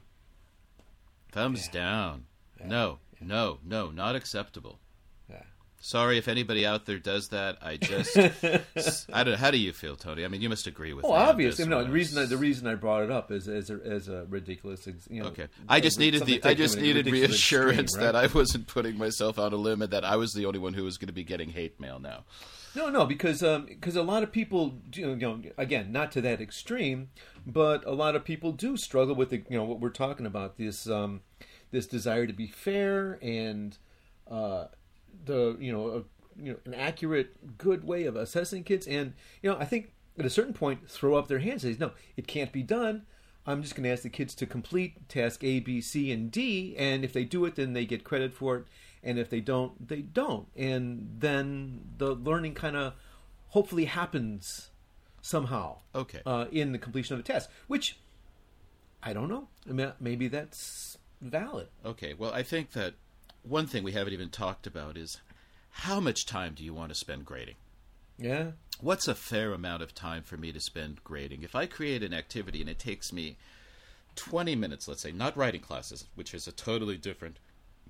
Thumbs 1.33 1.69
down. 1.69 2.27
No, 2.65 2.99
no, 3.21 3.59
no, 3.65 3.91
not 3.91 4.15
acceptable. 4.15 4.79
Sorry 5.85 6.17
if 6.17 6.29
anybody 6.29 6.65
out 6.65 6.87
there 6.87 6.99
does 6.99 7.29
that. 7.29 7.59
I 7.61 7.77
just, 7.77 8.17
I 9.13 9.23
don't. 9.23 9.39
How 9.39 9.51
do 9.51 9.59
you 9.59 9.75
feel, 9.75 9.97
Tony? 9.97 10.25
I 10.25 10.29
mean, 10.29 10.41
you 10.41 10.49
must 10.49 10.67
agree 10.67 10.95
with 10.95 11.05
Oh, 11.05 11.13
obviously, 11.13 11.67
no. 11.67 11.85
The 11.85 11.91
reason 11.91 12.23
I, 12.23 12.25
the 12.25 12.39
reason 12.39 12.67
I 12.67 12.75
brought 12.75 13.03
it 13.03 13.11
up 13.11 13.31
is 13.31 13.49
as 13.49 13.69
a, 13.69 13.79
as 13.85 14.09
a 14.09 14.25
ridiculous, 14.31 14.89
you 15.11 15.23
know. 15.23 15.29
Okay, 15.29 15.49
I 15.69 15.81
just 15.81 15.99
needed 15.99 16.25
the 16.25 16.43
I 16.43 16.55
just 16.55 16.79
needed 16.79 17.07
reassurance 17.07 17.79
extreme, 17.93 18.05
that? 18.07 18.17
I 18.17 18.29
wasn't 18.29 18.67
putting 18.67 18.97
myself 18.97 19.39
on 19.39 19.53
a 19.53 19.57
limb 19.57 19.83
and 19.83 19.91
that 19.91 20.07
I 20.07 20.17
was 20.17 20.33
the 20.33 20.47
only 20.47 20.59
one 20.59 20.73
who 20.73 20.85
was 20.85 20.97
going 20.97 21.09
to 21.09 21.13
be 21.13 21.23
getting 21.23 21.51
hate 21.51 21.79
mail 21.79 21.99
now. 21.99 22.25
No, 22.75 22.89
no, 22.89 23.05
because 23.05 23.43
because 23.69 23.95
a 23.95 24.03
lot 24.03 24.23
of 24.23 24.33
people, 24.33 24.79
you 24.95 25.15
know, 25.15 25.43
again, 25.59 25.93
not 25.93 26.13
to 26.13 26.23
that 26.23 26.41
extreme, 26.41 27.11
but 27.47 27.85
a 27.85 27.93
lot 27.93 28.17
of 28.17 28.25
people 28.25 28.53
do 28.53 28.79
struggle 28.79 29.15
with 29.15 29.29
the, 29.29 29.43
you 29.51 29.59
know 29.59 29.65
what 29.65 29.81
we're 29.81 29.91
talking 29.91 30.25
about 30.25 30.57
this 30.57 30.89
um, 30.89 31.21
this 31.73 31.87
desire 31.87 32.27
to 32.27 32.33
be 32.33 32.47
fair 32.47 33.19
and 33.21 33.77
uh, 34.31 34.65
the 35.25 35.57
you 35.59 35.73
know 35.73 35.89
a, 35.89 36.43
you 36.43 36.53
know 36.53 36.59
an 36.65 36.75
accurate, 36.75 37.59
good 37.59 37.85
way 37.85 38.05
of 38.05 38.17
assessing 38.17 38.65
kids, 38.65 38.87
and 38.87 39.15
you 39.43 39.51
know 39.51 39.57
I 39.59 39.65
think 39.65 39.93
at 40.19 40.25
a 40.25 40.31
certain 40.31 40.55
point 40.55 40.89
throw 40.89 41.15
up 41.17 41.29
their 41.29 41.41
hands 41.41 41.65
and 41.65 41.75
say 41.75 41.81
no, 41.81 41.93
it 42.17 42.27
can't 42.27 42.53
be 42.53 42.63
done. 42.63 43.07
I'm 43.47 43.63
just 43.63 43.75
going 43.75 43.85
to 43.85 43.91
ask 43.91 44.03
the 44.03 44.09
kids 44.09 44.35
to 44.37 44.47
complete 44.47 45.07
task 45.09 45.45
A, 45.45 45.61
B, 45.61 45.83
C, 45.83 46.11
and 46.11 46.31
D, 46.31 46.75
and 46.79 47.05
if 47.05 47.13
they 47.13 47.25
do 47.25 47.45
it, 47.45 47.57
then 47.57 47.75
they 47.75 47.85
get 47.85 48.03
credit 48.03 48.33
for 48.33 48.57
it, 48.57 48.65
and 49.03 49.19
if 49.19 49.29
they 49.29 49.41
don't, 49.41 49.87
they 49.87 50.01
don't, 50.01 50.49
and 50.57 51.17
then 51.19 51.83
the 51.99 52.15
learning 52.15 52.55
kind 52.55 52.77
of 52.77 52.95
hopefully 53.49 53.85
happens 53.85 54.71
somehow. 55.21 55.79
Okay. 55.95 56.21
Uh, 56.25 56.47
in 56.51 56.73
the 56.73 56.79
completion 56.79 57.17
of 57.17 57.23
the 57.23 57.33
test, 57.33 57.51
which 57.67 57.99
I 59.05 59.13
don't 59.13 59.29
know. 59.29 59.49
Maybe 60.01 60.29
that's 60.29 60.97
valid. 61.21 61.69
Okay, 61.85 62.15
well, 62.15 62.33
I 62.33 62.43
think 62.43 62.73
that 62.73 62.95
one 63.45 63.67
thing 63.67 63.83
we 63.85 63.93
haven't 63.93 64.13
even 64.13 64.31
talked 64.31 64.67
about 64.67 64.97
is 64.97 65.21
how 65.71 66.01
much 66.01 66.27
time 66.27 66.55
do 66.55 66.65
you 66.65 66.75
want 66.75 66.89
to 66.91 66.95
spend 66.95 67.25
grading? 67.25 67.57
Yeah. 68.19 68.53
What's 68.81 69.09
a 69.09 69.15
fair 69.15 69.53
amount 69.53 69.83
of 69.83 69.95
time 69.95 70.23
for 70.23 70.37
me 70.37 70.53
to 70.53 70.61
spend 70.61 71.03
grading? 71.05 71.43
If 71.43 71.55
I 71.55 71.67
create 71.67 72.03
an 72.03 72.15
activity 72.15 72.61
and 72.61 72.71
it 72.71 72.79
takes 72.79 73.13
me 73.13 73.37
20 74.17 74.55
minutes, 74.57 74.87
let's 74.89 75.03
say, 75.03 75.13
not 75.13 75.37
writing 75.37 75.61
classes, 75.61 76.05
which 76.15 76.35
is 76.35 76.47
a 76.47 76.53
totally 76.53 76.97
different 76.97 77.39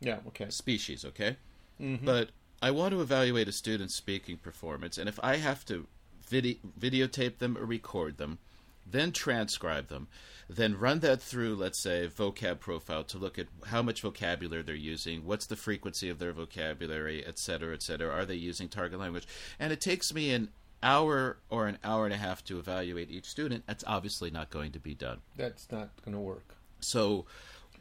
Yeah. 0.00 0.18
Okay. 0.28 0.48
species, 0.50 1.04
okay? 1.04 1.36
Mm-hmm. 1.80 2.04
But 2.06 2.30
I 2.62 2.70
want 2.70 2.92
to 2.92 3.00
evaluate 3.02 3.48
a 3.48 3.52
student's 3.52 3.94
speaking 3.94 4.38
performance, 4.38 4.96
and 4.98 5.08
if 5.08 5.18
I 5.22 5.36
have 5.36 5.64
to 5.66 5.86
vide- 6.30 6.58
videotape 6.78 7.38
them 7.38 7.58
or 7.58 7.64
record 7.66 8.16
them, 8.16 8.38
then 8.86 9.12
transcribe 9.12 9.88
them, 9.88 10.08
then 10.48 10.78
run 10.78 11.00
that 11.00 11.22
through, 11.22 11.54
let's 11.54 11.82
say, 11.82 12.08
vocab 12.08 12.60
profile 12.60 13.04
to 13.04 13.18
look 13.18 13.38
at 13.38 13.46
how 13.66 13.82
much 13.82 14.02
vocabulary 14.02 14.62
they're 14.62 14.74
using, 14.74 15.24
what's 15.24 15.46
the 15.46 15.56
frequency 15.56 16.08
of 16.08 16.18
their 16.18 16.32
vocabulary, 16.32 17.24
et 17.24 17.38
cetera, 17.38 17.74
et 17.74 17.82
cetera. 17.82 18.12
Are 18.12 18.24
they 18.24 18.34
using 18.34 18.68
target 18.68 19.00
language? 19.00 19.26
And 19.58 19.72
it 19.72 19.80
takes 19.80 20.12
me 20.12 20.32
an 20.32 20.50
hour 20.82 21.38
or 21.48 21.66
an 21.66 21.78
hour 21.82 22.04
and 22.04 22.12
a 22.12 22.18
half 22.18 22.44
to 22.44 22.58
evaluate 22.58 23.10
each 23.10 23.24
student. 23.24 23.64
That's 23.66 23.84
obviously 23.86 24.30
not 24.30 24.50
going 24.50 24.72
to 24.72 24.78
be 24.78 24.94
done. 24.94 25.20
That's 25.36 25.70
not 25.72 25.90
going 26.04 26.14
to 26.14 26.20
work. 26.20 26.54
So, 26.80 27.24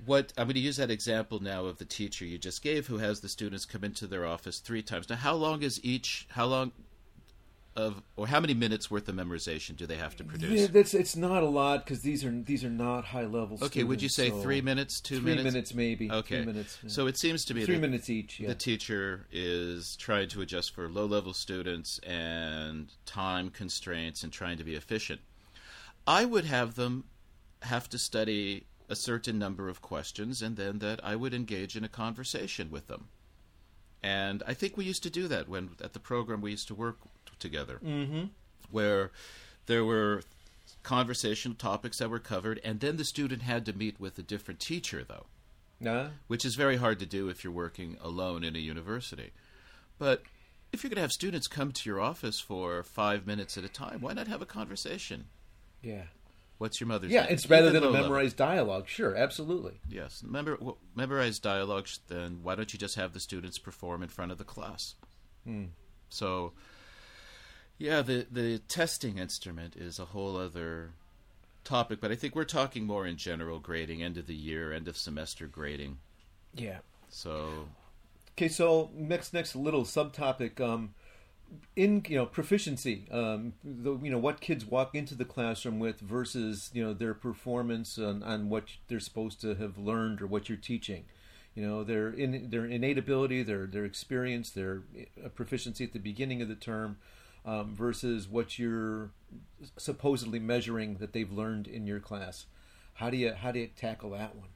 what 0.05 0.33
I'm 0.37 0.47
going 0.47 0.55
to 0.55 0.59
use 0.59 0.77
that 0.77 0.89
example 0.89 1.39
now 1.39 1.65
of 1.65 1.77
the 1.77 1.85
teacher 1.85 2.25
you 2.25 2.37
just 2.37 2.63
gave, 2.63 2.87
who 2.87 2.97
has 2.97 3.19
the 3.19 3.29
students 3.29 3.65
come 3.65 3.83
into 3.83 4.07
their 4.07 4.25
office 4.25 4.59
three 4.59 4.81
times. 4.81 5.09
Now, 5.09 5.17
how 5.17 5.35
long 5.35 5.61
is 5.61 5.83
each? 5.83 6.25
How 6.31 6.45
long 6.45 6.71
of, 7.75 8.01
or 8.15 8.27
how 8.27 8.39
many 8.39 8.53
minutes 8.53 8.91
worth 8.91 9.07
of 9.09 9.15
memorization 9.15 9.75
do 9.75 9.85
they 9.85 9.95
have 9.97 10.15
to 10.17 10.23
produce? 10.23 10.67
that's 10.69 10.93
it's 10.93 11.15
not 11.15 11.43
a 11.43 11.47
lot 11.47 11.83
because 11.85 12.01
these 12.01 12.23
are 12.23 12.31
these 12.31 12.63
are 12.63 12.69
not 12.69 13.05
high 13.05 13.25
level. 13.25 13.57
Okay, 13.61 13.83
would 13.83 14.01
you 14.01 14.09
say 14.09 14.29
three 14.29 14.61
minutes, 14.61 14.99
two 15.01 15.17
three 15.19 15.25
minutes? 15.35 15.43
minutes 15.45 15.73
maybe. 15.73 16.11
Okay, 16.11 16.37
Three 16.37 16.45
minutes. 16.45 16.79
yeah. 16.83 16.89
so 16.89 17.07
it 17.07 17.17
seems 17.17 17.45
to 17.45 17.53
me 17.53 17.65
three 17.65 17.75
that 17.75 17.81
minutes 17.81 18.09
each. 18.09 18.39
Yeah. 18.39 18.49
the 18.49 18.55
teacher 18.55 19.25
is 19.31 19.95
trying 19.95 20.29
to 20.29 20.41
adjust 20.41 20.73
for 20.75 20.87
low 20.89 21.05
level 21.05 21.33
students 21.33 21.99
and 21.99 22.91
time 23.05 23.49
constraints 23.49 24.23
and 24.23 24.31
trying 24.31 24.57
to 24.57 24.63
be 24.63 24.75
efficient. 24.75 25.21
I 26.05 26.25
would 26.25 26.45
have 26.45 26.75
them 26.75 27.05
have 27.63 27.89
to 27.89 27.97
study 27.97 28.65
a 28.89 28.95
certain 28.95 29.39
number 29.39 29.69
of 29.69 29.81
questions 29.81 30.41
and 30.41 30.57
then 30.57 30.79
that 30.79 30.99
I 31.03 31.15
would 31.15 31.33
engage 31.33 31.75
in 31.77 31.83
a 31.83 31.89
conversation 31.89 32.69
with 32.69 32.87
them. 32.87 33.07
And 34.03 34.43
I 34.45 34.53
think 34.53 34.75
we 34.75 34.83
used 34.83 35.03
to 35.03 35.09
do 35.09 35.27
that 35.29 35.47
when 35.47 35.71
at 35.81 35.93
the 35.93 35.99
program 35.99 36.41
we 36.41 36.51
used 36.51 36.67
to 36.67 36.75
work 36.75 36.97
together, 37.39 37.79
mm-hmm. 37.83 38.25
where 38.69 39.11
there 39.65 39.85
were 39.85 40.23
conversational 40.83 41.55
topics 41.55 41.99
that 41.99 42.09
were 42.09 42.19
covered, 42.19 42.59
and 42.63 42.81
then 42.81 42.97
the 42.97 43.05
student 43.05 43.41
had 43.43 43.65
to 43.65 43.73
meet 43.73 43.99
with 43.99 44.19
a 44.19 44.21
different 44.21 44.59
teacher, 44.59 45.05
though 45.07 45.25
Nah? 45.83 46.07
which 46.27 46.45
is 46.45 46.55
very 46.55 46.77
hard 46.77 46.99
to 46.99 47.05
do 47.05 47.29
if 47.29 47.43
you're 47.43 47.53
working 47.53 47.97
alone 48.01 48.43
in 48.43 48.55
a 48.55 48.59
university. 48.59 49.31
But 49.99 50.23
if 50.71 50.83
you're 50.83 50.89
going 50.89 50.95
to 50.95 51.01
have 51.01 51.11
students 51.11 51.47
come 51.47 51.71
to 51.71 51.89
your 51.89 51.99
office 51.99 52.39
for 52.39 52.83
five 52.83 53.27
minutes 53.27 53.57
at 53.57 53.63
a 53.63 53.69
time, 53.69 54.01
why 54.01 54.13
not 54.13 54.27
have 54.27 54.41
a 54.41 54.45
conversation? 54.45 55.25
Yeah. 55.81 56.03
What's 56.59 56.79
your 56.79 56.87
mother's 56.87 57.11
Yeah, 57.11 57.23
name? 57.23 57.33
it's 57.33 57.45
better 57.45 57.63
Even 57.69 57.73
than 57.73 57.83
a 57.83 57.85
low 57.87 57.91
level. 57.93 58.09
memorized 58.09 58.37
dialogue. 58.37 58.87
Sure, 58.87 59.15
absolutely. 59.15 59.81
Yes, 59.89 60.23
memor- 60.23 60.57
w- 60.57 60.77
memorize 60.95 61.39
dialogues. 61.39 61.99
Then 62.07 62.39
why 62.43 62.55
don't 62.55 62.71
you 62.71 62.79
just 62.79 62.95
have 62.95 63.13
the 63.13 63.19
students 63.19 63.57
perform 63.59 64.01
in 64.03 64.09
front 64.09 64.31
of 64.31 64.37
the 64.37 64.43
class? 64.43 64.95
Hmm. 65.43 65.65
So, 66.09 66.53
yeah, 67.77 68.01
the 68.01 68.27
the 68.31 68.59
testing 68.59 69.17
instrument 69.17 69.75
is 69.75 69.99
a 69.99 70.05
whole 70.05 70.37
other 70.37 70.91
topic, 71.63 71.99
but 71.99 72.11
I 72.11 72.15
think 72.15 72.35
we're 72.35 72.43
talking 72.45 72.85
more 72.85 73.05
in 73.05 73.17
general 73.17 73.59
grading, 73.59 74.03
end 74.03 74.17
of 74.17 74.27
the 74.27 74.35
year, 74.35 74.71
end 74.71 74.87
of 74.87 74.95
semester 74.95 75.47
grading. 75.47 75.97
Yeah. 76.53 76.79
So, 77.09 77.67
Okay, 78.37 78.47
so 78.47 78.89
next 78.93 79.33
next 79.33 79.55
little 79.55 79.83
subtopic 79.83 80.59
um 80.61 80.93
in 81.75 82.03
you 82.07 82.15
know 82.15 82.25
proficiency 82.25 83.07
um 83.11 83.53
the, 83.63 83.97
you 83.97 84.09
know 84.09 84.17
what 84.17 84.41
kids 84.41 84.65
walk 84.65 84.95
into 84.95 85.15
the 85.15 85.25
classroom 85.25 85.79
with 85.79 85.99
versus 85.99 86.71
you 86.73 86.83
know 86.83 86.93
their 86.93 87.13
performance 87.13 87.97
on, 87.97 88.23
on 88.23 88.49
what 88.49 88.65
they're 88.87 88.99
supposed 88.99 89.39
to 89.41 89.55
have 89.55 89.77
learned 89.77 90.21
or 90.21 90.27
what 90.27 90.49
you're 90.49 90.57
teaching. 90.57 91.05
You 91.55 91.67
know 91.67 91.83
their 91.83 92.09
in 92.09 92.49
their 92.49 92.65
innate 92.65 92.97
ability 92.97 93.43
their 93.43 93.67
their 93.67 93.85
experience 93.85 94.49
their 94.49 94.83
uh, 95.23 95.29
proficiency 95.29 95.83
at 95.83 95.93
the 95.93 95.99
beginning 95.99 96.41
of 96.41 96.47
the 96.47 96.55
term 96.55 96.97
um, 97.45 97.75
versus 97.75 98.27
what 98.27 98.57
you're 98.57 99.11
supposedly 99.77 100.39
measuring 100.39 100.95
that 100.95 101.13
they've 101.13 101.31
learned 101.31 101.67
in 101.67 101.85
your 101.85 101.99
class. 101.99 102.45
How 102.95 103.09
do 103.09 103.17
you 103.17 103.33
how 103.33 103.51
do 103.51 103.59
you 103.59 103.67
tackle 103.67 104.11
that 104.11 104.35
one? 104.35 104.49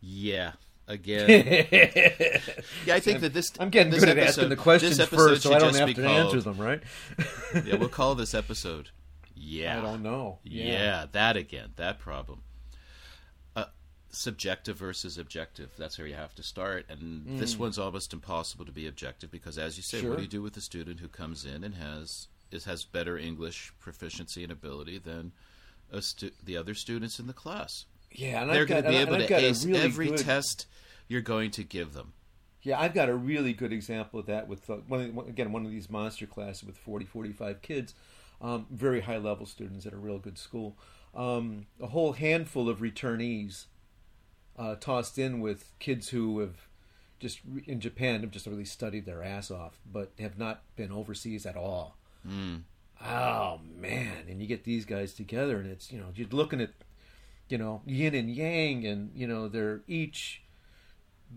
Yeah, 0.00 0.52
again. 0.88 1.66
Yeah, 2.86 2.94
I 2.96 3.00
think 3.00 3.20
that 3.20 3.32
this. 3.32 3.52
I'm 3.60 3.70
getting 3.70 3.92
this 3.92 4.00
good 4.04 4.08
at 4.10 4.18
asking 4.18 4.48
the 4.48 4.56
questions 4.56 4.98
episode 4.98 5.16
first, 5.16 5.42
so 5.42 5.54
I 5.54 5.58
don't 5.58 5.74
have 5.76 5.88
to 5.88 5.94
called- 5.94 6.06
answer 6.06 6.40
them, 6.40 6.58
right? 6.58 6.82
yeah, 7.64 7.76
we'll 7.76 7.88
call 7.88 8.14
this 8.16 8.34
episode. 8.34 8.90
Yeah, 9.34 9.78
I 9.78 9.82
don't 9.82 10.02
know. 10.02 10.38
Yeah. 10.44 11.06
that 11.12 11.36
again, 11.36 11.70
that 11.76 11.98
problem. 11.98 12.42
Uh, 13.56 13.66
subjective 14.10 14.76
versus 14.76 15.18
objective. 15.18 15.70
That's 15.78 15.98
where 15.98 16.06
you 16.08 16.14
have 16.14 16.34
to 16.36 16.42
start, 16.42 16.86
and 16.88 17.38
this 17.38 17.56
one's 17.58 17.78
almost 17.78 18.12
impossible 18.12 18.64
to 18.64 18.72
be 18.72 18.86
objective 18.86 19.30
because, 19.30 19.58
as 19.58 19.76
you 19.76 19.82
say, 19.82 19.98
Mm. 19.98 20.00
Sure. 20.02 20.10
what 20.10 20.16
do 20.16 20.22
you 20.22 20.28
do 20.28 20.42
with 20.42 20.56
a 20.56 20.60
student 20.60 21.00
who 21.00 21.08
comes 21.08 21.44
in 21.44 21.62
and 21.64 21.74
has 21.76 22.28
is 22.50 22.64
has 22.64 22.84
better 22.84 23.16
English 23.16 23.72
proficiency 23.80 24.42
and 24.42 24.52
ability 24.52 24.98
than 24.98 25.32
a 25.90 26.02
stu- 26.02 26.32
the 26.44 26.56
other 26.56 26.74
students 26.74 27.18
in 27.18 27.26
the 27.26 27.32
class? 27.32 27.86
Yeah, 28.14 28.42
and 28.42 28.50
They're 28.50 28.62
I've 28.62 28.68
going 28.68 28.82
got, 28.82 28.90
to 28.90 28.96
be 28.96 29.02
able 29.02 29.26
to 29.26 29.34
ace 29.36 29.64
really 29.64 29.80
every 29.80 30.08
good, 30.08 30.18
test 30.18 30.66
you're 31.08 31.20
going 31.20 31.50
to 31.52 31.64
give 31.64 31.92
them. 31.92 32.12
Yeah, 32.62 32.80
I've 32.80 32.94
got 32.94 33.08
a 33.08 33.14
really 33.14 33.52
good 33.52 33.72
example 33.72 34.20
of 34.20 34.26
that 34.26 34.46
with 34.46 34.68
uh, 34.70 34.76
one, 34.86 35.18
again 35.28 35.52
one 35.52 35.64
of 35.64 35.70
these 35.70 35.90
monster 35.90 36.26
classes 36.26 36.64
with 36.64 36.76
40, 36.76 37.04
45 37.06 37.60
kids, 37.60 37.94
um, 38.40 38.66
very 38.70 39.00
high 39.00 39.18
level 39.18 39.46
students 39.46 39.84
at 39.84 39.92
a 39.92 39.96
real 39.96 40.18
good 40.18 40.38
school. 40.38 40.76
Um, 41.14 41.66
a 41.80 41.88
whole 41.88 42.12
handful 42.12 42.68
of 42.68 42.78
returnees 42.78 43.66
uh, 44.58 44.76
tossed 44.76 45.18
in 45.18 45.40
with 45.40 45.72
kids 45.78 46.10
who 46.10 46.38
have 46.40 46.68
just 47.18 47.40
in 47.66 47.80
Japan 47.80 48.20
have 48.20 48.30
just 48.30 48.46
really 48.46 48.64
studied 48.64 49.06
their 49.06 49.22
ass 49.22 49.50
off, 49.50 49.80
but 49.90 50.12
have 50.18 50.38
not 50.38 50.62
been 50.76 50.90
overseas 50.90 51.46
at 51.46 51.56
all. 51.56 51.96
Oh 53.04 53.60
man! 53.76 54.24
And 54.28 54.40
you 54.40 54.46
get 54.46 54.64
these 54.64 54.84
guys 54.84 55.12
together, 55.12 55.58
and 55.58 55.68
it's 55.70 55.90
you 55.92 55.98
know 55.98 56.06
you're 56.14 56.28
looking 56.28 56.60
at 56.60 56.70
you 57.52 57.58
know 57.58 57.82
yin 57.84 58.14
and 58.14 58.30
yang, 58.30 58.86
and 58.86 59.10
you 59.14 59.26
know 59.26 59.46
they're 59.46 59.82
each 59.86 60.40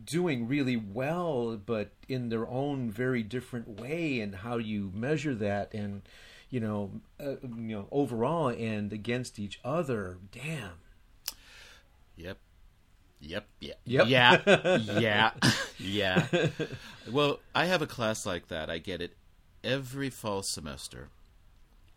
doing 0.05 0.47
really 0.47 0.77
well, 0.77 1.57
but 1.57 1.91
in 2.07 2.29
their 2.29 2.47
own 2.47 2.89
very 2.89 3.21
different 3.21 3.81
way, 3.81 4.21
and 4.21 4.33
how 4.33 4.55
you 4.55 4.93
measure 4.95 5.35
that, 5.35 5.73
and 5.73 6.03
you 6.49 6.61
know, 6.61 6.89
uh, 7.19 7.31
you 7.43 7.75
know, 7.75 7.87
overall 7.91 8.47
and 8.47 8.93
against 8.93 9.39
each 9.39 9.59
other. 9.65 10.17
Damn. 10.31 10.79
Yep. 12.15 12.37
Yep. 13.19 13.45
Yeah. 13.59 13.73
Yep. 13.83 14.07
Yeah. 14.07 14.77
yeah. 14.97 15.31
yeah. 15.77 16.47
Well, 17.11 17.39
I 17.53 17.65
have 17.65 17.81
a 17.81 17.87
class 17.87 18.25
like 18.25 18.47
that. 18.47 18.69
I 18.69 18.77
get 18.77 19.01
it 19.01 19.17
every 19.65 20.09
fall 20.09 20.43
semester, 20.43 21.09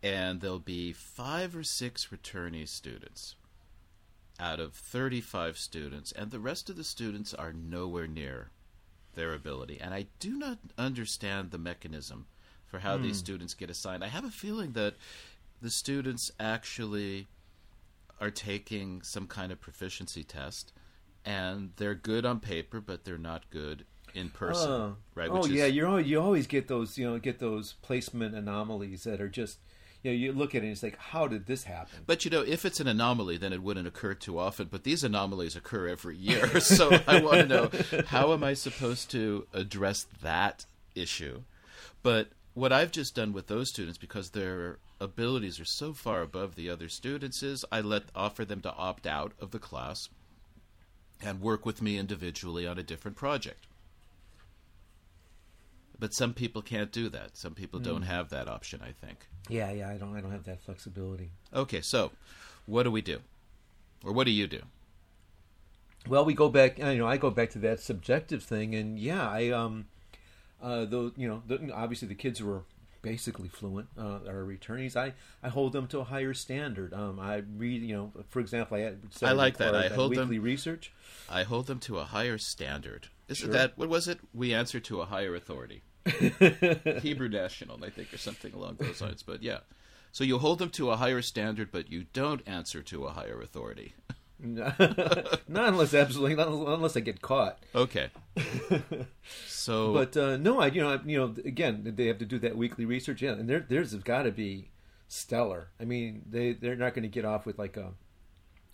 and 0.03 0.41
there'll 0.41 0.59
be 0.59 0.93
five 0.93 1.55
or 1.55 1.63
six 1.63 2.09
returnee 2.13 2.67
students 2.67 3.37
out 4.39 4.61
of 4.61 4.73
35 4.75 5.59
students, 5.59 6.13
and 6.13 6.31
the 6.31 6.39
rest 6.39 6.71
of 6.71 6.77
the 6.77 6.85
students 6.85 7.35
are 7.35 7.53
nowhere 7.53 8.07
near 8.07 8.51
their 9.15 9.35
ability. 9.35 9.79
And 9.81 9.93
I 9.93 10.07
do 10.21 10.39
not 10.39 10.59
understand 10.77 11.51
the 11.51 11.59
mechanism 11.59 12.27
for 12.67 12.81
how 12.81 12.97
these 12.97 13.19
hmm. 13.19 13.25
students 13.25 13.55
get 13.55 13.71
assigned. 13.71 14.05
I 14.05 14.09
have 14.09 14.25
a 14.25 14.31
feeling 14.31 14.73
that 14.73 14.95
the 15.61 15.71
students 15.71 16.31
actually 16.39 17.27
are 18.21 18.31
taking 18.31 19.03
some 19.03 19.27
kind 19.27 19.53
of 19.53 19.61
proficiency 19.61 20.25
test 20.25 20.73
and 21.25 21.71
they're 21.77 21.95
good 21.95 22.25
on 22.25 22.41
paper 22.41 22.81
but 22.81 23.05
they're 23.05 23.19
not 23.19 23.49
good 23.51 23.85
in 24.15 24.29
person 24.31 24.71
Oh. 24.71 24.97
right 25.15 25.29
Oh 25.31 25.43
Which 25.43 25.49
yeah, 25.53 25.67
is- 25.67 25.75
you're 25.75 26.01
you 26.01 26.21
always 26.21 26.47
get 26.47 26.69
those 26.69 26.99
you 26.99 27.09
know 27.09 27.19
get 27.19 27.39
those 27.39 27.75
placement 27.83 28.35
anomalies 28.35 29.05
that 29.05 29.21
are 29.21 29.29
just 29.29 29.59
you 30.03 30.11
know 30.11 30.17
you 30.17 30.33
look 30.33 30.55
at 30.55 30.63
it 30.63 30.67
and 30.67 30.73
it's 30.73 30.83
like 30.83 30.99
how 30.99 31.27
did 31.27 31.47
this 31.47 31.65
happen? 31.65 32.01
but 32.07 32.25
you 32.25 32.31
know 32.31 32.43
if 32.43 32.65
it's 32.65 32.81
an 32.81 32.89
anomaly 32.89 33.37
then 33.37 33.53
it 33.53 33.63
wouldn't 33.63 33.87
occur 33.87 34.15
too 34.15 34.39
often 34.39 34.69
but 34.71 34.85
these 34.85 35.05
anomalies 35.05 35.57
occur 35.57 35.89
every 35.89 36.17
year 36.17 36.61
so 36.61 36.91
i 37.07 37.21
want 37.21 37.37
to 37.37 37.47
know 37.47 37.71
how 38.07 38.33
am 38.33 38.45
i 38.45 38.55
supposed 38.55 39.11
to 39.11 39.47
address 39.53 40.07
that 40.23 40.65
issue 40.95 41.43
but 42.03 42.29
what 42.55 42.73
i've 42.73 42.93
just 42.93 43.15
done 43.15 43.33
with 43.33 43.47
those 43.47 43.69
students 43.69 43.99
because 43.99 44.31
their 44.31 44.79
abilities 45.01 45.61
are 45.61 45.65
so 45.65 45.93
far 45.93 46.23
above 46.23 46.57
the 46.57 46.69
other 46.69 46.89
students 46.89 47.43
is 47.43 47.65
i 47.71 47.81
let 47.81 48.05
offer 48.15 48.45
them 48.45 48.61
to 48.61 48.73
opt 48.75 49.07
out 49.07 49.33
of 49.41 49.51
the 49.51 49.59
class 49.59 50.09
and 51.23 51.41
work 51.41 51.67
with 51.67 51.83
me 51.83 51.99
individually 51.99 52.67
on 52.67 52.79
a 52.79 52.83
different 52.83 53.17
project. 53.17 53.67
But 55.99 56.15
some 56.15 56.33
people 56.33 56.63
can't 56.63 56.93
do 56.93 57.09
that. 57.09 57.37
Some 57.37 57.55
people 57.55 57.81
hmm. 57.81 57.87
don't 57.87 58.03
have 58.03 58.31
that 58.31 58.49
option, 58.49 58.81
I 58.83 58.93
think. 58.93 59.27
Yeah, 59.49 59.71
yeah, 59.73 59.89
I 59.89 59.97
don't 59.97 60.17
I 60.17 60.21
don't 60.21 60.33
have 60.33 60.45
that 60.45 60.61
flexibility. 60.63 61.31
Okay, 61.55 61.81
so 61.81 62.13
what 62.67 62.83
do 62.83 62.91
we 62.91 63.03
do? 63.03 63.21
Or 64.05 64.13
what 64.13 64.25
do 64.25 64.31
you 64.31 64.47
do? 64.47 64.63
Well, 66.07 66.25
we 66.25 66.35
go 66.35 66.49
back. 66.49 66.79
You 66.79 66.97
know, 66.97 67.07
I 67.07 67.17
go 67.17 67.31
back 67.31 67.51
to 67.51 67.59
that 67.61 67.81
subjective 67.81 68.43
thing, 68.43 68.75
and 68.75 68.99
yeah, 68.99 69.29
I 69.29 69.51
um, 69.51 69.87
uh, 70.63 70.85
those 70.85 71.13
you 71.17 71.29
know, 71.29 71.43
the, 71.47 71.73
obviously 71.73 72.09
the 72.09 72.15
kids 72.15 72.43
were 72.43 72.63
basically 73.03 73.49
fluent 73.49 73.89
uh, 73.99 74.21
are 74.27 74.45
returnees. 74.45 74.97
I, 74.97 75.15
I 75.43 75.49
hold 75.49 75.73
them 75.73 75.87
to 75.89 76.01
a 76.01 76.05
higher 76.05 76.35
standard. 76.35 76.93
Um, 76.93 77.21
I 77.21 77.43
read, 77.57 77.83
you 77.83 77.95
know, 77.95 78.13
for 78.29 78.41
example, 78.41 78.77
I 78.77 78.95
I 79.27 79.33
like 79.33 79.59
that. 79.59 79.75
I 79.75 79.89
hold 79.89 80.11
weekly 80.11 80.37
them 80.37 80.45
research. 80.45 80.93
I 81.29 81.43
hold 81.45 81.67
them 81.67 81.79
to 81.81 81.99
a 81.99 82.05
higher 82.05 82.39
standard. 82.39 83.09
Isn't 83.29 83.47
Sure. 83.47 83.53
that 83.53 83.77
what 83.77 83.89
was 83.89 84.09
it? 84.09 84.21
We 84.35 84.55
answer 84.55 84.81
to 84.81 85.01
a 85.01 85.07
higher 85.07 85.35
authority. 85.35 85.83
Hebrew 87.03 87.29
national, 87.29 87.85
I 87.85 87.91
think, 87.91 88.13
or 88.13 88.19
something 88.19 88.53
along 88.53 88.77
those 88.79 89.01
lines. 89.01 89.23
But 89.23 89.43
yeah, 89.43 89.59
so 90.13 90.25
you 90.25 90.39
hold 90.39 90.59
them 90.59 90.71
to 90.71 90.91
a 90.91 90.97
higher 90.97 91.23
standard, 91.23 91.71
but 91.71 91.91
you 91.91 92.07
don't 92.13 92.47
answer 92.47 92.83
to 92.83 93.05
a 93.05 93.11
higher 93.11 93.41
authority. 93.41 93.95
not 94.41 94.79
unless 95.49 95.95
absolutely, 95.95 96.37
not 96.37 96.49
unless 96.49 96.97
I 96.97 97.01
get 97.01 97.21
caught. 97.21 97.59
Okay. 97.75 98.11
So, 99.47 99.93
But 99.93 100.17
uh, 100.17 100.39
no, 100.39 100.61
I 100.61 100.69
you 100.69 100.81
know 100.81 100.93
I, 100.95 100.99
you 101.05 101.19
know 101.19 101.35
again 101.45 101.83
they 101.85 102.07
have 102.07 102.17
to 102.19 102.25
do 102.25 102.39
that 102.39 102.57
weekly 102.57 102.87
research. 102.87 103.21
Yeah, 103.21 103.33
and 103.33 103.51
has 103.51 103.95
got 103.97 104.23
to 104.23 104.31
be 104.31 104.71
stellar. 105.09 105.69
I 105.79 105.85
mean 105.85 106.23
they 106.27 106.55
they're 106.55 106.75
not 106.75 106.95
going 106.95 107.03
to 107.03 107.09
get 107.09 107.27
off 107.27 107.45
with 107.45 107.59
like 107.59 107.77
a 107.77 107.93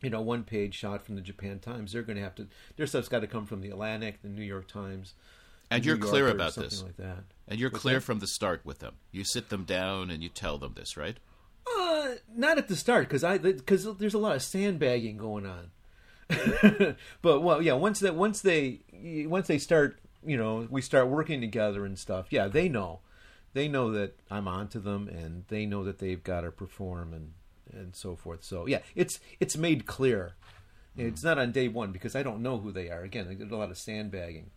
you 0.03 0.11
know 0.11 0.21
one 0.21 0.45
page 0.45 0.75
shot 0.75 1.05
from 1.05 1.17
the 1.17 1.21
Japan 1.21 1.59
Times. 1.59 1.93
They're 1.93 2.03
going 2.03 2.17
to 2.17 2.23
have 2.23 2.37
to 2.37 2.47
their 2.77 2.87
stuff's 2.87 3.09
got 3.09 3.21
to 3.21 3.27
come 3.27 3.45
from 3.45 3.61
the 3.61 3.71
Atlantic, 3.71 4.23
the 4.23 4.29
New 4.29 4.45
York 4.45 4.69
Times, 4.69 5.15
and 5.77 5.85
you're 5.85 5.97
clear 5.97 6.29
about 6.29 6.55
this, 6.55 6.83
like 6.83 6.95
and 7.49 7.59
you're 7.59 7.71
What's 7.71 7.83
clear 7.83 7.97
that? 7.97 8.05
from 8.05 8.19
the 8.21 8.27
start 8.27 8.63
with 8.65 8.79
them. 8.79 8.95
You 9.13 9.25
sit 9.25 9.49
them 9.49 9.65
down 9.65 10.11
and 10.11 10.23
you 10.23 10.29
tell 10.29 10.59
them 10.59 10.75
this, 10.75 10.97
right? 10.97 11.19
Uh, 11.67 12.15
not 12.35 12.59
at 12.59 12.69
the 12.69 12.77
start 12.77 13.09
because 13.09 13.25
I 13.25 13.39
because 13.39 13.97
there's 13.97 14.15
a 14.15 14.19
lot 14.19 14.37
of 14.37 14.43
sandbagging 14.43 15.17
going 15.17 15.47
on. 15.47 15.71
but 17.23 17.41
well, 17.41 17.63
yeah. 17.63 17.75
Once 17.75 18.01
that 18.01 18.15
once 18.15 18.41
they 18.41 18.81
once 19.27 19.47
they 19.47 19.59
start, 19.59 20.01
you 20.25 20.37
know, 20.37 20.67
we 20.71 20.81
start 20.81 21.09
working 21.09 21.41
together 21.41 21.85
and 21.85 21.99
stuff. 21.99 22.27
Yeah, 22.31 22.49
they 22.49 22.69
know, 22.69 23.01
they 23.53 23.69
know 23.69 23.91
that 23.93 24.19
I'm 24.31 24.49
onto 24.49 24.81
them, 24.81 25.09
and 25.09 25.45
they 25.49 25.67
know 25.67 25.85
that 25.85 25.99
they've 25.99 26.23
got 26.23 26.43
to 26.43 26.51
perform 26.51 27.13
and 27.13 27.33
and 27.73 27.95
so 27.97 28.17
forth. 28.17 28.45
So 28.45 28.67
yeah, 28.67 28.81
it's 28.95 29.21
it's 29.41 29.57
made 29.57 29.87
clear. 29.87 30.35
It's 30.97 31.25
not 31.25 31.41
on 31.41 31.51
day 31.51 31.67
one 31.67 31.91
because 31.91 32.15
I 32.15 32.23
don't 32.23 32.41
know 32.41 32.59
who 32.59 32.71
they 32.71 32.89
are. 32.89 33.03
Again, 33.03 33.37
there's 33.37 33.51
a 33.51 33.57
lot 33.57 33.71
of 33.71 33.79
sandbagging. 33.79 34.51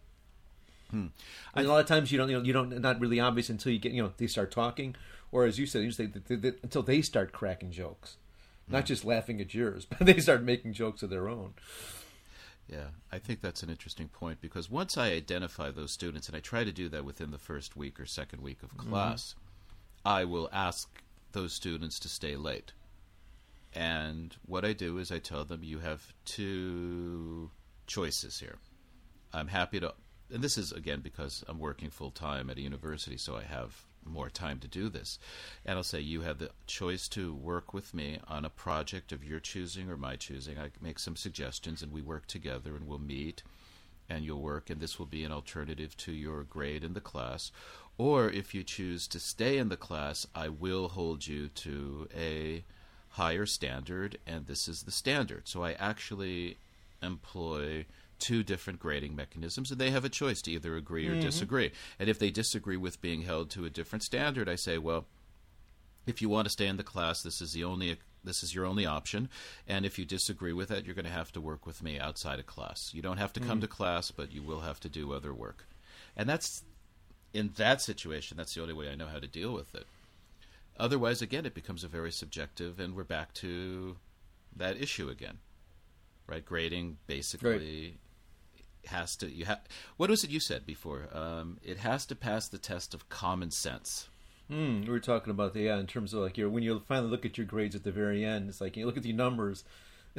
Hmm. 0.92 1.08
And 1.54 1.66
a 1.66 1.70
lot 1.70 1.82
of 1.82 1.86
times 1.86 2.12
you 2.12 2.18
don't, 2.18 2.30
you 2.30 2.38
know, 2.38 2.44
you 2.44 2.54
don't 2.54 2.82
not 2.82 3.00
really 3.00 3.20
obvious 3.20 3.50
until 3.50 3.72
you 3.72 3.80
get, 3.80 3.92
you 3.92 4.02
know, 4.02 4.14
they 4.18 4.28
start 4.28 4.52
talking, 4.52 4.96
or 5.32 5.46
as 5.46 5.60
you 5.60 5.66
said, 5.66 5.84
you 5.84 5.92
say 5.92 6.06
that- 6.06 6.42
that- 6.42 6.64
until 6.64 6.84
they 6.84 7.02
start 7.02 7.32
cracking 7.32 7.72
jokes, 7.72 8.18
not 8.68 8.84
hmm. 8.84 8.88
just 8.88 9.06
laughing 9.06 9.42
at 9.42 9.54
yours, 9.54 9.86
but 9.90 10.00
they 10.00 10.20
start 10.20 10.44
making 10.44 10.74
jokes 10.74 11.04
of 11.04 11.10
their 11.10 11.28
own. 11.28 11.54
Yeah, 12.68 12.88
I 13.12 13.20
think 13.20 13.40
that's 13.40 13.64
an 13.64 13.70
interesting 13.70 14.10
point 14.10 14.42
because 14.42 14.70
once 14.70 14.98
I 14.98 15.12
identify 15.12 15.72
those 15.72 15.92
students, 15.92 16.28
and 16.28 16.36
I 16.36 16.42
try 16.42 16.66
to 16.66 16.72
do 16.72 16.90
that 16.90 17.06
within 17.06 17.32
the 17.32 17.38
first 17.38 17.78
week 17.78 18.00
or 18.00 18.06
second 18.06 18.42
week 18.42 18.62
of 18.62 18.76
mm-hmm. 18.76 18.90
class, 18.90 19.36
I 20.06 20.26
will 20.26 20.50
ask 20.52 21.02
those 21.32 21.54
students 21.54 22.00
to 22.00 22.10
stay 22.10 22.36
late. 22.36 22.74
And 23.74 24.36
what 24.46 24.66
I 24.66 24.74
do 24.74 24.98
is 24.98 25.12
I 25.12 25.20
tell 25.20 25.46
them 25.46 25.64
you 25.64 25.80
have 25.80 26.14
two 26.26 27.52
choices 27.86 28.40
here. 28.40 28.58
I'm 29.34 29.48
happy 29.48 29.80
to, 29.80 29.94
and 30.34 30.44
this 30.44 30.58
is 30.58 30.72
again 30.72 31.02
because 31.02 31.44
I'm 31.48 31.60
working 31.60 31.90
full 31.90 32.12
time 32.12 32.50
at 32.50 32.58
a 32.58 32.62
university, 32.62 33.18
so 33.18 33.36
I 33.36 33.44
have 33.44 33.86
more 34.06 34.30
time 34.30 34.60
to 34.60 34.68
do 34.68 34.90
this. 34.90 35.20
And 35.66 35.78
I'll 35.78 35.84
say 35.84 36.00
you 36.00 36.22
have 36.22 36.38
the 36.38 36.52
choice 36.66 37.08
to 37.10 37.34
work 37.34 37.74
with 37.74 37.94
me 37.94 38.20
on 38.28 38.46
a 38.46 38.50
project 38.50 39.12
of 39.12 39.24
your 39.24 39.40
choosing 39.40 39.90
or 39.90 39.98
my 39.98 40.16
choosing. 40.16 40.58
I 40.58 40.70
make 40.82 41.00
some 41.00 41.16
suggestions, 41.16 41.82
and 41.82 41.92
we 41.92 42.02
work 42.02 42.28
together, 42.28 42.76
and 42.76 42.88
we'll 42.88 43.00
meet, 43.00 43.44
and 44.10 44.24
you'll 44.24 44.42
work, 44.42 44.70
and 44.70 44.80
this 44.80 44.98
will 44.98 45.06
be 45.06 45.24
an 45.24 45.32
alternative 45.32 45.96
to 45.98 46.12
your 46.12 46.44
grade 46.44 46.84
in 46.84 46.94
the 46.94 47.02
class. 47.02 47.52
Or 47.98 48.30
if 48.30 48.54
you 48.54 48.64
choose 48.64 49.08
to 49.08 49.20
stay 49.20 49.58
in 49.58 49.70
the 49.70 49.78
class, 49.78 50.28
I 50.36 50.50
will 50.50 50.90
hold 50.90 51.26
you 51.26 51.50
to 51.50 52.08
a 52.16 52.64
higher 53.10 53.46
standard, 53.46 54.20
and 54.28 54.46
this 54.46 54.68
is 54.68 54.84
the 54.84 54.92
standard. 54.92 55.48
So 55.48 55.64
I 55.64 55.74
actually 55.74 56.58
employ 57.02 57.86
two 58.20 58.44
different 58.44 58.80
grading 58.80 59.16
mechanisms, 59.16 59.72
and 59.72 59.80
they 59.80 59.92
have 59.92 60.06
a 60.06 60.10
choice 60.10 60.42
to 60.42 60.52
either 60.52 60.76
agree 60.76 61.08
or 61.08 61.12
mm-hmm. 61.12 61.22
disagree. 61.22 61.72
And 62.00 62.10
if 62.10 62.18
they 62.18 62.32
disagree 62.32 62.78
with 62.78 63.02
being 63.02 63.22
held 63.22 63.50
to 63.52 63.66
a 63.66 63.70
different 63.70 64.04
standard, 64.04 64.50
I 64.50 64.56
say, 64.56 64.78
well, 64.78 65.06
if 66.06 66.22
you 66.22 66.30
want 66.30 66.46
to 66.46 66.52
stay 66.52 66.68
in 66.68 66.78
the 66.78 66.84
class, 66.84 67.22
this 67.22 67.42
is 67.42 67.54
the 67.54 67.64
only 67.64 67.98
this 68.24 68.44
is 68.44 68.54
your 68.54 68.66
only 68.66 68.86
option. 68.86 69.30
And 69.68 69.86
if 69.86 69.98
you 69.98 70.04
disagree 70.04 70.52
with 70.52 70.70
that, 70.70 70.86
you're 70.86 70.96
going 70.96 71.06
to 71.06 71.12
have 71.12 71.32
to 71.34 71.42
work 71.42 71.66
with 71.66 71.82
me 71.82 71.98
outside 71.98 72.40
of 72.40 72.46
class. 72.46 72.92
You 72.94 73.02
don't 73.02 73.18
have 73.18 73.32
to 73.34 73.40
come 73.40 73.60
mm. 73.60 73.62
to 73.62 73.68
class, 73.68 74.12
but 74.12 74.34
you 74.34 74.42
will 74.42 74.62
have 74.62 74.80
to 74.82 74.90
do 74.90 75.14
other 75.14 75.34
work. 75.34 75.66
And 76.16 76.28
that's 76.28 76.64
in 77.34 77.52
that 77.56 77.82
situation, 77.82 78.36
that's 78.36 78.54
the 78.54 78.62
only 78.62 78.74
way 78.74 78.90
I 78.90 78.96
know 78.96 79.08
how 79.08 79.20
to 79.20 79.28
deal 79.28 79.54
with 79.54 79.74
it. 79.76 79.86
Otherwise, 80.80 81.22
again, 81.22 81.46
it 81.46 81.54
becomes 81.54 81.84
a 81.84 81.88
very 81.88 82.12
subjective, 82.12 82.80
and 82.80 82.96
we're 82.96 83.04
back 83.04 83.34
to 83.36 83.98
that 84.56 84.82
issue 84.82 85.10
again, 85.10 85.38
right? 86.28 86.46
Grading 86.46 86.98
basically 87.08 87.98
has 88.86 89.16
to 89.18 89.30
you 89.30 89.46
have. 89.46 89.62
What 89.98 90.10
was 90.10 90.24
it 90.24 90.30
you 90.30 90.40
said 90.40 90.66
before? 90.66 91.08
Um, 91.12 91.58
it 91.64 91.78
has 91.80 92.06
to 92.08 92.16
pass 92.16 92.48
the 92.48 92.58
test 92.58 92.94
of 92.94 93.10
common 93.10 93.52
sense. 93.52 94.10
Hmm, 94.48 94.82
we 94.82 94.90
were 94.90 95.00
talking 95.00 95.32
about 95.32 95.54
the 95.54 95.62
yeah 95.62 95.78
in 95.78 95.88
terms 95.88 96.14
of 96.14 96.22
like 96.22 96.38
your 96.38 96.50
when 96.50 96.64
you 96.64 96.82
finally 96.88 97.10
look 97.10 97.26
at 97.26 97.38
your 97.38 97.48
grades 97.48 97.76
at 97.76 97.84
the 97.84 97.92
very 97.92 98.24
end, 98.24 98.50
it's 98.50 98.62
like 98.62 98.78
you 98.78 98.86
look 98.86 98.98
at 98.98 99.04
the 99.04 99.14
numbers. 99.14 99.64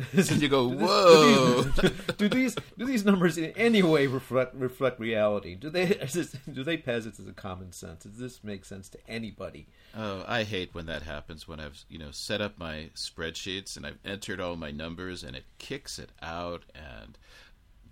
And 0.13 0.43
you 0.43 0.49
go, 0.49 0.69
whoa. 0.69 1.65
Do 1.65 1.73
these, 1.73 2.03
do 2.19 2.29
these 2.29 2.57
do 2.77 2.85
these 2.85 3.05
numbers 3.05 3.37
in 3.39 3.53
any 3.57 3.83
way 3.83 4.07
reflect 4.07 4.55
reflect 4.55 5.01
reality? 5.01 5.55
Do 5.55 5.71
they 5.71 5.87
this, 5.87 6.37
do 6.53 6.63
they 6.63 6.77
pass 6.77 7.07
it 7.07 7.19
as 7.19 7.27
a 7.27 7.33
common 7.33 7.73
sense? 7.73 8.05
Does 8.05 8.19
this 8.19 8.45
make 8.45 8.65
sense 8.65 8.89
to 8.91 8.99
anybody? 9.09 9.67
Oh, 9.97 10.25
I 10.27 10.45
hate 10.45 10.75
when 10.75 10.87
that 10.87 11.03
happens. 11.03 11.49
When 11.49 11.61
I've 11.61 11.85
you 11.89 11.99
know 11.99 12.11
set 12.11 12.41
up 12.41 12.59
my 12.59 12.91
spreadsheets 12.95 13.77
and 13.77 13.87
I've 13.87 13.99
entered 14.05 14.41
all 14.41 14.57
my 14.57 14.71
numbers 14.71 15.23
and 15.23 15.35
it 15.35 15.45
kicks 15.59 15.99
it 15.99 16.11
out, 16.23 16.65
and 16.75 17.19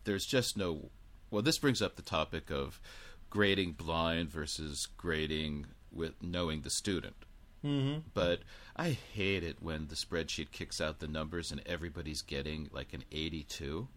there's 0.04 0.26
just 0.26 0.56
no. 0.56 0.90
Well, 1.30 1.42
this 1.42 1.58
brings 1.58 1.82
up 1.82 1.96
the 1.96 2.02
topic 2.02 2.50
of 2.50 2.80
grading 3.30 3.72
blind 3.72 4.30
versus 4.30 4.86
grading 4.96 5.66
with 5.92 6.22
knowing 6.22 6.62
the 6.62 6.70
student. 6.70 7.16
Mm-hmm. 7.64 8.00
But 8.14 8.40
I 8.76 8.90
hate 9.14 9.42
it 9.42 9.56
when 9.60 9.88
the 9.88 9.94
spreadsheet 9.94 10.50
kicks 10.52 10.80
out 10.80 10.98
the 10.98 11.08
numbers 11.08 11.50
and 11.50 11.62
everybody's 11.64 12.20
getting 12.20 12.68
like 12.72 12.92
an 12.92 13.04
82. 13.10 13.88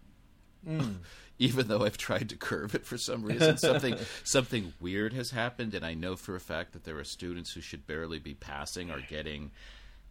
Mm. 0.65 0.95
Even 1.41 1.67
though 1.67 1.85
I've 1.85 1.97
tried 1.97 2.29
to 2.29 2.35
curve 2.35 2.75
it 2.75 2.85
for 2.85 2.97
some 2.97 3.23
reason, 3.23 3.57
something 3.57 3.95
something 4.23 4.73
weird 4.81 5.13
has 5.13 5.31
happened, 5.31 5.73
and 5.73 5.85
I 5.85 5.93
know 5.93 6.17
for 6.17 6.35
a 6.35 6.39
fact 6.41 6.73
that 6.73 6.83
there 6.83 6.97
are 6.97 7.05
students 7.05 7.53
who 7.53 7.61
should 7.61 7.87
barely 7.87 8.19
be 8.19 8.33
passing 8.33 8.91
are 8.91 8.99
getting 8.99 9.51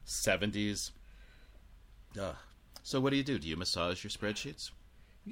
70s. 0.06 0.92
Ugh. 2.18 2.34
So 2.82 2.98
what 2.98 3.10
do 3.10 3.16
you 3.16 3.22
do? 3.22 3.38
Do 3.38 3.46
you 3.46 3.58
massage 3.58 4.02
your 4.02 4.10
spreadsheets? 4.10 4.70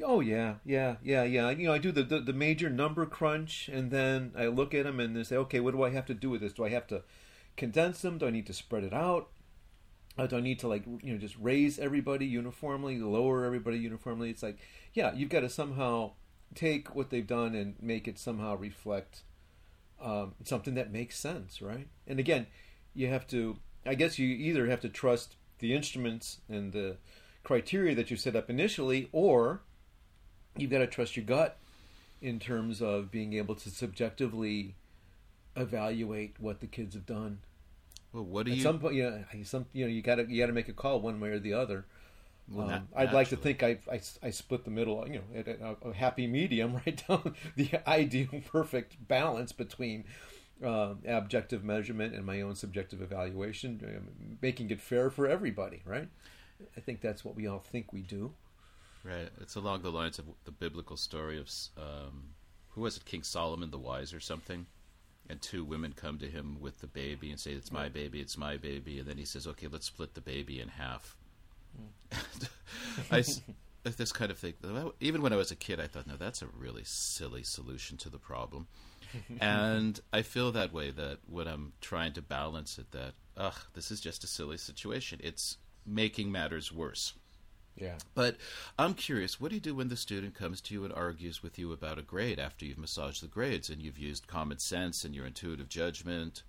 Oh 0.05 0.21
yeah, 0.21 0.57
yeah, 0.67 0.97
yeah, 1.03 1.25
yeah. 1.25 1.49
You 1.49 1.69
know, 1.69 1.73
I 1.73 1.79
do 1.79 1.93
the, 1.93 2.03
the 2.03 2.21
the 2.21 2.35
major 2.35 2.69
number 2.69 3.07
crunch, 3.07 3.71
and 3.73 3.91
then 3.91 4.33
I 4.37 4.49
look 4.49 4.75
at 4.75 4.85
them 4.85 5.01
and 5.01 5.17
they 5.17 5.23
say, 5.23 5.37
okay, 5.37 5.61
what 5.61 5.73
do 5.73 5.83
I 5.83 5.91
have 5.91 6.05
to 6.07 6.15
do 6.15 6.29
with 6.29 6.43
this? 6.43 6.53
Do 6.53 6.65
I 6.65 6.71
have 6.71 6.87
to 6.89 7.03
condense 7.57 8.03
them? 8.03 8.19
Do 8.19 8.27
I 8.27 8.31
need 8.31 8.47
to 8.47 8.53
spread 8.53 8.85
it 8.85 8.93
out? 8.93 9.29
Uh, 10.19 10.27
do 10.27 10.37
I 10.37 10.41
need 10.41 10.59
to 10.61 10.69
like 10.69 10.85
you 11.03 11.13
know 11.13 11.19
just 11.19 11.37
raise 11.39 11.79
everybody 11.79 12.27
uniformly, 12.27 12.99
lower 12.99 13.45
everybody 13.45 13.79
uniformly? 13.79 14.31
It's 14.31 14.43
like, 14.43 14.59
yeah, 14.95 15.13
you've 15.15 15.29
got 15.29 15.41
to 15.41 15.51
somehow 15.51 16.13
take 16.55 16.95
what 16.95 17.11
they've 17.11 17.27
done 17.27 17.55
and 17.55 17.75
make 17.81 18.09
it 18.09 18.19
somehow 18.19 18.57
reflect 18.57 19.23
um, 20.01 20.35
something 20.45 20.75
that 20.75 20.93
makes 20.93 21.19
sense, 21.19 21.61
right? 21.61 21.89
And 22.07 22.19
again, 22.19 22.47
you 22.95 23.09
have 23.09 23.27
to. 23.29 23.59
I 23.85 23.95
guess 23.95 24.19
you 24.19 24.29
either 24.29 24.67
have 24.67 24.81
to 24.81 24.89
trust 24.89 25.37
the 25.59 25.75
instruments 25.75 26.39
and 26.49 26.73
the 26.73 26.97
criteria 27.45 27.95
that 27.95 28.11
you 28.11 28.17
set 28.17 28.35
up 28.35 28.51
initially, 28.51 29.09
or 29.13 29.61
you've 30.57 30.71
got 30.71 30.79
to 30.79 30.87
trust 30.87 31.17
your 31.17 31.25
gut 31.25 31.59
in 32.21 32.39
terms 32.39 32.83
of 32.83 33.11
being 33.11 33.35
able 33.35 33.55
to 33.55 33.71
subjectively 33.71 34.75
evaluate 35.57 36.37
what 36.41 36.61
the 36.61 36.67
kids 36.67 36.95
have 36.95 37.07
done. 37.07 37.41
Well, 38.13 38.25
what 38.25 38.47
do 38.47 38.53
At 38.53 38.57
you? 38.57 38.63
some 38.63 38.79
point, 38.79 38.95
you 38.95 39.05
know, 39.05 39.25
some 39.45 39.67
you 39.73 39.85
know, 39.85 39.91
you 39.91 40.03
got 40.03 40.17
to 40.17 40.27
you 40.31 40.41
got 40.41 40.47
to 40.47 40.53
make 40.53 40.69
a 40.69 40.73
call 40.73 41.01
one 41.01 41.21
way 41.21 41.31
or 41.31 41.39
the 41.39 41.53
other. 41.55 41.87
Well, 42.49 42.71
Um, 42.71 42.89
I'd 42.95 43.13
like 43.13 43.29
to 43.31 43.37
think 43.37 43.63
I, 43.63 43.79
I, 43.91 44.01
I 44.23 44.31
split 44.31 44.65
the 44.65 44.71
middle, 44.71 45.05
you 45.09 45.17
know, 45.21 45.41
at 45.41 45.49
a, 45.49 45.77
a 45.89 45.93
happy 45.93 46.27
medium, 46.29 46.75
right 46.87 47.03
down 47.09 47.35
the 47.57 47.71
ideal, 47.89 48.29
perfect 48.47 49.09
balance 49.09 49.53
between 49.53 50.05
uh, 50.65 50.95
objective 51.07 51.65
measurement 51.65 52.15
and 52.15 52.25
my 52.25 52.41
own 52.43 52.55
subjective 52.55 53.03
evaluation, 53.03 54.39
making 54.43 54.71
it 54.71 54.81
fair 54.81 55.11
for 55.11 55.27
everybody, 55.29 55.83
right? 55.85 56.09
I 56.77 56.81
think 56.81 57.01
that's 57.01 57.25
what 57.25 57.37
we 57.37 57.47
all 57.49 57.59
think 57.61 57.93
we 57.93 58.03
do. 58.03 58.33
Right. 59.03 59.31
It's 59.41 59.55
along 59.55 59.83
the 59.83 59.93
lines 59.93 60.19
of 60.19 60.27
the 60.45 60.51
biblical 60.51 60.97
story 60.97 61.39
of 61.39 61.51
um, 61.79 62.35
who 62.71 62.83
was 62.83 62.97
it, 62.97 63.05
King 63.05 63.23
Solomon 63.23 63.71
the 63.71 63.79
Wise 63.79 64.13
or 64.13 64.21
something? 64.21 64.67
And 65.29 65.43
two 65.43 65.65
women 65.65 65.93
come 65.93 66.19
to 66.19 66.29
him 66.29 66.59
with 66.61 66.81
the 66.81 66.87
baby 66.87 67.31
and 67.31 67.41
say, 67.41 67.53
"It's 67.53 67.73
my 67.73 67.89
baby, 67.89 68.21
it's 68.21 68.39
my 68.39 68.57
baby," 68.57 68.99
and 68.99 69.09
then 69.09 69.19
he 69.19 69.25
says, 69.25 69.47
"Okay, 69.47 69.67
let's 69.67 69.87
split 69.87 70.15
the 70.15 70.21
baby 70.21 70.61
in 70.61 70.69
half." 70.69 71.17
Hmm. 71.77 72.19
I 73.11 73.19
s 73.21 73.41
with 73.87 73.97
this 73.97 74.13
kind 74.13 74.31
of 74.33 74.39
thing. 74.39 74.55
Even 75.01 75.23
when 75.23 75.33
I 75.33 75.37
was 75.37 75.53
a 75.53 75.57
kid, 75.57 75.81
I 75.81 75.87
thought, 75.87 76.09
no, 76.09 76.17
that's 76.17 76.43
a 76.43 76.49
really 76.49 76.83
silly 76.85 77.45
solution 77.45 77.97
to 77.99 78.11
the 78.11 78.19
problem. 78.19 78.67
and 79.41 80.01
I 80.13 80.23
feel 80.23 80.51
that 80.53 80.73
way 80.73 80.91
that 80.91 81.19
when 81.29 81.47
I'm 81.47 81.73
trying 81.81 82.13
to 82.15 82.23
balance 82.23 82.79
it, 82.79 82.91
that 82.91 83.15
ugh, 83.37 83.55
this 83.75 83.93
is 83.93 84.01
just 84.01 84.25
a 84.25 84.27
silly 84.27 84.57
situation. 84.59 85.21
It's 85.23 85.59
making 85.87 86.33
matters 86.33 86.73
worse. 86.73 87.15
Yeah. 87.77 87.97
But 88.15 88.37
I'm 88.79 88.95
curious, 88.95 89.41
what 89.41 89.51
do 89.51 89.55
you 89.55 89.61
do 89.61 89.75
when 89.75 89.89
the 89.89 89.97
student 89.97 90.35
comes 90.35 90.61
to 90.63 90.75
you 90.75 90.85
and 90.85 90.93
argues 90.93 91.43
with 91.43 91.59
you 91.59 91.73
about 91.73 91.99
a 91.99 92.03
grade 92.03 92.39
after 92.39 92.65
you've 92.65 92.79
massaged 92.79 93.23
the 93.23 93.29
grades 93.29 93.69
and 93.69 93.83
you've 93.83 93.99
used 93.99 94.27
common 94.27 94.59
sense 94.59 95.05
and 95.05 95.15
your 95.15 95.27
intuitive 95.27 95.69
judgment? 95.69 96.43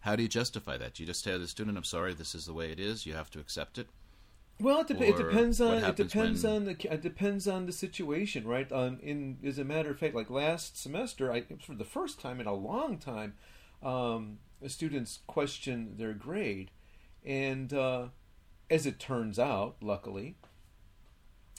How 0.00 0.14
do 0.14 0.22
you 0.22 0.28
justify 0.28 0.76
that? 0.76 0.94
Do 0.94 1.02
you 1.02 1.06
just 1.06 1.24
tell 1.24 1.38
the 1.38 1.48
student, 1.48 1.78
"I'm 1.78 1.84
sorry, 1.84 2.12
this 2.12 2.34
is 2.34 2.44
the 2.44 2.52
way 2.52 2.70
it 2.70 2.78
is. 2.78 3.06
You 3.06 3.14
have 3.14 3.30
to 3.30 3.40
accept 3.40 3.78
it"? 3.78 3.88
Well, 4.60 4.80
it, 4.80 4.86
de- 4.88 5.08
it 5.08 5.16
depends 5.16 5.60
on 5.60 5.82
it 5.82 5.96
depends 5.96 6.44
when... 6.44 6.52
on 6.52 6.64
the 6.64 6.92
it 6.92 7.02
depends 7.02 7.48
on 7.48 7.66
the 7.66 7.72
situation, 7.72 8.46
right? 8.46 8.70
Um, 8.70 8.98
in 9.02 9.38
as 9.44 9.58
a 9.58 9.64
matter 9.64 9.90
of 9.90 9.98
fact, 9.98 10.14
like 10.14 10.30
last 10.30 10.80
semester, 10.80 11.32
I 11.32 11.44
for 11.60 11.74
the 11.74 11.84
first 11.84 12.20
time 12.20 12.40
in 12.40 12.46
a 12.46 12.54
long 12.54 12.98
time, 12.98 13.34
um, 13.82 14.38
students 14.66 15.20
questioned 15.26 15.98
their 15.98 16.12
grade, 16.12 16.70
and 17.24 17.72
uh, 17.72 18.08
as 18.70 18.86
it 18.86 19.00
turns 19.00 19.38
out, 19.38 19.76
luckily, 19.80 20.36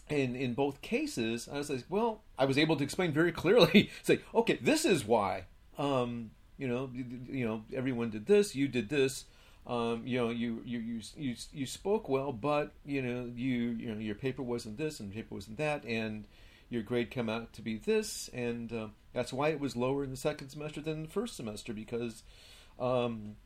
in 0.09 0.35
in 0.35 0.53
both 0.53 0.81
cases, 0.81 1.49
I 1.51 1.57
was 1.57 1.69
like, 1.69 1.85
well, 1.89 2.21
I 2.37 2.45
was 2.45 2.57
able 2.57 2.75
to 2.77 2.83
explain 2.83 3.11
very 3.11 3.31
clearly, 3.31 3.89
say, 4.03 4.19
okay, 4.33 4.59
this 4.61 4.85
is 4.85 5.05
why. 5.05 5.45
Um, 5.77 6.31
you 6.57 6.67
know, 6.67 6.89
you, 6.93 7.05
you 7.27 7.45
know, 7.45 7.63
everyone 7.73 8.09
did 8.09 8.25
this, 8.25 8.55
you 8.55 8.67
did 8.67 8.87
this 8.87 9.25
um, 9.67 10.03
you 10.05 10.19
know, 10.19 10.29
you, 10.29 10.61
you 10.63 10.79
you 10.79 11.01
you 11.17 11.35
you 11.51 11.65
spoke 11.65 12.07
well, 12.07 12.31
but 12.31 12.73
you 12.85 13.01
know, 13.01 13.31
you 13.35 13.71
you 13.71 13.93
know, 13.93 13.99
your 13.99 14.15
paper 14.15 14.43
wasn't 14.43 14.77
this 14.77 14.99
and 14.99 15.11
your 15.11 15.23
paper 15.23 15.35
wasn't 15.35 15.57
that, 15.57 15.83
and 15.85 16.27
your 16.69 16.83
grade 16.83 17.09
came 17.09 17.29
out 17.29 17.53
to 17.53 17.61
be 17.63 17.77
this, 17.77 18.29
and 18.31 18.71
uh, 18.71 18.87
that's 19.13 19.33
why 19.33 19.49
it 19.49 19.59
was 19.59 19.75
lower 19.75 20.03
in 20.03 20.11
the 20.11 20.17
second 20.17 20.49
semester 20.49 20.81
than 20.81 21.03
the 21.03 21.09
first 21.09 21.35
semester 21.35 21.73
because 21.73 22.21
um, 22.79 23.37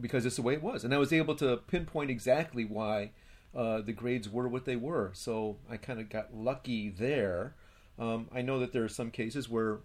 because 0.00 0.26
it's 0.26 0.36
the 0.36 0.42
way 0.42 0.54
it 0.54 0.62
was, 0.62 0.82
and 0.82 0.92
I 0.92 0.98
was 0.98 1.12
able 1.12 1.36
to 1.36 1.58
pinpoint 1.68 2.10
exactly 2.10 2.64
why 2.64 3.12
uh, 3.54 3.80
the 3.80 3.92
grades 3.92 4.28
were 4.28 4.48
what 4.48 4.64
they 4.64 4.76
were. 4.76 5.10
So 5.14 5.56
I 5.70 5.76
kind 5.76 6.00
of 6.00 6.08
got 6.08 6.34
lucky 6.34 6.88
there. 6.88 7.54
Um, 7.98 8.28
I 8.34 8.42
know 8.42 8.58
that 8.58 8.72
there 8.72 8.84
are 8.84 8.88
some 8.88 9.10
cases 9.10 9.48
where 9.48 9.78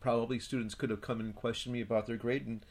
probably 0.00 0.38
students 0.38 0.74
could 0.74 0.90
have 0.90 1.02
come 1.02 1.20
and 1.20 1.34
questioned 1.34 1.72
me 1.72 1.80
about 1.80 2.06
their 2.06 2.16
grade, 2.16 2.46
and 2.46 2.64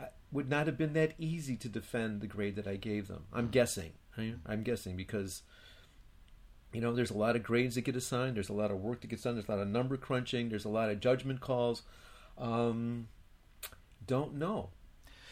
it 0.00 0.12
would 0.32 0.48
not 0.48 0.66
have 0.66 0.78
been 0.78 0.94
that 0.94 1.12
easy 1.18 1.56
to 1.56 1.68
defend 1.68 2.20
the 2.20 2.26
grade 2.26 2.56
that 2.56 2.66
I 2.66 2.76
gave 2.76 3.08
them. 3.08 3.24
I'm 3.32 3.48
guessing. 3.48 3.92
I'm 4.46 4.62
guessing 4.62 4.96
because 4.96 5.42
you 6.72 6.80
know 6.80 6.94
there's 6.94 7.10
a 7.10 7.18
lot 7.18 7.36
of 7.36 7.42
grades 7.42 7.74
that 7.74 7.82
get 7.82 7.96
assigned. 7.96 8.36
There's 8.36 8.48
a 8.48 8.54
lot 8.54 8.70
of 8.70 8.80
work 8.80 9.00
that 9.00 9.08
gets 9.08 9.24
done. 9.24 9.34
There's 9.34 9.48
a 9.48 9.52
lot 9.52 9.60
of 9.60 9.68
number 9.68 9.96
crunching. 9.96 10.48
There's 10.48 10.64
a 10.64 10.70
lot 10.70 10.90
of 10.90 11.00
judgment 11.00 11.40
calls. 11.40 11.82
Um, 12.38 13.08
don't 14.06 14.34
know. 14.34 14.70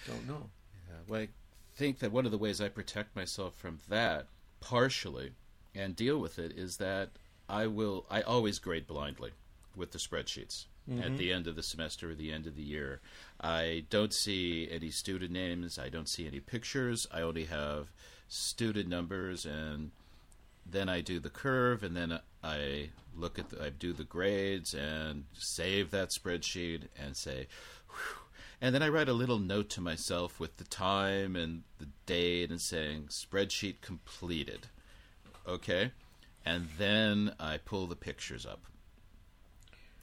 Don't 0.07 0.27
know. 0.27 0.51
Yeah, 0.89 0.97
well, 1.07 1.21
I 1.23 1.29
think 1.75 2.01
that 2.01 2.13
one 2.13 2.27
of 2.27 2.33
the 2.33 2.39
ways 2.39 2.61
I 2.61 2.69
protect 2.69 3.17
myself 3.17 3.55
from 3.57 3.79
that, 3.89 4.27
partially, 4.63 5.33
and 5.75 5.95
deal 5.95 6.19
with 6.19 6.39
it, 6.39 6.53
is 6.53 6.79
that 6.79 7.11
I 7.49 7.67
will. 7.67 8.07
I 8.11 8.23
always 8.23 8.59
grade 8.59 8.87
blindly 8.87 9.33
with 9.77 9.93
the 9.93 9.99
spreadsheets 9.99 10.67
mm-hmm. 10.89 11.03
at 11.03 11.19
the 11.19 11.33
end 11.33 11.47
of 11.47 11.57
the 11.57 11.63
semester 11.63 12.11
or 12.11 12.15
the 12.15 12.33
end 12.33 12.47
of 12.47 12.57
the 12.57 12.63
year. 12.63 13.01
I 13.41 13.85
don't 13.91 14.15
see 14.15 14.69
any 14.71 14.91
student 14.91 15.33
names. 15.33 15.79
I 15.79 15.89
don't 15.89 16.09
see 16.09 16.27
any 16.27 16.41
pictures. 16.41 17.07
I 17.13 17.21
only 17.21 17.45
have 17.45 17.89
student 18.29 18.89
numbers, 18.89 19.45
and 19.45 19.91
then 20.65 20.89
I 20.89 21.01
do 21.01 21.21
the 21.21 21.31
curve, 21.31 21.83
and 21.83 21.97
then 21.97 22.21
I 22.43 22.91
look 23.15 23.39
at 23.39 23.51
the, 23.51 23.63
I 23.63 23.71
do 23.71 23.93
the 23.93 24.05
grades 24.05 24.75
and 24.75 25.25
save 25.35 25.91
that 25.91 26.11
spreadsheet 26.11 26.85
and 26.99 27.17
say, 27.17 27.49
Whew. 27.89 28.22
And 28.63 28.73
then 28.73 28.83
I 28.83 28.89
write 28.89 29.09
a 29.09 29.13
little 29.13 29.41
note 29.41 29.69
to 29.71 29.81
myself 29.81 30.39
with 30.39 30.57
the 30.57 30.65
time 30.65 31.35
and 31.35 31.65
the 31.79 31.89
date 32.07 32.49
and 32.49 32.61
saying 32.61 33.09
spreadsheet 33.09 33.81
completed. 33.81 34.69
Okay, 35.49 35.91
and 36.47 36.69
then 36.79 37.35
I 37.41 37.59
pull 37.59 37.89
the 37.89 37.97
pictures 37.97 38.47
up 38.47 38.63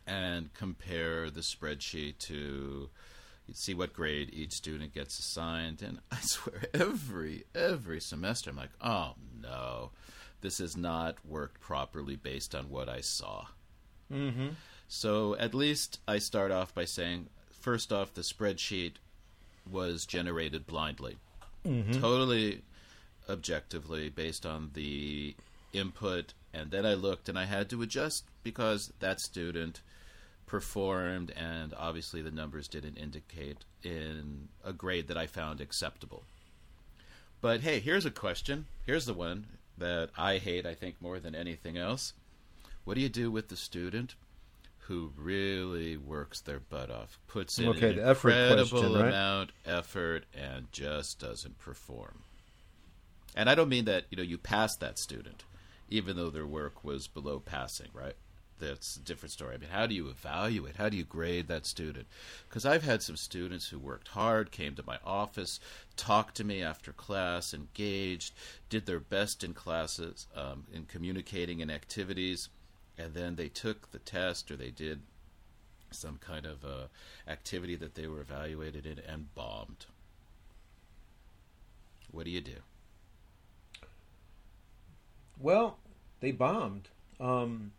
and 0.05 0.53
compare 0.53 1.29
the 1.29 1.39
spreadsheet 1.39 2.17
to 2.17 2.89
see 3.53 3.73
what 3.73 3.93
grade 3.93 4.29
each 4.33 4.51
student 4.51 4.93
gets 4.93 5.17
assigned. 5.17 5.81
And 5.81 5.99
I 6.11 6.17
swear, 6.21 6.65
every 6.73 7.45
every 7.55 8.01
semester, 8.01 8.49
I'm 8.49 8.57
like, 8.57 8.71
oh 8.81 9.13
no, 9.41 9.91
this 10.41 10.57
has 10.57 10.75
not 10.75 11.15
worked 11.25 11.61
properly 11.61 12.17
based 12.17 12.53
on 12.53 12.69
what 12.69 12.89
I 12.89 12.99
saw. 12.99 13.45
Mm-hmm. 14.11 14.49
So 14.89 15.37
at 15.37 15.53
least 15.53 15.99
I 16.09 16.17
start 16.17 16.51
off 16.51 16.73
by 16.73 16.83
saying, 16.83 17.29
first 17.59 17.91
off, 17.91 18.13
the 18.13 18.21
spreadsheet 18.21 18.93
was 19.69 20.05
generated 20.05 20.65
blindly, 20.65 21.17
mm-hmm. 21.65 21.99
totally 21.99 22.61
objectively 23.29 24.09
based 24.09 24.45
on 24.45 24.71
the 24.73 25.35
input. 25.73 26.33
And 26.53 26.71
then 26.71 26.85
I 26.85 26.95
looked 26.95 27.29
and 27.29 27.37
I 27.37 27.45
had 27.45 27.69
to 27.69 27.81
adjust 27.81 28.25
because 28.43 28.91
that 28.99 29.19
student 29.19 29.81
performed, 30.47 31.31
and 31.31 31.73
obviously 31.77 32.21
the 32.23 32.31
numbers 32.31 32.67
didn't 32.67 32.97
indicate 32.97 33.57
in 33.83 34.47
a 34.65 34.73
grade 34.73 35.07
that 35.07 35.17
I 35.17 35.27
found 35.27 35.61
acceptable. 35.61 36.23
But 37.41 37.61
hey, 37.61 37.79
here's 37.79 38.05
a 38.05 38.11
question. 38.11 38.65
Here's 38.85 39.05
the 39.05 39.13
one 39.13 39.45
that 39.77 40.09
I 40.17 40.39
hate, 40.39 40.65
I 40.65 40.73
think, 40.73 40.95
more 40.99 41.19
than 41.19 41.35
anything 41.35 41.77
else. 41.77 42.13
What 42.83 42.95
do 42.95 43.01
you 43.01 43.09
do 43.09 43.29
with 43.29 43.49
the 43.49 43.55
student 43.55 44.15
who 44.89 45.11
really 45.15 45.97
works 45.97 46.41
their 46.41 46.59
butt 46.59 46.89
off, 46.89 47.19
puts 47.27 47.59
in 47.59 47.69
okay, 47.69 47.91
an 47.91 47.99
incredible 47.99 48.81
question, 48.81 48.93
right? 48.95 49.07
amount 49.09 49.51
effort, 49.63 50.25
and 50.33 50.69
just 50.71 51.19
doesn't 51.19 51.59
perform? 51.59 52.23
And 53.35 53.49
I 53.49 53.55
don't 53.55 53.69
mean 53.69 53.85
that 53.85 54.05
you 54.09 54.17
know 54.17 54.23
you 54.23 54.39
pass 54.39 54.75
that 54.77 54.97
student, 54.97 55.43
even 55.89 56.17
though 56.17 56.31
their 56.31 56.47
work 56.47 56.83
was 56.83 57.07
below 57.07 57.39
passing, 57.39 57.89
right? 57.93 58.15
that's 58.59 58.97
a 58.97 58.99
different 58.99 59.31
story. 59.31 59.55
I 59.55 59.57
mean, 59.57 59.69
how 59.69 59.85
do 59.85 59.95
you 59.95 60.09
evaluate? 60.09 60.75
How 60.75 60.89
do 60.89 60.97
you 60.97 61.05
grade 61.05 61.47
that 61.47 61.65
student? 61.65 62.07
Because 62.47 62.65
I've 62.65 62.83
had 62.83 63.01
some 63.01 63.15
students 63.15 63.69
who 63.69 63.79
worked 63.79 64.09
hard, 64.09 64.51
came 64.51 64.75
to 64.75 64.83
my 64.85 64.99
office, 65.05 65.61
talked 65.95 66.35
to 66.35 66.43
me 66.43 66.61
after 66.61 66.91
class, 66.91 67.53
engaged, 67.53 68.33
did 68.69 68.85
their 68.85 68.99
best 68.99 69.45
in 69.45 69.53
classes, 69.53 70.27
um, 70.35 70.65
in 70.73 70.85
communicating 70.85 71.61
in 71.61 71.69
activities, 71.69 72.49
and 72.99 73.13
then 73.13 73.35
they 73.35 73.47
took 73.47 73.91
the 73.91 73.99
test 73.99 74.51
or 74.51 74.57
they 74.57 74.71
did 74.71 75.01
some 75.89 76.17
kind 76.17 76.45
of 76.45 76.63
uh, 76.65 76.87
activity 77.27 77.75
that 77.75 77.95
they 77.95 78.07
were 78.07 78.21
evaluated 78.21 78.85
in 78.85 78.99
and 79.07 79.33
bombed. 79.33 79.85
What 82.11 82.25
do 82.25 82.31
you 82.31 82.41
do? 82.41 82.57
Well, 85.39 85.77
they 86.19 86.31
bombed. 86.31 86.89
Um, 87.19 87.71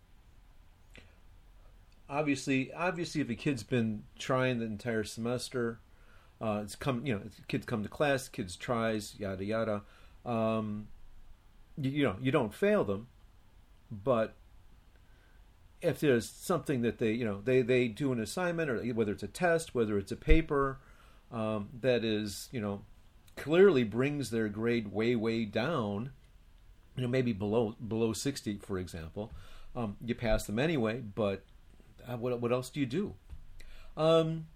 obviously, 2.09 2.73
obviously, 2.73 3.21
if 3.21 3.29
a 3.29 3.35
kid's 3.35 3.63
been 3.63 4.05
trying 4.19 4.59
the 4.59 4.65
entire 4.65 5.05
semester, 5.05 5.79
uh, 6.41 6.61
it's 6.65 6.75
come, 6.75 7.05
you 7.05 7.15
know, 7.15 7.21
kids 7.49 7.67
come 7.67 7.83
to 7.83 7.89
class, 7.89 8.29
kids 8.29 8.57
tries, 8.57 9.15
yada 9.19 9.45
yada. 9.45 9.83
Um, 10.25 10.89
you, 11.77 11.91
you 11.91 12.05
know, 12.05 12.17
you 12.21 12.33
don't 12.33 12.55
fail 12.55 12.85
them, 12.85 13.09
but 13.91 14.35
if 15.83 16.01
there's 16.01 16.29
something 16.29 16.83
that 16.83 16.99
they, 16.99 17.13
you 17.13 17.25
know, 17.25 17.41
they 17.43 17.63
they 17.63 17.89
do 17.89 18.13
an 18.13 18.21
assignment 18.21 18.71
or 18.71 18.79
whether 18.93 19.13
it's 19.13 19.23
a 19.23 19.29
test, 19.29 19.75
whether 19.75 19.99
it's 19.99 20.13
a 20.13 20.17
paper, 20.17 20.79
um, 21.33 21.69
that 21.81 22.05
is, 22.05 22.49
you 22.53 22.61
know, 22.61 22.83
clearly 23.37 23.85
brings 23.85 24.31
their 24.31 24.49
grade 24.49 24.93
way 24.93 25.17
way 25.17 25.45
down, 25.45 26.13
you 26.97 27.03
know, 27.03 27.09
maybe 27.09 27.33
below 27.33 27.77
below 27.87 28.13
sixty, 28.13 28.59
for 28.59 28.79
example. 28.79 29.33
Um, 29.75 29.97
you 30.05 30.15
pass 30.15 30.45
them 30.47 30.59
anyway, 30.59 31.01
but 31.01 31.45
uh, 32.07 32.17
what 32.17 32.41
what 32.41 32.53
else 32.53 32.69
do 32.69 32.81
you 32.81 32.87
do? 32.87 33.15
Um, 33.97 34.47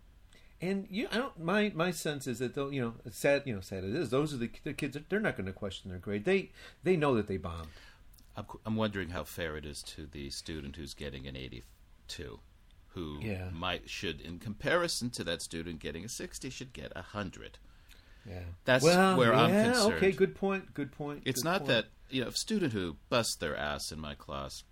and 0.60 0.86
you, 0.90 1.08
I 1.10 1.18
don't. 1.18 1.38
My 1.38 1.72
my 1.74 1.90
sense 1.90 2.26
is 2.26 2.38
that 2.40 2.54
though 2.54 2.68
you 2.68 2.80
know, 2.80 2.94
sad 3.10 3.42
you 3.44 3.54
know, 3.54 3.60
sad 3.60 3.84
it 3.84 3.94
is. 3.94 4.10
Those 4.10 4.34
are 4.34 4.38
the, 4.38 4.50
the 4.64 4.72
kids. 4.72 4.96
They're 5.08 5.20
not 5.20 5.36
going 5.36 5.46
to 5.46 5.52
question 5.52 5.90
their 5.90 6.00
grade. 6.00 6.24
They 6.24 6.50
they 6.82 6.96
know 6.96 7.14
that 7.14 7.28
they 7.28 7.36
bombed. 7.36 7.68
I'm, 8.36 8.46
I'm 8.66 8.76
wondering 8.76 9.10
how 9.10 9.24
fair 9.24 9.56
it 9.56 9.64
is 9.64 9.82
to 9.82 10.06
the 10.06 10.30
student 10.30 10.76
who's 10.76 10.94
getting 10.94 11.26
an 11.26 11.36
82, 11.36 12.40
who 12.88 13.18
yeah. 13.20 13.48
might 13.52 13.88
should, 13.88 14.20
in 14.20 14.38
comparison 14.38 15.10
to 15.10 15.24
that 15.24 15.42
student 15.42 15.80
getting 15.80 16.04
a 16.04 16.08
60, 16.08 16.50
should 16.50 16.72
get 16.72 16.92
a 16.96 17.02
hundred. 17.02 17.58
Yeah, 18.28 18.40
that's 18.64 18.82
well, 18.82 19.16
where 19.16 19.32
yeah, 19.32 19.42
I'm 19.42 19.72
concerned. 19.72 19.94
Okay, 19.94 20.12
good 20.12 20.34
point. 20.34 20.72
Good 20.72 20.92
point. 20.92 21.22
It's 21.26 21.42
good 21.42 21.48
not 21.48 21.58
point. 21.60 21.68
that 21.68 21.86
you 22.08 22.22
know, 22.22 22.28
a 22.28 22.32
student 22.32 22.72
who 22.72 22.96
busts 23.10 23.36
their 23.36 23.56
ass 23.56 23.92
in 23.92 24.00
my 24.00 24.14
class, 24.14 24.64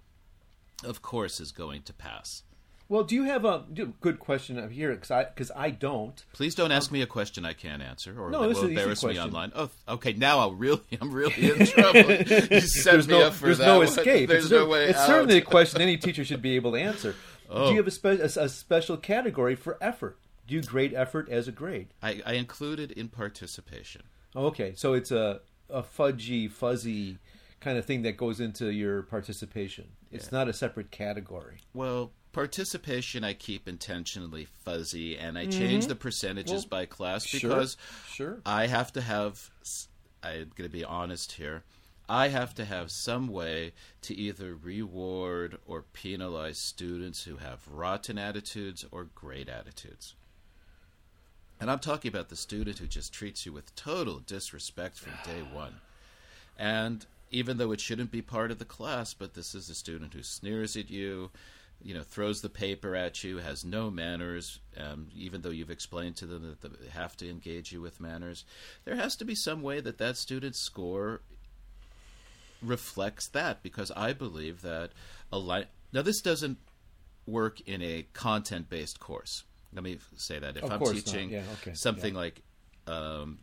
of 0.84 1.02
course, 1.02 1.38
is 1.38 1.52
going 1.52 1.82
to 1.82 1.92
pass 1.92 2.44
Well, 2.89 3.05
do 3.05 3.14
you 3.14 3.24
have 3.24 3.45
a 3.45 3.64
do- 3.72 3.95
good 4.01 4.18
question 4.18 4.59
up 4.59 4.70
here? 4.70 4.91
Because 4.93 5.11
I, 5.11 5.24
cause 5.24 5.51
I 5.57 5.70
don't. 5.70 6.22
Please 6.33 6.55
don't 6.55 6.72
ask 6.72 6.91
me 6.93 7.01
a 7.03 7.07
question 7.07 7.45
I 7.45 7.53
can't 7.55 7.80
answer, 7.83 8.14
or 8.20 8.30
No, 8.30 8.43
it 8.43 8.55
will 8.55 8.66
embarrass 8.66 9.03
me 9.05 9.18
online. 9.18 9.53
Oh, 9.55 9.70
okay. 9.89 10.12
Now 10.12 10.41
I'll 10.41 10.53
really, 10.55 10.83
I'm 11.01 11.11
really 11.11 11.51
in 11.51 11.66
trouble. 11.66 12.01
you 12.01 12.61
set 12.61 12.93
There's 12.93 13.09
me 13.09 13.18
no, 13.18 13.26
up 13.26 13.33
for 13.33 13.47
there's 13.47 13.59
no 13.61 13.78
one. 13.78 13.87
escape. 13.87 14.28
There's 14.28 14.45
it's 14.45 14.53
no 14.53 14.66
way 14.66 14.87
It's 14.91 14.99
out. 14.99 15.07
certainly 15.07 15.39
a 15.39 15.43
question 15.43 15.80
any 15.80 15.97
teacher 15.97 16.24
should 16.24 16.43
be 16.43 16.57
able 16.57 16.72
to 16.72 16.78
answer. 16.78 17.14
Oh. 17.49 17.64
Do 17.68 17.70
you 17.70 17.76
have 17.83 17.87
a, 17.87 17.89
oh. 17.89 18.16
spe- 18.26 18.37
a, 18.37 18.45
a 18.45 18.49
special 18.49 18.97
category 18.97 19.55
for 19.55 19.78
effort? 19.80 20.18
Do 20.47 20.55
you 20.55 20.62
grade 20.62 20.93
effort 20.93 21.28
as 21.30 21.49
a 21.49 21.53
grade? 21.53 21.89
I, 22.03 22.20
I 22.26 22.33
included 22.35 22.91
in 22.93 23.09
participation. 23.09 24.03
Oh, 24.35 24.47
okay, 24.47 24.74
so 24.76 24.93
it's 24.95 25.11
a 25.11 25.41
a 25.70 25.83
fudgy, 25.83 26.51
fuzzy 26.51 27.16
kind 27.61 27.78
of 27.78 27.85
thing 27.87 28.03
that 28.03 28.16
goes 28.18 28.41
into 28.41 28.66
your 28.70 29.03
participation. 29.03 29.89
It's 30.11 30.30
not 30.30 30.49
a 30.49 30.53
separate 30.53 30.91
category. 30.91 31.59
Well, 31.72 32.11
participation 32.33 33.24
I 33.24 33.35
keep 33.35 33.68
intentionally 33.68 34.47
fuzzy, 34.64 35.16
and 35.16 35.39
I 35.39 35.47
change 35.47 35.87
the 35.87 35.95
percentages 35.95 36.64
Mm-hmm. 36.64 36.74
Well, 36.74 36.80
by 36.80 36.87
class 36.87 37.26
sure, 37.26 37.41
because 37.41 37.76
sure. 38.09 38.41
I 38.45 38.66
have 38.66 38.93
to 38.95 39.01
have. 39.01 39.51
I'm 40.22 40.51
going 40.55 40.68
to 40.68 40.72
be 40.72 40.85
honest 40.85 41.33
here. 41.33 41.64
I 42.09 42.28
have 42.28 42.55
to 42.57 42.64
have 42.64 42.91
some 42.91 43.28
way 43.28 43.72
to 44.03 44.14
either 44.14 44.55
reward 44.55 45.59
or 45.66 45.83
penalize 45.93 46.59
students 46.59 47.24
who 47.24 47.37
have 47.37 47.66
rotten 47.68 48.18
attitudes 48.18 48.85
or 48.91 49.05
great 49.14 49.49
attitudes. 49.49 50.14
And 51.61 51.70
I'm 51.70 51.78
talking 51.78 52.09
about 52.09 52.28
the 52.28 52.37
student 52.37 52.78
who 52.78 52.87
just 52.87 53.12
treats 53.12 53.47
you 53.47 53.53
with 53.53 53.74
total 53.76 54.18
disrespect 54.18 54.99
from 54.99 55.12
day 55.24 55.43
one. 55.53 55.76
And 56.59 57.07
even 57.30 57.57
though 57.57 57.72
it 57.72 57.80
shouldn't 57.80 58.11
be 58.11 58.20
part 58.20 58.51
of 58.51 58.59
the 58.59 58.64
class, 58.64 59.14
but 59.14 59.35
this 59.35 59.55
is 59.55 59.70
a 59.70 59.74
student 59.74 60.12
who 60.12 60.22
sneers 60.22 60.76
at 60.76 60.91
you, 60.91 61.30
you 61.83 61.95
know, 61.95 62.03
throws 62.03 62.41
the 62.41 62.49
paper 62.49 62.95
at 62.95 63.22
you, 63.24 63.39
has 63.39 63.64
no 63.64 63.91
manners, 63.91 64.61
um, 64.76 65.09
even 65.16 65.43
though 65.43 65.51
you've 65.51 65.70
explained 65.70 66.16
to 66.16 66.26
them 66.26 66.57
that 66.61 66.80
they 66.80 66.89
have 66.91 67.16
to 67.18 67.28
engage 67.28 67.72
you 67.72 67.80
with 67.80 68.01
manners. 68.01 68.45
There 68.85 68.97
has 68.97 69.16
to 69.16 69.24
be 69.24 69.35
some 69.35 69.62
way 69.62 69.80
that 69.80 69.99
that 69.99 70.16
student's 70.16 70.61
score 70.61 71.20
reflects 72.62 73.28
that 73.28 73.62
because 73.62 73.91
I 73.97 74.12
believe 74.12 74.62
that 74.62 74.91
a 75.33 75.39
li- 75.39 75.66
now 75.93 76.03
this 76.03 76.20
doesn't 76.20 76.59
work 77.26 77.61
in 77.62 77.83
a 77.83 78.07
content 78.12 78.68
based 78.70 79.01
course. 79.01 79.45
Let 79.74 79.83
me 79.83 79.99
say 80.16 80.39
that 80.39 80.57
if 80.57 80.64
Of 80.64 80.70
I'm 80.72 80.95
teaching 80.95 81.30
Yeah, 81.30 81.43
okay. 81.61 81.72
something 81.74 82.14
Yeah. 82.14 82.20
like 82.20 82.43
um, 82.87 83.39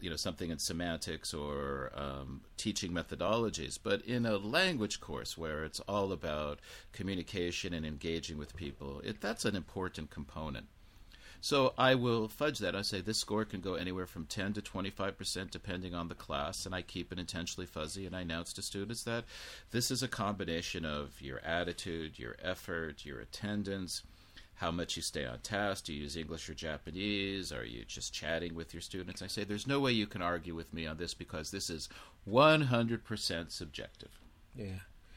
you 0.00 0.10
know 0.10 0.16
something 0.16 0.50
in 0.50 0.58
semantics 0.58 1.34
or 1.34 1.92
um, 1.94 2.42
teaching 2.56 2.92
methodologies, 2.92 3.78
but 3.82 4.02
in 4.02 4.26
a 4.26 4.36
language 4.36 5.00
course 5.00 5.36
where 5.36 5.64
it's 5.64 5.80
all 5.80 6.12
about 6.12 6.58
communication 6.92 7.72
and 7.74 7.86
engaging 7.86 8.38
with 8.38 8.56
people, 8.56 9.00
it, 9.04 9.20
that's 9.20 9.44
an 9.44 9.56
important 9.56 10.10
component. 10.10 10.66
So 11.42 11.72
I 11.78 11.94
will 11.94 12.28
fudge 12.28 12.58
that. 12.58 12.76
I 12.76 12.82
say 12.82 13.00
this 13.00 13.18
score 13.18 13.46
can 13.46 13.62
go 13.62 13.74
anywhere 13.74 14.06
from 14.06 14.26
10 14.26 14.52
to 14.54 14.60
25% 14.60 15.50
depending 15.50 15.94
on 15.94 16.08
the 16.08 16.14
class, 16.14 16.66
and 16.66 16.74
I 16.74 16.82
keep 16.82 17.12
it 17.12 17.18
intentionally 17.18 17.66
fuzzy. 17.66 18.04
And 18.04 18.14
I 18.14 18.20
announce 18.20 18.52
to 18.54 18.62
students 18.62 19.04
that 19.04 19.24
this 19.70 19.90
is 19.90 20.02
a 20.02 20.08
combination 20.08 20.84
of 20.84 21.18
your 21.20 21.38
attitude, 21.40 22.18
your 22.18 22.36
effort, 22.42 23.06
your 23.06 23.20
attendance, 23.20 24.02
how 24.60 24.70
much 24.70 24.94
you 24.94 25.00
stay 25.00 25.24
on 25.24 25.38
task. 25.38 25.86
Do 25.86 25.94
you 25.94 26.02
use 26.02 26.18
English 26.18 26.50
or 26.50 26.52
Japanese? 26.52 27.50
Are 27.50 27.64
you 27.64 27.82
just 27.86 28.12
chatting 28.12 28.54
with 28.54 28.74
your 28.74 28.82
students? 28.82 29.22
I 29.22 29.26
say 29.26 29.42
there's 29.42 29.66
no 29.66 29.80
way 29.80 29.92
you 29.92 30.06
can 30.06 30.20
argue 30.20 30.54
with 30.54 30.74
me 30.74 30.86
on 30.86 30.98
this 30.98 31.14
because 31.14 31.50
this 31.50 31.70
is 31.70 31.88
100% 32.28 33.50
subjective. 33.50 34.20
Yeah. 34.54 34.66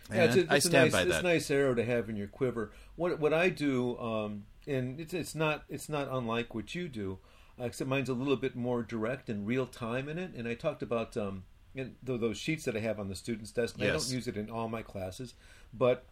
And 0.09 0.19
it's 0.21 0.35
a, 0.49 0.53
I 0.53 0.55
it's 0.55 0.65
a 0.65 0.69
stand 0.69 0.85
nice, 0.85 0.91
by 0.93 1.01
It's 1.01 1.11
that. 1.11 1.19
a 1.19 1.27
nice 1.27 1.51
arrow 1.51 1.75
to 1.75 1.83
have 1.83 2.09
in 2.09 2.15
your 2.15 2.27
quiver. 2.27 2.71
What 2.95 3.19
what 3.19 3.33
I 3.33 3.49
do, 3.49 3.97
um, 3.99 4.45
and 4.65 4.99
it's 4.99 5.13
it's 5.13 5.35
not 5.35 5.63
it's 5.69 5.89
not 5.89 6.07
unlike 6.09 6.55
what 6.55 6.73
you 6.75 6.87
do, 6.87 7.19
uh, 7.59 7.65
except 7.65 7.89
mine's 7.89 8.09
a 8.09 8.13
little 8.13 8.35
bit 8.35 8.55
more 8.55 8.81
direct 8.81 9.29
and 9.29 9.45
real 9.47 9.65
time 9.65 10.07
in 10.07 10.17
it. 10.17 10.33
And 10.35 10.47
I 10.47 10.55
talked 10.55 10.83
about 10.83 11.15
um, 11.17 11.43
and 11.75 11.95
th- 12.05 12.19
those 12.19 12.37
sheets 12.37 12.63
that 12.65 12.75
I 12.75 12.79
have 12.79 12.99
on 12.99 13.07
the 13.09 13.15
students' 13.15 13.51
desk. 13.51 13.75
and 13.75 13.83
I 13.83 13.87
don't 13.91 14.09
use 14.09 14.27
it 14.27 14.37
in 14.37 14.49
all 14.49 14.67
my 14.69 14.81
classes, 14.81 15.35
but 15.73 16.05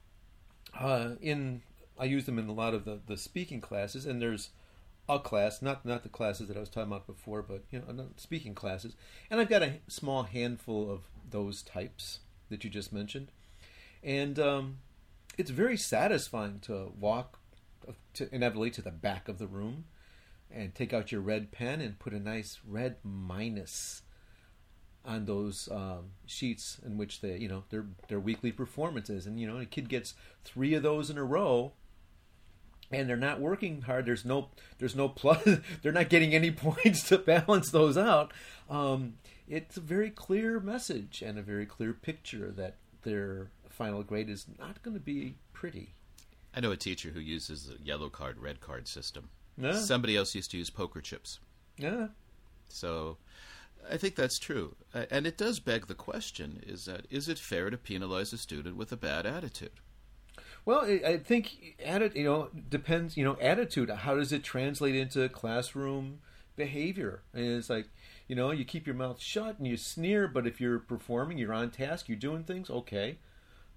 uh, 0.79 1.11
in 1.21 1.61
I 1.99 2.05
use 2.05 2.25
them 2.25 2.39
in 2.39 2.47
a 2.47 2.53
lot 2.53 2.73
of 2.73 2.85
the, 2.85 2.99
the 3.05 3.17
speaking 3.17 3.61
classes. 3.61 4.05
And 4.05 4.21
there's 4.21 4.49
a 5.09 5.19
class, 5.19 5.61
not 5.61 5.85
not 5.85 6.03
the 6.03 6.09
classes 6.09 6.47
that 6.47 6.57
I 6.57 6.59
was 6.59 6.69
talking 6.69 6.91
about 6.91 7.07
before, 7.07 7.41
but 7.41 7.63
you 7.71 7.79
know, 7.79 8.07
speaking 8.17 8.55
classes. 8.55 8.95
And 9.29 9.39
I've 9.39 9.49
got 9.49 9.63
a 9.63 9.79
small 9.87 10.23
handful 10.23 10.89
of 10.89 11.01
those 11.29 11.61
types 11.61 12.19
that 12.49 12.63
you 12.63 12.69
just 12.69 12.91
mentioned 12.91 13.29
and 14.03 14.39
um, 14.39 14.77
it's 15.37 15.51
very 15.51 15.77
satisfying 15.77 16.59
to 16.61 16.91
walk 16.99 17.39
to 18.13 18.33
inevitably 18.33 18.71
to 18.71 18.81
the 18.81 18.91
back 18.91 19.27
of 19.27 19.37
the 19.37 19.47
room 19.47 19.85
and 20.51 20.75
take 20.75 20.93
out 20.93 21.11
your 21.11 21.21
red 21.21 21.51
pen 21.51 21.81
and 21.81 21.99
put 21.99 22.13
a 22.13 22.19
nice 22.19 22.59
red 22.67 22.97
minus 23.03 24.01
on 25.03 25.25
those 25.25 25.67
um, 25.71 26.11
sheets 26.25 26.79
in 26.85 26.97
which 26.97 27.21
they 27.21 27.37
you 27.37 27.47
know 27.47 27.63
their 27.69 27.85
their 28.07 28.19
weekly 28.19 28.51
performances 28.51 29.25
and 29.25 29.39
you 29.39 29.47
know 29.47 29.57
a 29.57 29.65
kid 29.65 29.89
gets 29.89 30.13
three 30.43 30.73
of 30.73 30.83
those 30.83 31.09
in 31.09 31.17
a 31.17 31.23
row 31.23 31.71
and 32.91 33.09
they're 33.09 33.17
not 33.17 33.39
working 33.39 33.81
hard 33.83 34.05
there's 34.05 34.25
no 34.25 34.49
there's 34.79 34.95
no 34.95 35.07
plus 35.07 35.43
they're 35.81 35.91
not 35.91 36.09
getting 36.09 36.33
any 36.33 36.51
points 36.51 37.07
to 37.07 37.17
balance 37.17 37.71
those 37.71 37.97
out 37.97 38.31
um, 38.69 39.13
it's 39.47 39.77
a 39.77 39.81
very 39.81 40.09
clear 40.09 40.59
message 40.59 41.21
and 41.21 41.37
a 41.37 41.41
very 41.41 41.65
clear 41.65 41.93
picture 41.93 42.51
that 42.51 42.75
their 43.03 43.51
final 43.69 44.03
grade 44.03 44.29
is 44.29 44.45
not 44.59 44.81
going 44.83 44.93
to 44.93 44.99
be 44.99 45.35
pretty 45.53 45.93
I 46.53 46.59
know 46.59 46.71
a 46.71 46.77
teacher 46.77 47.09
who 47.09 47.19
uses 47.19 47.67
the 47.67 47.83
yellow 47.83 48.09
card, 48.09 48.37
red 48.37 48.59
card 48.59 48.87
system. 48.87 49.29
Yeah. 49.57 49.73
Somebody 49.73 50.17
else 50.17 50.35
used 50.35 50.51
to 50.51 50.57
use 50.57 50.69
poker 50.69 51.01
chips. 51.01 51.39
yeah 51.77 52.07
So 52.67 53.17
I 53.89 53.97
think 53.97 54.15
that's 54.15 54.39
true. 54.39 54.75
And 54.93 55.25
it 55.25 55.37
does 55.37 55.59
beg 55.59 55.87
the 55.87 55.95
question 55.95 56.61
is 56.65 56.85
that 56.85 57.05
is 57.09 57.29
it 57.29 57.39
fair 57.39 57.69
to 57.69 57.77
penalize 57.77 58.33
a 58.33 58.37
student 58.37 58.75
with 58.75 58.91
a 58.91 58.97
bad 58.97 59.25
attitude? 59.25 59.79
Well, 60.66 60.82
I 60.82 61.18
think 61.18 61.76
you 62.16 62.24
know 62.24 62.49
depends. 62.70 63.18
You 63.18 63.24
know, 63.26 63.38
attitude. 63.41 63.89
How 63.89 64.16
does 64.16 64.32
it 64.32 64.43
translate 64.43 64.95
into 64.95 65.28
classroom 65.30 66.20
behavior? 66.55 67.22
And 67.34 67.45
it's 67.45 67.70
like, 67.70 67.88
you 68.28 68.36
know, 68.36 68.51
you 68.51 68.64
keep 68.64 68.86
your 68.86 68.95
mouth 68.95 69.20
shut 69.20 69.57
and 69.57 69.68
you 69.68 69.78
sneer, 69.78 70.28
but 70.28 70.45
if 70.45 70.62
you're 70.62 70.80
performing, 70.80 71.38
you're 71.38 71.53
on 71.53 71.72
task, 71.72 72.07
you're 72.07 72.18
doing 72.18 72.43
things, 72.43 72.70
okay. 72.70 73.18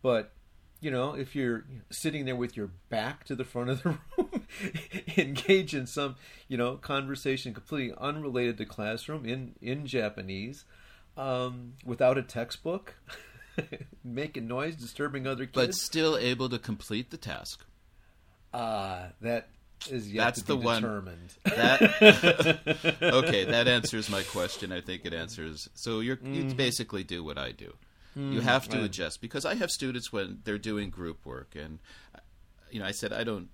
But 0.02 0.32
you 0.80 0.90
know, 0.90 1.14
if 1.14 1.34
you're 1.34 1.64
sitting 1.90 2.26
there 2.26 2.36
with 2.36 2.56
your 2.56 2.68
back 2.90 3.24
to 3.24 3.34
the 3.34 3.44
front 3.44 3.70
of 3.70 3.82
the 3.82 3.88
room, 4.18 4.46
engage 5.16 5.74
in 5.74 5.86
some, 5.86 6.16
you 6.48 6.58
know, 6.58 6.76
conversation 6.76 7.54
completely 7.54 7.96
unrelated 7.98 8.58
to 8.58 8.66
classroom 8.66 9.24
in 9.24 9.54
in 9.62 9.86
Japanese, 9.86 10.64
um, 11.16 11.74
without 11.84 12.18
a 12.18 12.22
textbook, 12.22 12.94
making 14.04 14.46
noise, 14.46 14.76
disturbing 14.76 15.26
other 15.26 15.46
kids. 15.46 15.54
But 15.54 15.74
still 15.74 16.16
able 16.16 16.48
to 16.48 16.58
complete 16.58 17.10
the 17.10 17.16
task. 17.16 17.64
Ah, 18.52 19.08
that 19.20 19.48
is 19.90 20.12
yet 20.12 20.24
That's 20.24 20.42
to 20.42 20.46
be 20.46 20.60
the 20.60 20.64
one. 20.64 20.82
determined. 20.82 21.34
That 21.44 22.98
okay, 23.02 23.44
that 23.44 23.68
answers 23.68 24.08
my 24.08 24.22
question. 24.22 24.72
I 24.72 24.80
think 24.80 25.04
it 25.04 25.12
answers. 25.12 25.68
So 25.74 26.00
you're 26.00 26.18
you 26.22 26.54
basically 26.54 27.04
do 27.04 27.24
what 27.24 27.38
I 27.38 27.52
do. 27.52 27.74
You 28.16 28.42
have 28.42 28.68
to 28.68 28.76
right. 28.76 28.84
adjust 28.84 29.20
because 29.20 29.44
I 29.44 29.56
have 29.56 29.72
students 29.72 30.12
when 30.12 30.38
they're 30.44 30.56
doing 30.56 30.88
group 30.88 31.26
work, 31.26 31.56
and 31.56 31.80
you 32.70 32.78
know 32.78 32.86
I 32.86 32.92
said 32.92 33.12
I 33.12 33.24
don't 33.24 33.48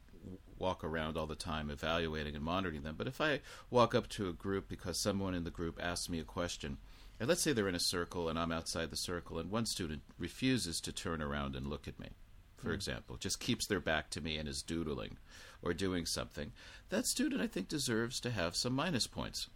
walk 0.59 0.85
around 0.85 1.17
all 1.17 1.27
the 1.27 1.35
time 1.35 1.71
evaluating 1.71 2.37
and 2.37 2.45
monitoring 2.45 2.83
them. 2.83 2.95
But 2.97 3.07
if 3.07 3.21
I 3.23 3.41
walk 3.71 3.95
up 3.95 4.09
to 4.11 4.29
a 4.29 4.33
group 4.33 4.69
because 4.69 5.03
someone 5.03 5.35
in 5.35 5.45
the 5.45 5.51
group 5.51 5.81
asks 5.83 6.11
me 6.11 6.21
a 6.21 6.25
question, 6.25 6.77
and 7.21 7.29
let's 7.29 7.43
say 7.43 7.53
they're 7.53 7.69
in 7.69 7.75
a 7.75 7.79
circle 7.79 8.29
and 8.29 8.39
I'm 8.39 8.51
outside 8.51 8.91
the 8.91 8.97
circle, 8.97 9.39
and 9.39 9.51
one 9.51 9.67
student 9.67 10.03
refuses 10.19 10.81
to 10.81 10.93
turn 10.93 11.23
around 11.23 11.55
and 11.55 11.67
look 11.67 11.87
at 11.87 12.01
me, 12.01 12.09
for 12.57 12.69
hmm. 12.69 12.75
example, 12.75 13.17
just 13.17 13.39
keeps 13.39 13.67
their 13.67 13.81
back 13.81 14.11
to 14.11 14.21
me 14.21 14.39
and 14.39 14.49
is 14.49 14.63
doodling 14.63 15.19
or 15.63 15.75
doing 15.75 16.07
something, 16.07 16.53
that 16.89 17.07
student 17.07 17.43
I 17.43 17.47
think 17.47 17.69
deserves 17.69 18.19
to 18.21 18.31
have 18.31 18.57
some 18.57 18.73
minus 18.73 19.07
points 19.07 19.49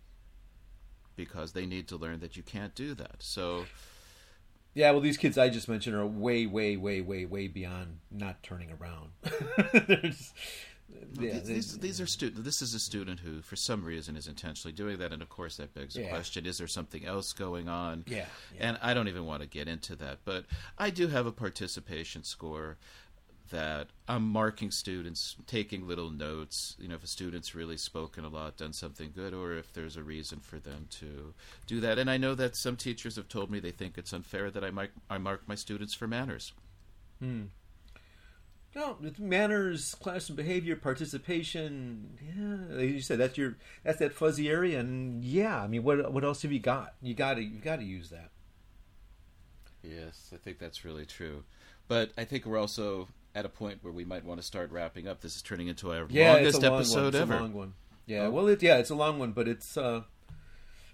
because 1.17 1.53
they 1.53 1.65
need 1.65 1.89
to 1.89 1.97
learn 1.97 2.21
that 2.21 2.37
you 2.37 2.43
can't 2.43 2.75
do 2.75 2.95
that. 2.95 3.17
So 3.21 3.65
yeah, 4.75 4.91
well, 4.91 5.01
these 5.01 5.17
kids 5.17 5.39
I 5.39 5.49
just 5.49 5.69
mentioned 5.69 5.95
are 5.95 6.07
way, 6.07 6.47
way, 6.47 6.77
way, 6.77 7.01
way, 7.01 7.25
way 7.25 7.47
beyond 7.47 7.99
not 8.11 8.43
turning 8.43 8.71
around. 8.73 9.11
Just- 10.03 10.35
yeah, 11.18 11.32
these, 11.32 11.42
these, 11.45 11.78
these 11.78 12.01
are 12.01 12.07
student. 12.07 12.45
This 12.45 12.62
is 12.62 12.74
a 12.74 12.78
student 12.80 13.20
who, 13.20 13.40
for 13.42 13.57
some 13.57 13.84
reason, 13.84 14.16
is 14.16 14.26
intentionally 14.26 14.72
doing 14.72 14.99
that, 14.99 15.12
and 15.12 15.22
of 15.22 15.28
course, 15.28 15.57
that 15.57 15.74
begs 15.74 15.95
the 15.95 16.03
Yeah. 16.03 16.09
question: 16.09 16.47
Is 16.47 16.59
there 16.59 16.66
something 16.68 17.05
else 17.05 17.32
going 17.32 17.68
on? 17.68 18.05
Yeah, 18.07 18.26
And 18.59 18.78
I 18.82 18.95
don't 18.95 19.09
even 19.09 19.24
want 19.26 19.42
to 19.42 19.49
get 19.49 19.68
into 19.68 19.97
that, 19.97 20.18
but 20.24 20.45
I 20.78 20.90
do 20.90 21.09
have 21.09 21.26
a 21.26 21.32
participation 21.32 22.24
score 22.24 22.76
that 23.51 23.88
I'm 24.09 24.26
marking 24.26 24.70
students, 24.70 25.36
taking 25.47 25.86
little 25.86 26.11
notes. 26.11 26.76
You 26.78 26.88
know, 26.88 26.95
if 26.95 27.05
a 27.05 27.07
student's 27.07 27.55
really 27.55 27.76
spoken 27.76 28.24
a 28.24 28.28
lot, 28.28 28.57
done 28.57 28.72
something 28.72 29.12
good, 29.14 29.34
or 29.34 29.53
if 29.57 29.72
there's 29.72 29.97
a 29.97 30.03
reason 30.03 30.40
for 30.40 30.59
them 30.59 30.86
to 31.01 31.34
do 31.66 31.78
that. 31.80 31.99
And 31.99 32.11
I 32.11 32.16
know 32.16 32.34
that 32.34 32.57
some 32.57 32.76
teachers 32.76 33.16
have 33.16 33.28
told 33.28 33.51
me 33.51 33.61
they 33.61 33.70
think 33.70 33.99
it's 33.99 34.12
unfair 34.12 34.51
that 34.51 34.64
I 34.64 34.70
mark 34.70 34.90
I 35.11 35.18
mark 35.18 35.47
my 35.47 35.55
students 35.55 35.92
for 35.95 36.07
manners. 36.07 36.53
Hmm. 37.20 37.45
No, 38.75 38.97
it's 39.05 39.18
manners, 39.20 39.95
classroom 40.01 40.37
behavior, 40.37 40.75
participation. 40.75 42.18
Yeah, 42.20 42.77
like 42.77 42.91
you 42.91 43.01
said 43.01 43.18
that's 43.18 43.39
your 43.39 43.57
that's 43.85 43.99
that 44.01 44.12
fuzzy 44.12 44.49
area, 44.49 44.81
and 44.81 45.25
yeah, 45.25 45.62
I 45.62 45.68
mean, 45.68 45.85
what 45.85 46.12
what 46.12 46.25
else 46.25 46.43
have 46.43 46.51
you 46.53 46.59
got? 46.59 46.95
You 47.01 47.14
got 47.14 47.35
to 47.35 47.43
you 47.43 47.61
got 47.61 47.77
to 47.77 47.85
use 47.85 48.11
that. 48.11 48.31
Yes, 49.83 50.31
I 50.33 50.37
think 50.39 50.59
that's 50.59 50.85
really 50.85 51.05
true. 51.07 51.45
But 51.89 52.11
I 52.16 52.25
think 52.25 52.47
we're 52.47 52.59
also 52.59 53.09
at 53.35 53.45
a 53.45 53.49
point 53.49 53.79
where 53.83 53.93
we 53.93 54.05
might 54.05 54.25
want 54.25 54.41
to 54.41 54.47
start 54.47 54.70
wrapping 54.70 55.07
up. 55.07 55.20
This 55.20 55.37
is 55.37 55.43
turning 55.43 55.68
into 55.68 55.93
our 55.93 56.07
Yeah, 56.09 56.33
longest 56.35 56.62
long 56.62 56.75
episode 56.75 56.97
one. 56.99 57.07
It's 57.09 57.16
ever. 57.16 57.35
a 57.35 57.41
long 57.41 57.53
one. 57.53 57.75
Yeah, 58.07 58.22
Oh. 58.27 58.31
well, 58.31 58.49
it, 58.49 58.62
yeah, 58.62 58.79
it's 58.79 58.91
a 58.91 58.95
long 58.95 59.18
one, 59.18 59.33
but 59.33 59.47
it's 59.49 59.77
uh, 59.77 60.03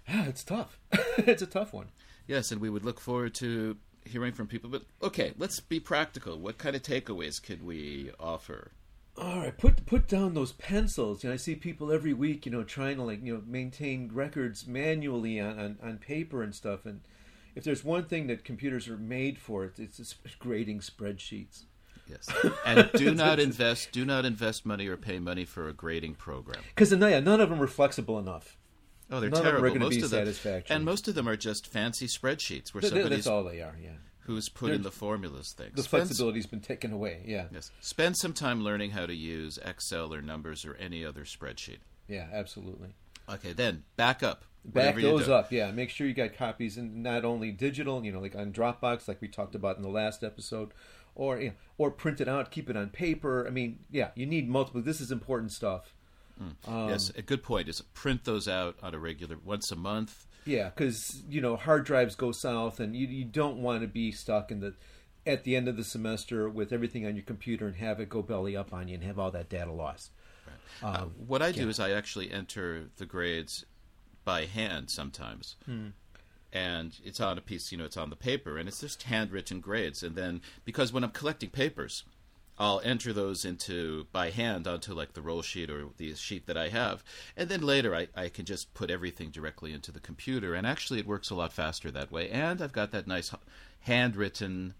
yeah, 0.07 0.25
it's 0.27 0.43
tough. 0.43 0.77
it's 1.17 1.41
a 1.41 1.47
tough 1.47 1.73
one. 1.73 1.87
Yes, 2.27 2.51
and 2.51 2.61
we 2.61 2.69
would 2.69 2.85
look 2.85 2.99
forward 2.99 3.33
to 3.35 3.77
hearing 4.05 4.33
from 4.33 4.47
people. 4.47 4.69
But 4.69 4.83
okay, 5.01 5.33
let's 5.37 5.59
be 5.59 5.79
practical. 5.79 6.37
What 6.37 6.57
kind 6.57 6.75
of 6.75 6.83
takeaways 6.83 7.41
could 7.41 7.63
we 7.63 8.11
offer? 8.19 8.71
All 9.17 9.39
right, 9.39 9.57
put 9.57 9.85
put 9.85 10.07
down 10.07 10.33
those 10.33 10.53
pencils. 10.53 11.23
You 11.23 11.29
know, 11.29 11.33
I 11.33 11.37
see 11.37 11.55
people 11.55 11.91
every 11.91 12.13
week, 12.13 12.45
you 12.45 12.51
know, 12.51 12.63
trying 12.63 12.97
to 12.97 13.03
like 13.03 13.23
you 13.23 13.35
know 13.35 13.43
maintain 13.45 14.09
records 14.13 14.65
manually 14.67 15.39
on, 15.39 15.59
on, 15.59 15.77
on 15.83 15.97
paper 15.97 16.41
and 16.41 16.55
stuff. 16.55 16.85
And 16.85 17.01
if 17.55 17.63
there's 17.63 17.83
one 17.83 18.05
thing 18.05 18.27
that 18.27 18.45
computers 18.45 18.87
are 18.87 18.97
made 18.97 19.37
for, 19.37 19.65
it's, 19.65 19.99
it's 19.99 20.15
grading 20.39 20.79
spreadsheets. 20.79 21.63
Yes, 22.07 22.29
and 22.65 22.89
do 22.93 23.13
not 23.15 23.39
invest. 23.39 23.91
Do 23.91 24.05
not 24.05 24.25
invest 24.25 24.65
money 24.65 24.87
or 24.87 24.97
pay 24.97 25.19
money 25.19 25.45
for 25.45 25.67
a 25.67 25.73
grading 25.73 26.15
program. 26.15 26.61
Because 26.69 26.91
yeah, 26.91 27.19
none 27.19 27.41
of 27.41 27.49
them 27.49 27.61
are 27.61 27.67
flexible 27.67 28.17
enough. 28.17 28.57
Oh, 29.11 29.19
they're 29.19 29.29
None 29.29 29.39
of 29.39 29.45
them 29.45 29.55
are 29.55 29.59
terrible. 29.59 29.79
most 29.79 29.89
be 29.97 30.01
of 30.03 30.09
them, 30.09 30.19
satisfactory. 30.21 30.75
and 30.75 30.85
most 30.85 31.07
of 31.07 31.15
them 31.15 31.27
are 31.27 31.35
just 31.35 31.67
fancy 31.67 32.07
spreadsheets 32.07 32.73
where 32.73 32.81
somebody's 32.81 33.09
That's 33.09 33.27
all 33.27 33.43
they 33.43 33.61
are. 33.61 33.75
Yeah, 33.81 33.89
who's 34.21 34.47
put 34.49 34.71
in 34.71 34.83
the 34.83 34.91
formulas 34.91 35.53
things. 35.57 35.75
the 35.75 35.83
Spend- 35.83 36.07
flexibility's 36.09 36.45
been 36.45 36.61
taken 36.61 36.93
away. 36.93 37.21
Yeah, 37.25 37.47
Yes, 37.51 37.71
spend 37.81 38.15
some 38.17 38.33
time 38.33 38.63
learning 38.63 38.91
how 38.91 39.05
to 39.05 39.13
use 39.13 39.57
Excel 39.65 40.13
or 40.13 40.21
numbers 40.21 40.63
or 40.65 40.75
any 40.75 41.03
other 41.05 41.25
spreadsheet. 41.25 41.79
yeah, 42.07 42.27
absolutely. 42.31 42.89
Okay, 43.29 43.53
then 43.53 43.83
back 43.97 44.23
up. 44.23 44.45
Back 44.63 44.95
those 44.95 45.27
up, 45.27 45.51
yeah. 45.51 45.71
Make 45.71 45.89
sure 45.89 46.05
you 46.07 46.13
got 46.13 46.33
copies, 46.35 46.77
and 46.77 47.01
not 47.01 47.25
only 47.25 47.51
digital, 47.51 48.03
you 48.05 48.11
know, 48.11 48.19
like 48.19 48.35
on 48.35 48.51
Dropbox, 48.53 49.07
like 49.07 49.19
we 49.19 49.27
talked 49.27 49.55
about 49.55 49.75
in 49.77 49.81
the 49.83 49.89
last 49.89 50.23
episode, 50.23 50.71
or 51.15 51.39
you 51.39 51.47
know, 51.49 51.53
or 51.79 51.89
print 51.91 52.21
it 52.21 52.27
out, 52.27 52.51
keep 52.51 52.69
it 52.69 52.77
on 52.77 52.89
paper. 52.91 53.45
I 53.47 53.49
mean, 53.49 53.79
yeah, 53.89 54.09
you 54.15 54.25
need 54.27 54.47
multiple. 54.47 54.81
This 54.81 55.01
is 55.01 55.11
important 55.11 55.51
stuff. 55.51 55.95
Um, 56.67 56.89
yes, 56.89 57.11
a 57.15 57.21
good 57.21 57.43
point 57.43 57.69
is 57.69 57.81
print 57.93 58.23
those 58.23 58.47
out 58.47 58.75
on 58.81 58.93
a 58.93 58.99
regular 58.99 59.37
once 59.43 59.71
a 59.71 59.75
month. 59.75 60.25
Yeah, 60.45 60.69
because 60.69 61.21
you 61.29 61.41
know 61.41 61.55
hard 61.55 61.85
drives 61.85 62.15
go 62.15 62.31
south, 62.31 62.79
and 62.79 62.95
you 62.95 63.07
you 63.07 63.25
don't 63.25 63.57
want 63.57 63.81
to 63.81 63.87
be 63.87 64.11
stuck 64.11 64.51
in 64.51 64.59
the 64.59 64.73
at 65.25 65.43
the 65.43 65.55
end 65.55 65.67
of 65.67 65.77
the 65.77 65.83
semester 65.83 66.49
with 66.49 66.73
everything 66.73 67.05
on 67.05 67.15
your 67.15 67.25
computer 67.25 67.67
and 67.67 67.75
have 67.75 67.99
it 67.99 68.09
go 68.09 68.21
belly 68.21 68.55
up 68.57 68.73
on 68.73 68.87
you 68.87 68.95
and 68.95 69.03
have 69.03 69.19
all 69.19 69.31
that 69.31 69.49
data 69.49 69.71
lost. 69.71 70.11
Uh, 70.81 71.05
what 71.27 71.41
I 71.41 71.51
do 71.51 71.69
is 71.69 71.79
I 71.79 71.91
actually 71.91 72.31
enter 72.31 72.89
the 72.97 73.05
grades 73.05 73.65
by 74.23 74.45
hand 74.45 74.89
sometimes. 74.89 75.55
Hmm. 75.65 75.89
And 76.53 76.97
it's 77.03 77.21
on 77.21 77.37
a 77.37 77.41
piece, 77.41 77.71
you 77.71 77.77
know, 77.77 77.85
it's 77.85 77.95
on 77.95 78.09
the 78.09 78.15
paper, 78.17 78.57
and 78.57 78.67
it's 78.67 78.81
just 78.81 79.03
handwritten 79.03 79.61
grades. 79.61 80.03
And 80.03 80.17
then, 80.17 80.41
because 80.65 80.91
when 80.91 81.03
I'm 81.03 81.11
collecting 81.11 81.49
papers, 81.49 82.03
I'll 82.61 82.79
enter 82.83 83.11
those 83.11 83.43
into 83.43 84.05
by 84.11 84.29
hand 84.29 84.67
onto 84.67 84.93
like 84.93 85.13
the 85.13 85.21
roll 85.21 85.41
sheet 85.41 85.71
or 85.71 85.85
the 85.97 86.13
sheet 86.13 86.45
that 86.45 86.57
I 86.57 86.69
have. 86.69 87.03
And 87.35 87.49
then 87.49 87.61
later 87.61 87.95
I, 87.95 88.07
I 88.15 88.29
can 88.29 88.45
just 88.45 88.75
put 88.75 88.91
everything 88.91 89.31
directly 89.31 89.73
into 89.73 89.91
the 89.91 89.99
computer. 89.99 90.53
And 90.53 90.67
actually, 90.67 90.99
it 90.99 91.07
works 91.07 91.31
a 91.31 91.35
lot 91.35 91.51
faster 91.51 91.89
that 91.89 92.11
way. 92.11 92.29
And 92.29 92.61
I've 92.61 92.71
got 92.71 92.91
that 92.91 93.07
nice 93.07 93.33
handwritten 93.79 94.75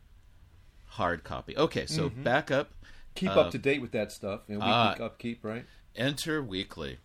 hard 0.86 1.24
copy. 1.24 1.58
Okay, 1.58 1.88
so 1.88 2.10
back 2.10 2.52
up. 2.52 2.68
Mm-hmm. 2.68 2.78
Keep 3.16 3.30
Uh, 3.32 3.42
up 3.42 3.52
to 3.52 3.58
date 3.58 3.82
with 3.82 3.92
that 3.94 4.12
stuff. 4.12 4.42
You 4.48 4.60
know, 4.60 4.66
weekly 4.66 5.04
ah. 5.04 5.06
upkeep, 5.06 5.44
right? 5.44 5.66
enter 5.96 6.42
weekly 6.42 7.00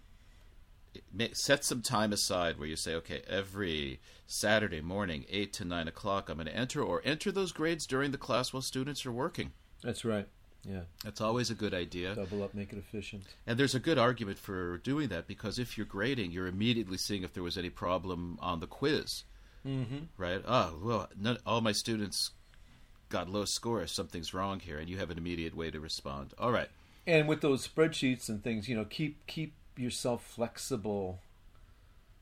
set 1.33 1.65
some 1.65 1.83
time 1.83 2.13
aside 2.13 2.59
where 2.59 2.69
you 2.69 2.77
say 2.77 2.95
okay 2.95 3.21
every 3.29 4.01
saturday 4.27 4.81
morning 4.81 5.25
8 5.29 5.53
to 5.55 5.65
9 5.65 5.89
o'clock 5.89 6.29
i'm 6.29 6.37
going 6.37 6.47
to 6.47 6.55
enter 6.55 6.83
or 6.83 7.03
enter 7.05 7.33
those 7.33 7.53
grades 7.53 7.87
during 7.87 8.13
the 8.13 8.19
class 8.19 8.53
while 8.53 8.63
students 8.63 9.05
are 9.05 9.13
working 9.13 9.53
That's 9.83 10.05
right. 10.05 10.27
Yeah, 10.69 10.81
that's 11.05 11.21
always 11.21 11.51
a 11.51 11.55
good 11.55 11.73
idea 11.75 12.15
double 12.17 12.43
up, 12.43 12.53
make 12.55 12.73
it 12.73 12.79
efficient. 12.79 13.23
and 13.47 13.57
there's 13.59 13.75
a 13.77 13.81
good 13.81 13.99
argument 13.99 14.39
for 14.39 14.79
doing 14.79 15.09
that 15.11 15.27
because 15.29 15.59
if 15.61 15.77
you're 15.79 15.87
grading 15.87 16.33
you're 16.33 16.49
immediately 16.49 16.97
seeing 16.99 17.23
if 17.23 17.33
there 17.35 17.43
was 17.45 17.57
any 17.57 17.71
problem 17.71 18.37
on 18.41 18.59
the 18.61 18.67
quiz 18.67 19.25
Mm-hmm. 19.67 19.99
right 20.17 20.43
oh 20.47 20.79
well 20.83 21.09
none, 21.21 21.39
all 21.47 21.61
my 21.61 21.73
students 21.73 22.31
got 23.09 23.29
low 23.29 23.45
scores 23.45 23.93
something's 23.93 24.33
wrong 24.35 24.59
here 24.61 24.79
and 24.79 24.89
you 24.89 24.99
have 24.99 25.11
an 25.11 25.19
immediate 25.19 25.55
way 25.57 25.71
to 25.71 25.79
respond 25.81 26.35
all 26.39 26.51
right 26.53 26.69
And 27.07 27.29
with 27.29 27.41
those 27.41 27.67
spreadsheets 27.69 28.29
and 28.29 28.43
things, 28.43 28.69
you 28.69 28.75
know, 28.77 28.85
keep 28.85 29.25
keep 29.29 29.53
yourself 29.77 30.25
flexible. 30.25 31.21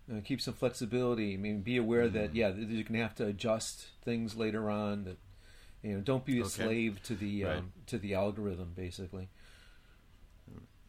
Know, 0.07 0.21
keep 0.23 0.41
some 0.43 0.53
flexibility. 0.53 1.33
I 1.33 1.37
mean, 1.39 1.63
be 1.63 1.79
aware 1.79 2.05
Mm-hmm. 2.05 2.17
that 2.19 2.35
yeah, 2.35 2.49
you're 2.49 2.83
going 2.85 3.01
to 3.01 3.09
have 3.09 3.15
to 3.17 3.27
adjust 3.27 3.87
things 4.05 4.37
later 4.37 4.69
on. 4.69 5.05
That 5.05 5.17
you 5.85 5.95
know, 5.95 6.01
don't 6.01 6.25
be 6.25 6.39
a 6.41 6.45
Okay. 6.45 6.65
slave 6.65 7.03
to 7.05 7.15
the 7.15 7.45
Right. 7.45 7.59
um, 7.59 7.73
to 7.87 7.99
the 7.99 8.15
algorithm. 8.15 8.73
Basically, 8.75 9.29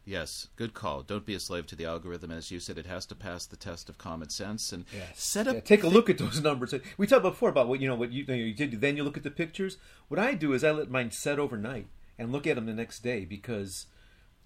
Yes, 0.08 0.46
good 0.54 0.72
call. 0.72 1.02
Don't 1.02 1.26
be 1.26 1.34
a 1.34 1.40
slave 1.40 1.66
to 1.66 1.74
the 1.74 1.84
algorithm. 1.84 2.30
As 2.30 2.52
you 2.52 2.60
said, 2.60 2.78
it 2.78 2.86
has 2.86 3.06
to 3.06 3.16
pass 3.16 3.44
the 3.44 3.56
test 3.56 3.88
of 3.88 3.98
common 3.98 4.28
sense 4.28 4.72
and 4.72 4.84
Yes. 4.94 5.20
set 5.20 5.48
up. 5.48 5.54
Yeah, 5.54 5.60
take 5.62 5.82
a 5.82 5.88
look 5.88 6.08
at 6.08 6.16
those 6.18 6.40
numbers. 6.48 6.72
We 6.96 7.08
talked 7.08 7.24
before 7.24 7.48
about 7.48 7.66
what 7.66 7.80
you 7.80 7.88
know 7.88 7.96
what 7.96 8.12
you, 8.12 8.22
you 8.32 8.54
did. 8.54 8.80
Then 8.80 8.96
you 8.96 9.02
look 9.02 9.16
at 9.16 9.24
the 9.24 9.32
pictures. 9.32 9.78
What 10.06 10.20
I 10.20 10.34
do 10.34 10.52
is 10.52 10.62
I 10.62 10.70
let 10.70 10.90
mine 10.92 11.10
set 11.10 11.40
overnight 11.40 11.88
and 12.20 12.30
look 12.30 12.46
at 12.46 12.54
them 12.54 12.66
the 12.66 12.72
next 12.72 13.00
day 13.02 13.24
because 13.24 13.86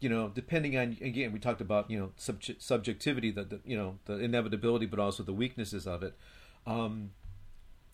you 0.01 0.09
know 0.09 0.30
depending 0.30 0.78
on 0.78 0.96
again 1.03 1.30
we 1.30 1.38
talked 1.38 1.61
about 1.61 1.90
you 1.90 1.98
know 1.98 2.12
subj- 2.18 2.62
subjectivity 2.62 3.30
the, 3.30 3.44
the 3.44 3.61
you 3.66 3.76
know 3.76 3.98
the 4.07 4.14
inevitability 4.14 4.86
but 4.86 4.98
also 4.98 5.22
the 5.22 5.34
weaknesses 5.34 5.86
of 5.86 6.03
it. 6.03 6.16
Um, 6.66 7.11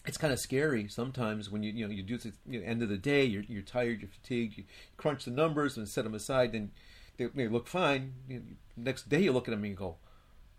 it's 0.07 0.19
kind 0.19 0.33
of 0.33 0.39
scary 0.39 0.89
sometimes 0.89 1.51
when 1.51 1.63
you 1.63 1.73
you 1.73 1.87
know 1.87 1.93
you 1.93 2.03
do 2.03 2.17
the 2.19 2.33
you 2.49 2.61
know, 2.61 2.67
end 2.67 2.83
of 2.83 2.89
the 2.89 2.97
day 2.99 3.25
you're 3.25 3.43
you're 3.49 3.63
tired 3.63 4.01
you're 4.01 4.11
fatigued 4.11 4.57
you 4.59 4.65
crunch 4.97 5.25
the 5.25 5.31
numbers 5.31 5.77
and 5.77 5.89
set 5.89 6.05
them 6.05 6.15
aside 6.15 6.53
then 6.53 6.71
they, 7.19 7.27
they 7.27 7.49
look 7.49 7.67
fine. 7.67 8.13
You 8.29 8.39
know, 8.41 8.45
next 8.77 9.09
day 9.09 9.23
you 9.23 9.33
look 9.33 9.49
at 9.49 9.53
them 9.53 9.61
and 9.65 9.71
you 9.71 9.75
go, 9.77 9.97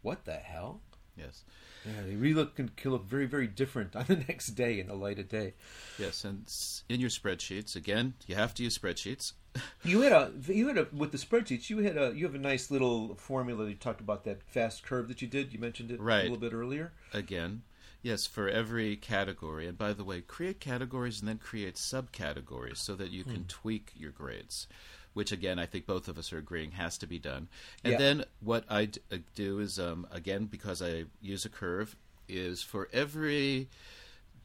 "What 0.02 0.26
the 0.26 0.34
hell?" 0.34 0.82
Yes, 1.16 1.44
Yeah, 1.86 2.02
they 2.06 2.16
really 2.16 2.34
look 2.34 2.56
can, 2.56 2.70
can 2.70 2.92
look 2.92 3.06
very 3.06 3.26
very 3.28 3.46
different 3.48 3.96
on 3.96 4.06
the 4.08 4.16
next 4.28 4.48
day 4.50 4.80
in 4.80 4.88
the 4.88 4.96
light 4.96 5.20
of 5.20 5.30
day. 5.30 5.54
yes, 6.00 6.24
and 6.26 6.46
in 6.90 7.00
your 7.00 7.10
spreadsheets 7.12 7.76
again, 7.76 8.16
you 8.26 8.34
have 8.36 8.54
to 8.56 8.64
use 8.64 8.78
spreadsheets. 8.78 9.34
You 9.84 10.02
had 10.02 10.12
a 10.12 10.32
you 10.48 10.68
had 10.68 10.78
a 10.78 10.88
with 10.92 11.12
the 11.12 11.18
spreadsheets. 11.20 11.70
You 11.70 11.80
had 11.80 11.96
a 11.98 12.12
you 12.16 12.26
have 12.26 12.36
a 12.36 12.40
nice 12.40 12.70
little 12.72 13.14
formula. 13.16 13.68
You 13.68 13.76
talked 13.76 14.02
about 14.02 14.24
that 14.26 14.42
fast 14.44 14.84
curve 14.84 15.08
that 15.10 15.22
you 15.22 15.28
did. 15.28 15.54
You 15.54 15.60
mentioned 15.60 15.90
it 15.92 16.00
Right. 16.00 16.20
a 16.22 16.24
little 16.24 16.38
bit 16.38 16.54
earlier. 16.54 16.94
again, 17.14 17.62
yes, 18.02 18.26
for 18.26 18.48
every 18.48 18.96
category. 18.96 19.68
And 19.68 19.78
by 19.78 19.94
the 19.94 20.04
way, 20.04 20.22
create 20.22 20.60
categories 20.60 21.20
and 21.20 21.28
then 21.28 21.38
create 21.38 21.76
subcategories 21.76 22.78
so 22.78 22.96
that 22.96 23.12
you 23.12 23.24
can 23.24 23.46
tweak 23.46 23.92
your 23.96 24.12
grades. 24.12 24.68
Which 25.14 25.32
again, 25.32 25.58
I 25.58 25.66
think 25.66 25.88
both 25.88 26.08
of 26.08 26.18
us 26.20 26.32
are 26.32 26.38
agreeing 26.38 26.72
has 26.72 26.98
to 27.00 27.08
be 27.08 27.18
done. 27.18 27.48
And 27.84 27.94
Yeah. 27.94 27.98
then 27.98 28.26
what 28.40 28.66
I 28.70 28.90
uh, 29.12 29.18
do 29.34 29.60
is, 29.60 29.80
um, 29.80 30.06
again, 30.12 30.46
because 30.46 30.82
I 30.82 31.06
use 31.22 31.44
a 31.44 31.50
curve, 31.50 31.96
is 32.30 32.62
for 32.62 32.88
every 32.94 33.68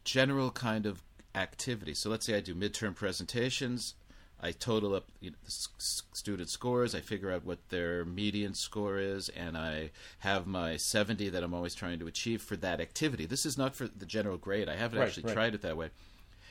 general 0.04 0.50
kind 0.50 0.86
of 0.86 1.02
activity. 1.34 1.94
So 1.94 2.10
let's 2.10 2.26
say 2.26 2.36
I 2.36 2.40
do 2.40 2.54
midterm 2.54 2.94
presentations. 2.94 3.94
I 4.42 4.50
total 4.50 4.94
up 4.94 5.06
you 5.20 5.30
know, 5.30 5.36
the 5.42 5.48
s- 5.48 5.68
s- 5.78 6.02
student 6.12 6.48
scores. 6.48 6.94
I 6.94 7.00
figure 7.00 7.30
out 7.30 7.44
what 7.44 7.68
their 7.68 8.04
median 8.04 8.54
score 8.54 8.98
is, 8.98 9.28
and 9.28 9.56
I 9.56 9.90
have 10.18 10.46
my 10.46 10.76
70 10.76 11.28
that 11.28 11.44
I'm 11.44 11.54
always 11.54 11.74
trying 11.76 12.00
to 12.00 12.08
achieve 12.08 12.42
for 12.42 12.56
that 12.56 12.80
activity. 12.80 13.24
This 13.24 13.46
is 13.46 13.56
not 13.56 13.76
for 13.76 13.86
the 13.86 14.06
general 14.06 14.38
grade. 14.38 14.68
I 14.68 14.74
haven't 14.76 14.98
Right, 14.98 15.06
actually 15.06 15.24
right. 15.24 15.32
tried 15.34 15.54
it 15.54 15.62
that 15.62 15.76
way. 15.76 15.90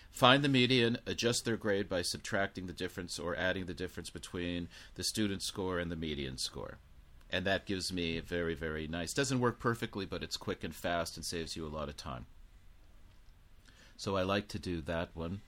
Find 0.09 0.43
the 0.43 0.49
median, 0.49 0.97
adjust 1.05 1.43
their 1.45 1.57
grade 1.57 1.87
by 1.89 2.01
subtracting 2.01 2.67
the 2.67 2.73
difference 2.73 3.17
or 3.19 3.35
adding 3.35 3.65
the 3.65 3.73
difference 3.73 4.09
between 4.09 4.67
the 4.95 5.03
student 5.03 5.41
score 5.41 5.79
and 5.79 5.91
the 5.91 5.95
median 5.95 6.37
score. 6.37 6.77
And 7.29 7.45
that 7.45 7.65
gives 7.65 7.93
me 7.93 8.17
a 8.17 8.21
very, 8.21 8.53
very 8.53 8.87
nice. 8.87 9.13
Doesn't 9.13 9.39
work 9.39 9.57
perfectly, 9.59 10.05
but 10.05 10.21
it's 10.23 10.35
quick 10.35 10.63
and 10.65 10.75
fast 10.75 11.15
and 11.15 11.25
saves 11.25 11.55
you 11.55 11.65
a 11.65 11.69
lot 11.69 11.87
of 11.87 11.95
time. 11.95 12.25
So 13.95 14.17
I 14.17 14.23
like 14.23 14.47
to 14.49 14.59
do 14.59 14.81
that 14.81 15.09
one. 15.13 15.41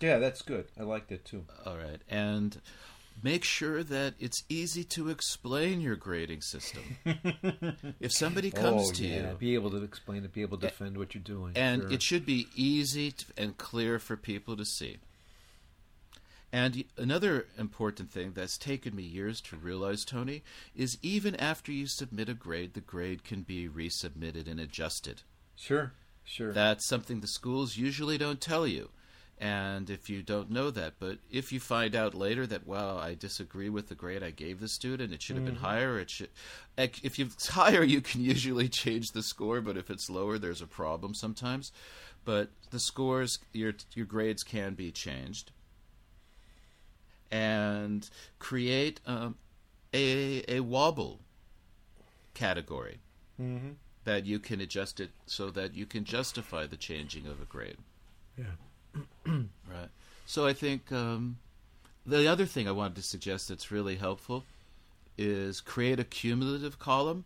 Yeah, 0.00 0.18
that's 0.18 0.42
good. 0.42 0.66
I 0.78 0.82
liked 0.82 1.12
it 1.12 1.24
too. 1.24 1.44
All 1.66 1.76
right. 1.76 2.00
And 2.08 2.60
make 3.22 3.44
sure 3.44 3.82
that 3.82 4.14
it's 4.18 4.44
easy 4.48 4.84
to 4.84 5.10
explain 5.10 5.80
your 5.80 5.96
grading 5.96 6.40
system. 6.40 6.82
if 8.00 8.12
somebody 8.12 8.52
oh, 8.56 8.60
comes 8.60 8.90
oh, 8.90 8.92
to 8.94 9.06
yeah. 9.06 9.30
you, 9.30 9.36
be 9.36 9.54
able 9.54 9.70
to 9.70 9.82
explain 9.82 10.24
it, 10.24 10.32
be 10.32 10.42
able 10.42 10.58
to 10.58 10.68
defend 10.68 10.96
what 10.96 11.14
you're 11.14 11.22
doing, 11.22 11.52
and 11.56 11.82
Sure. 11.82 11.92
it 11.92 12.02
should 12.02 12.24
be 12.26 12.46
easy 12.56 13.12
to, 13.12 13.24
and 13.36 13.56
clear 13.58 13.98
for 13.98 14.16
people 14.16 14.56
to 14.56 14.64
see. 14.64 14.98
And 16.52 16.82
another 16.96 17.46
important 17.56 18.10
thing 18.10 18.32
that's 18.34 18.58
taken 18.58 18.96
me 18.96 19.04
years 19.04 19.40
to 19.42 19.56
realize, 19.56 20.04
Tony, 20.04 20.42
is 20.74 20.98
even 21.00 21.36
after 21.36 21.70
you 21.70 21.86
submit 21.86 22.28
a 22.28 22.34
grade, 22.34 22.74
the 22.74 22.80
grade 22.80 23.22
can 23.22 23.42
be 23.42 23.68
resubmitted 23.68 24.50
and 24.50 24.58
adjusted. 24.58 25.22
sure, 25.54 25.92
sure. 26.24 26.52
That's 26.52 26.88
something 26.88 27.20
the 27.20 27.28
schools 27.28 27.76
usually 27.76 28.18
don't 28.18 28.40
tell 28.40 28.66
you. 28.66 28.90
And 29.42 29.88
if 29.88 30.10
you 30.10 30.22
don't 30.22 30.50
know 30.50 30.70
that, 30.70 30.94
but 30.98 31.16
if 31.30 31.50
you 31.50 31.60
find 31.60 31.96
out 31.96 32.14
later 32.14 32.46
that, 32.46 32.66
well, 32.66 32.98
I 32.98 33.14
disagree 33.14 33.70
with 33.70 33.88
the 33.88 33.94
grade 33.94 34.22
I 34.22 34.32
gave 34.32 34.60
the 34.60 34.68
student, 34.68 35.14
it 35.14 35.22
should 35.22 35.36
have 35.36 35.46
been 35.46 35.56
higher. 35.56 35.98
It 35.98 36.10
should, 36.10 36.28
if 36.76 37.18
it's 37.18 37.48
higher, 37.48 37.82
you 37.82 38.02
can 38.02 38.20
usually 38.20 38.68
change 38.68 39.12
the 39.12 39.22
score, 39.22 39.62
but 39.62 39.78
if 39.78 39.88
it's 39.88 40.10
lower, 40.10 40.36
there's 40.38 40.60
a 40.60 40.66
problem 40.66 41.14
sometimes. 41.14 41.72
But 42.26 42.50
the 42.70 42.78
scores, 42.78 43.38
your 43.54 43.72
your 43.94 44.04
grades 44.04 44.44
can 44.44 44.74
be 44.74 44.92
changed, 44.92 45.52
and 47.30 48.08
create 48.38 49.00
um, 49.06 49.36
a 49.94 50.44
a 50.48 50.60
wobble 50.60 51.20
category 52.34 52.98
Mm-hmm. 53.40 53.70
that 54.04 54.26
you 54.26 54.38
can 54.38 54.60
adjust 54.60 55.00
it 55.00 55.12
so 55.24 55.50
that 55.50 55.74
you 55.74 55.86
can 55.86 56.04
justify 56.04 56.66
the 56.66 56.76
changing 56.76 57.26
of 57.26 57.40
a 57.40 57.46
grade. 57.46 57.78
Yeah. 58.36 58.44
Right. 59.26 59.88
So 60.26 60.46
I 60.46 60.52
think 60.52 60.90
um, 60.92 61.38
the 62.06 62.26
other 62.26 62.46
thing 62.46 62.66
I 62.68 62.72
wanted 62.72 62.96
to 62.96 63.02
suggest 63.02 63.48
that's 63.48 63.70
really 63.70 63.96
helpful 63.96 64.44
is 65.18 65.60
create 65.60 66.00
a 66.00 66.04
cumulative 66.04 66.78
column 66.78 67.24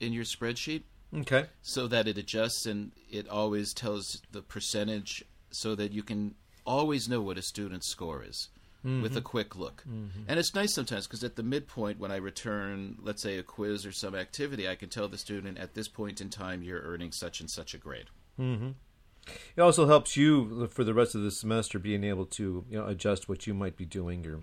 in 0.00 0.12
your 0.12 0.24
spreadsheet 0.24 0.82
Okay. 1.16 1.46
so 1.62 1.86
that 1.88 2.06
it 2.06 2.18
adjusts 2.18 2.66
and 2.66 2.92
it 3.10 3.28
always 3.28 3.72
tells 3.74 4.20
the 4.32 4.42
percentage 4.42 5.24
so 5.50 5.74
that 5.74 5.92
you 5.92 6.02
can 6.02 6.34
always 6.66 7.08
know 7.08 7.20
what 7.20 7.38
a 7.38 7.42
student's 7.42 7.88
score 7.90 8.22
is 8.22 8.48
with 8.82 9.14
a 9.16 9.20
quick 9.20 9.56
look. 9.56 9.82
And 10.28 10.38
it's 10.38 10.54
nice 10.54 10.74
sometimes 10.74 11.06
because 11.06 11.22
at 11.24 11.36
the 11.36 11.42
midpoint, 11.42 11.98
when 11.98 12.10
I 12.10 12.16
return, 12.16 12.96
let's 13.02 13.22
say, 13.22 13.36
a 13.38 13.42
quiz 13.42 13.84
or 13.84 13.92
some 13.92 14.14
activity, 14.14 14.68
I 14.68 14.74
can 14.74 14.88
tell 14.88 15.06
the 15.08 15.18
student 15.18 15.58
at 15.58 15.74
this 15.74 15.86
point 15.88 16.20
in 16.20 16.30
time 16.30 16.62
you're 16.62 16.80
earning 16.80 17.12
such 17.12 17.40
and 17.40 17.50
such 17.50 17.74
a 17.74 17.78
grade. 17.78 18.06
Mm-hmm. 18.38 18.70
It 19.56 19.60
also 19.60 19.86
helps 19.86 20.16
you 20.16 20.68
for 20.72 20.84
the 20.84 20.94
rest 20.94 21.14
of 21.14 21.22
the 21.22 21.30
semester 21.30 21.78
being 21.78 22.04
able 22.04 22.26
to 22.26 22.64
you 22.68 22.78
know 22.78 22.86
adjust 22.86 23.28
what 23.28 23.46
you 23.46 23.54
might 23.54 23.76
be 23.76 23.84
doing 23.84 24.26
or 24.26 24.40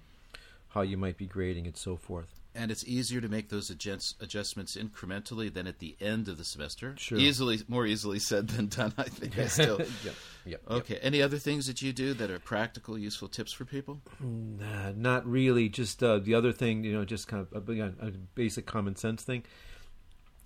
how 0.70 0.82
you 0.82 0.98
might 0.98 1.18
be 1.18 1.26
grading 1.26 1.66
and 1.66 1.76
so 1.78 1.96
forth. 1.96 2.34
and 2.56 2.72
it's 2.72 2.86
easier 2.88 3.22
to 3.22 3.30
make 3.30 3.50
those 3.50 3.70
adjust, 3.70 4.22
adjustments 4.22 4.76
incrementally 4.76 5.52
than 5.54 5.68
at 5.68 5.80
the 5.80 5.96
end 6.02 6.28
of 6.28 6.38
the 6.38 6.44
Mm-hmm. 6.44 7.20
easily, 7.20 7.60
more 7.68 7.86
easily 7.86 8.20
said 8.20 8.48
than 8.50 8.68
done. 8.68 8.94
I 8.98 9.04
think. 9.04 9.38
I 9.38 9.48
still. 9.48 9.78
Yep. 10.06 10.16
Yep. 10.46 10.62
Okay. 10.70 10.98
Any 11.02 11.22
other 11.22 11.38
things 11.38 11.68
that 11.68 11.82
you 11.82 11.92
do 11.94 12.14
that 12.16 12.32
are 12.32 12.40
practical, 12.40 12.98
useful 12.98 13.28
tips 13.28 13.52
for 13.54 13.66
people? 13.66 14.00
Nah, 14.20 14.92
not 14.96 15.26
really. 15.28 15.68
Just 15.70 16.02
uh, 16.02 16.20
the 16.20 16.34
other 16.36 16.52
thing, 16.54 16.84
you 16.84 16.94
know, 16.94 17.06
just 17.06 17.28
kind 17.28 17.46
of 17.52 17.70
a, 17.70 17.82
a 18.00 18.12
basic 18.34 18.66
common 18.66 18.96
sense 18.96 19.24
thing. 19.24 19.44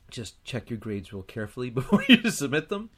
Just 0.09 0.43
check 0.43 0.69
your 0.69 0.79
grades 0.79 1.13
real 1.13 1.23
carefully 1.23 1.69
before 1.79 2.03
you 2.09 2.29
submit 2.29 2.69
them. 2.69 2.89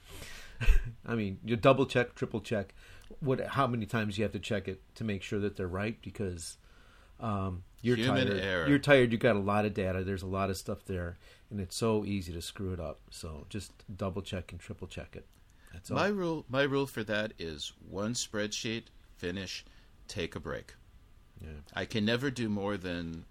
I 1.06 1.16
mean, 1.16 1.40
you 1.44 1.56
double 1.56 1.86
check, 1.86 2.16
triple 2.16 2.42
check, 2.42 2.74
what, 3.20 3.40
how 3.46 3.68
many 3.68 3.86
times 3.86 4.18
you 4.18 4.24
have 4.24 4.34
to 4.34 4.40
check 4.40 4.68
it 4.68 4.82
to 4.96 5.04
make 5.04 5.24
sure 5.24 5.40
that 5.40 5.56
they're 5.56 5.68
right 5.68 5.98
because 6.02 6.58
um, 7.20 7.64
you're 7.82 7.96
Human 7.96 8.28
tired. 8.28 8.40
error. 8.40 8.68
You're 8.68 8.80
tired. 8.80 9.12
You 9.12 9.18
got 9.18 9.36
a 9.36 9.40
lot 9.40 9.66
of 9.66 9.74
data. 9.74 10.04
There's 10.04 10.24
a 10.24 10.28
lot 10.28 10.50
of 10.50 10.58
stuff 10.58 10.86
there, 10.86 11.18
and 11.50 11.60
it's 11.60 11.76
so 11.76 12.06
easy 12.06 12.34
to 12.34 12.42
screw 12.42 12.74
it 12.74 12.80
up. 12.80 13.00
So 13.12 13.46
just 13.50 13.72
double 13.96 14.22
check 14.22 14.52
and 14.52 14.60
triple 14.60 14.88
check 14.88 15.16
it. 15.16 15.26
That's 15.72 15.90
all. 15.90 15.98
My 15.98 16.08
rule, 16.08 16.46
my 16.50 16.64
rule 16.64 16.86
for 16.86 17.04
that 17.06 17.34
is 17.40 17.74
one 17.90 18.14
spreadsheet, 18.14 18.84
finish, 19.18 19.66
take 20.08 20.36
a 20.36 20.40
break. 20.40 20.76
Yeah. 21.42 21.50
I 21.74 21.86
can 21.86 22.06
never 22.06 22.30
do 22.30 22.48
more 22.48 22.78
than 22.78 23.26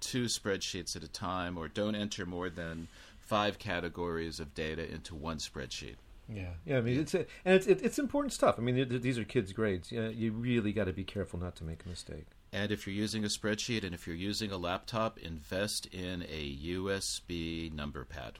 two 0.00 0.24
spreadsheets 0.24 0.96
at 0.96 1.02
a 1.02 1.08
time, 1.08 1.56
or 1.56 1.68
don't 1.68 1.94
enter 1.94 2.26
more 2.26 2.50
than 2.50 2.88
five 3.18 3.58
categories 3.58 4.40
of 4.40 4.54
data 4.54 4.90
into 4.90 5.14
one 5.14 5.38
spreadsheet. 5.38 5.96
Yeah, 6.32 6.50
yeah. 6.64 6.78
I 6.78 6.80
mean, 6.80 7.00
it's 7.00 7.14
and 7.14 7.26
it's 7.44 7.66
it, 7.66 7.82
it's 7.82 7.98
important 7.98 8.32
stuff. 8.32 8.56
I 8.58 8.62
mean, 8.62 8.76
th- 8.76 8.88
th- 8.88 9.02
these 9.02 9.18
are 9.18 9.24
kids' 9.24 9.52
grades. 9.52 9.90
Yeah, 9.90 10.08
you 10.08 10.32
really 10.32 10.72
got 10.72 10.84
to 10.84 10.92
be 10.92 11.04
careful 11.04 11.38
not 11.38 11.56
to 11.56 11.64
make 11.64 11.84
a 11.84 11.88
mistake. 11.88 12.26
And 12.52 12.72
if 12.72 12.86
you're 12.86 12.94
using 12.94 13.24
a 13.24 13.28
spreadsheet 13.28 13.84
and 13.84 13.94
if 13.94 14.06
you're 14.06 14.16
using 14.16 14.50
a 14.50 14.56
laptop, 14.56 15.18
invest 15.18 15.86
in 15.86 16.22
a 16.22 16.56
USB 16.56 17.72
number 17.72 18.04
pad. 18.04 18.38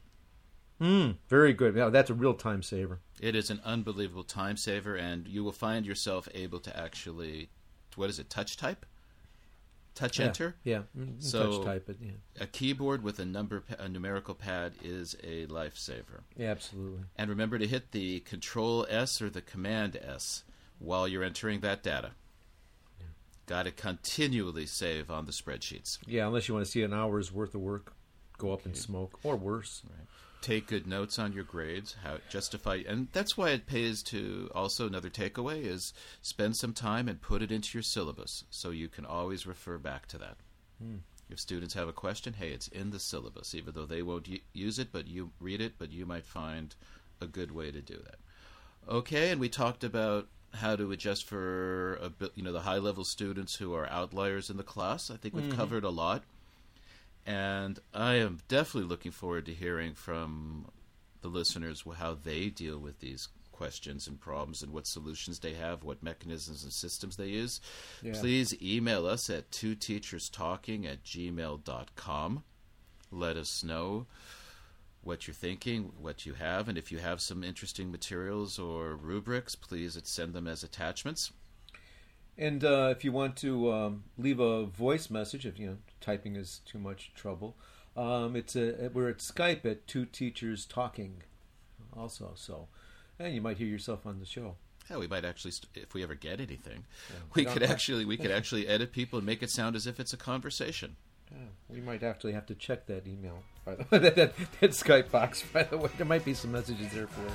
Mm, 0.80 1.16
very 1.28 1.52
good. 1.52 1.76
Yeah, 1.76 1.90
that's 1.90 2.10
a 2.10 2.14
real 2.14 2.34
time 2.34 2.62
saver. 2.62 3.00
It 3.20 3.34
is 3.34 3.50
an 3.50 3.60
unbelievable 3.64 4.24
time 4.24 4.56
saver, 4.56 4.96
and 4.96 5.28
you 5.28 5.44
will 5.44 5.52
find 5.52 5.84
yourself 5.84 6.26
able 6.34 6.58
to 6.60 6.76
actually, 6.76 7.50
what 7.96 8.08
is 8.08 8.18
it, 8.18 8.30
touch 8.30 8.56
type? 8.56 8.86
Touch 9.94 10.18
Yeah, 10.18 10.26
enter? 10.26 10.54
Yeah. 10.64 10.82
Mm, 10.96 11.22
So- 11.22 11.58
touch 11.58 11.64
type 11.64 11.88
it. 11.90 11.98
Yeah. 12.00 12.12
A 12.40 12.46
keyboard 12.46 13.02
with 13.02 13.18
a 13.18 13.24
number, 13.24 13.64
a 13.78 13.88
numerical 13.88 14.34
pad 14.34 14.74
is 14.82 15.14
a 15.22 15.46
lifesaver. 15.46 16.22
yeah, 16.36 16.50
absolutely. 16.50 17.04
And 17.16 17.28
remember 17.28 17.58
to 17.58 17.66
hit 17.66 17.90
the 17.92 18.20
Control 18.20 18.86
S 18.88 19.20
or 19.20 19.28
the 19.28 19.42
Command 19.42 19.96
S 19.96 20.44
while 20.78 21.06
you're 21.08 21.24
entering 21.24 21.60
that 21.60 21.82
data. 21.82 22.12
Got 23.46 23.64
to 23.64 23.72
continually 23.72 24.64
save 24.66 25.10
on 25.10 25.26
the 25.26 25.32
spreadsheets. 25.32 25.98
Yeah, 26.06 26.28
unless 26.28 26.46
you 26.46 26.54
want 26.54 26.64
to 26.66 26.70
see 26.70 26.82
an 26.84 26.94
hour's 26.94 27.32
worth 27.32 27.54
of 27.54 27.60
work 27.60 27.92
go 28.38 28.52
up 28.52 28.64
in 28.64 28.74
smoke 28.74 29.18
or 29.24 29.36
worse. 29.36 29.82
Take 30.40 30.68
good 30.68 30.86
notes 30.86 31.18
on 31.18 31.32
your 31.32 31.44
grades. 31.44 31.96
How 32.02 32.18
justify, 32.30 32.82
and 32.88 33.08
that's 33.12 33.36
why 33.36 33.50
it 33.50 33.66
pays 33.66 34.02
to. 34.04 34.50
Also, 34.54 34.86
another 34.86 35.10
takeaway 35.10 35.64
is 35.64 35.92
spend 36.22 36.56
some 36.56 36.72
time 36.72 37.08
and 37.08 37.20
put 37.20 37.42
it 37.42 37.52
into 37.52 37.76
your 37.76 37.82
syllabus, 37.82 38.44
so 38.50 38.70
you 38.70 38.88
can 38.88 39.04
always 39.04 39.46
refer 39.46 39.76
back 39.76 40.06
to 40.08 40.18
that. 40.18 40.36
Hmm. 40.82 40.96
If 41.28 41.38
students 41.38 41.74
have 41.74 41.88
a 41.88 41.92
question, 41.92 42.32
hey, 42.32 42.50
it's 42.50 42.68
in 42.68 42.90
the 42.90 42.98
syllabus, 42.98 43.54
even 43.54 43.74
though 43.74 43.86
they 43.86 44.02
won't 44.02 44.28
u- 44.28 44.40
use 44.52 44.78
it, 44.78 44.88
but 44.90 45.06
you 45.06 45.30
read 45.38 45.60
it, 45.60 45.74
but 45.78 45.92
you 45.92 46.06
might 46.06 46.24
find 46.24 46.74
a 47.20 47.26
good 47.26 47.52
way 47.52 47.70
to 47.70 47.80
do 47.80 47.96
that. 47.96 48.16
Okay, 48.88 49.30
and 49.30 49.40
we 49.40 49.48
talked 49.48 49.84
about 49.84 50.26
how 50.54 50.74
to 50.74 50.90
adjust 50.90 51.28
for 51.28 51.96
a 51.96 52.10
bit, 52.10 52.32
you 52.34 52.42
know 52.42 52.52
the 52.52 52.62
high 52.62 52.78
level 52.78 53.04
students 53.04 53.56
who 53.56 53.74
are 53.74 53.88
outliers 53.88 54.50
in 54.50 54.56
the 54.56 54.62
class. 54.62 55.10
I 55.10 55.16
think 55.16 55.34
we've 55.34 55.44
hmm. 55.44 55.56
covered 55.56 55.84
a 55.84 55.90
lot, 55.90 56.24
and 57.26 57.78
I 57.94 58.14
am 58.14 58.40
definitely 58.48 58.88
looking 58.88 59.12
forward 59.12 59.46
to 59.46 59.54
hearing 59.54 59.94
from 59.94 60.66
the 61.22 61.28
listeners 61.28 61.84
how 61.98 62.14
they 62.14 62.48
deal 62.48 62.78
with 62.78 63.00
these 63.00 63.28
questions 63.52 64.08
and 64.08 64.18
problems 64.18 64.62
and 64.62 64.72
what 64.72 64.86
solutions 64.86 65.38
they 65.40 65.52
have, 65.52 65.84
what 65.84 66.02
mechanisms 66.02 66.62
and 66.64 66.72
systems 66.72 67.16
they 67.16 67.26
use. 67.26 67.60
Yeah. 68.02 68.14
Please 68.14 68.54
email 68.62 69.06
us 69.06 69.28
at 69.28 69.50
two 69.50 69.74
teachers 69.74 70.30
talking 70.30 70.86
at 70.86 71.04
gmail.com. 71.04 72.42
Let 73.12 73.36
us 73.36 73.62
know 73.62 74.06
what 75.02 75.26
you're 75.26 75.34
thinking, 75.34 75.92
what 76.00 76.24
you 76.24 76.34
have, 76.34 76.68
and 76.68 76.78
if 76.78 76.90
you 76.90 76.98
have 76.98 77.20
some 77.20 77.44
interesting 77.44 77.90
materials 77.90 78.58
or 78.58 78.96
rubrics, 78.96 79.54
please 79.54 79.98
send 80.04 80.32
them 80.32 80.46
as 80.46 80.62
attachments. 80.62 81.30
And 82.40 82.64
uh, 82.64 82.88
if 82.90 83.04
you 83.04 83.12
want 83.12 83.36
to 83.36 83.70
um, 83.70 84.04
leave 84.16 84.40
a 84.40 84.64
voice 84.64 85.10
message, 85.10 85.44
if 85.44 85.58
you 85.58 85.66
know 85.66 85.76
typing 86.00 86.36
is 86.36 86.62
too 86.64 86.78
much 86.78 87.12
trouble, 87.14 87.54
um, 87.98 88.34
it's 88.34 88.56
a, 88.56 88.90
we're 88.94 89.10
at 89.10 89.18
Skype 89.18 89.66
at 89.66 89.86
two 89.86 90.06
teachers 90.06 90.64
talking, 90.64 91.22
also. 91.94 92.32
So, 92.34 92.68
and 93.18 93.34
you 93.34 93.42
might 93.42 93.58
hear 93.58 93.66
yourself 93.66 94.06
on 94.06 94.20
the 94.20 94.24
show. 94.26 94.56
Yeah, 94.90 94.96
we 94.96 95.06
might 95.06 95.26
actually, 95.26 95.50
st- 95.50 95.68
if 95.74 95.92
we 95.92 96.02
ever 96.02 96.14
get 96.14 96.40
anything, 96.40 96.84
Yeah. 97.10 97.16
we 97.34 97.44
could 97.44 97.62
actually 97.62 98.06
we 98.06 98.16
could 98.16 98.30
actually 98.38 98.66
edit 98.66 98.90
people 98.90 99.18
and 99.18 99.26
make 99.26 99.42
it 99.42 99.50
sound 99.50 99.76
as 99.76 99.86
if 99.86 100.00
it's 100.00 100.14
a 100.14 100.16
conversation. 100.16 100.96
Yeah, 101.30 101.36
we 101.68 101.80
might 101.82 102.02
actually 102.02 102.32
have 102.32 102.46
to 102.46 102.54
check 102.54 102.86
that 102.86 103.06
email. 103.06 103.42
By 103.66 103.74
the 103.74 103.84
way, 103.90 103.98
that, 103.98 104.16
that, 104.16 104.32
that 104.60 104.70
Skype 104.70 105.10
box. 105.10 105.44
By 105.52 105.64
the 105.64 105.76
way, 105.76 105.90
there 105.98 106.06
might 106.06 106.24
be 106.24 106.32
some 106.32 106.52
messages 106.52 106.90
there 106.92 107.06
for. 107.06 107.30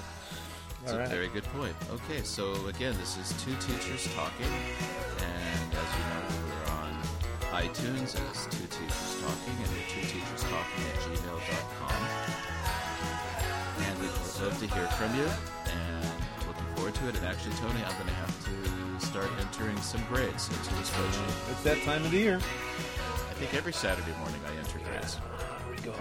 That's 0.86 0.94
All 0.94 1.00
a 1.00 1.02
right. 1.02 1.10
very 1.10 1.28
good 1.30 1.44
point. 1.46 1.74
Okay, 1.90 2.22
so 2.22 2.54
again, 2.68 2.94
this 3.00 3.18
is 3.18 3.34
two 3.44 3.56
teachers 3.58 4.06
talking, 4.14 4.46
and 4.46 5.74
as 5.74 5.90
you 5.98 6.04
know, 6.14 6.22
we're 6.46 6.70
on 6.78 6.94
iTunes 7.66 8.14
as 8.14 8.46
two 8.54 8.68
teachers 8.70 9.18
talking, 9.26 9.58
and 9.66 9.70
we're 9.74 9.90
two 9.90 10.06
teachers 10.06 10.44
talking 10.46 10.86
at 10.86 10.98
gmail.com. 11.02 12.02
And 13.82 14.00
we'd 14.00 14.14
love 14.46 14.60
to 14.60 14.68
hear 14.78 14.86
from 14.94 15.10
you, 15.18 15.26
and 15.74 16.06
looking 16.46 16.70
forward 16.76 16.94
to 16.94 17.10
it. 17.10 17.18
And 17.18 17.26
actually, 17.26 17.56
Tony, 17.56 17.82
I'm 17.82 17.96
going 17.98 18.06
to 18.06 18.22
have 18.22 18.46
to 18.46 19.06
start 19.08 19.30
entering 19.42 19.82
some 19.82 20.04
grades 20.08 20.48
into 20.50 20.70
the 20.70 20.84
spreadsheet. 20.86 21.52
It's 21.52 21.64
that 21.64 21.82
time 21.82 22.06
of 22.06 22.12
the 22.12 22.20
year. 22.20 22.38
I 22.38 23.34
think 23.42 23.56
every 23.56 23.74
Saturday 23.74 24.14
morning 24.20 24.40
I 24.46 24.56
enter 24.60 24.78
grades. 24.86 25.16
There 25.18 25.72
we 25.76 25.82
go. 25.82 25.96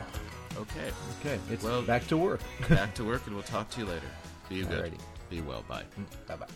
Okay, 0.60 0.92
Okay, 1.24 1.40
it's 1.50 1.64
Well- 1.64 1.80
back 1.80 2.06
to 2.08 2.18
work. 2.18 2.40
back 2.68 2.92
to 2.96 3.04
work, 3.04 3.22
and 3.26 3.34
we'll 3.34 3.44
talk 3.44 3.70
to 3.70 3.80
you 3.80 3.86
later. 3.86 4.06
Be 4.48 4.62
good. 4.62 4.84
Alrighty. 4.84 5.00
Be 5.30 5.40
well. 5.40 5.64
Bye. 5.68 5.84
Mm, 5.98 6.28
bye 6.28 6.36
bye. 6.36 6.46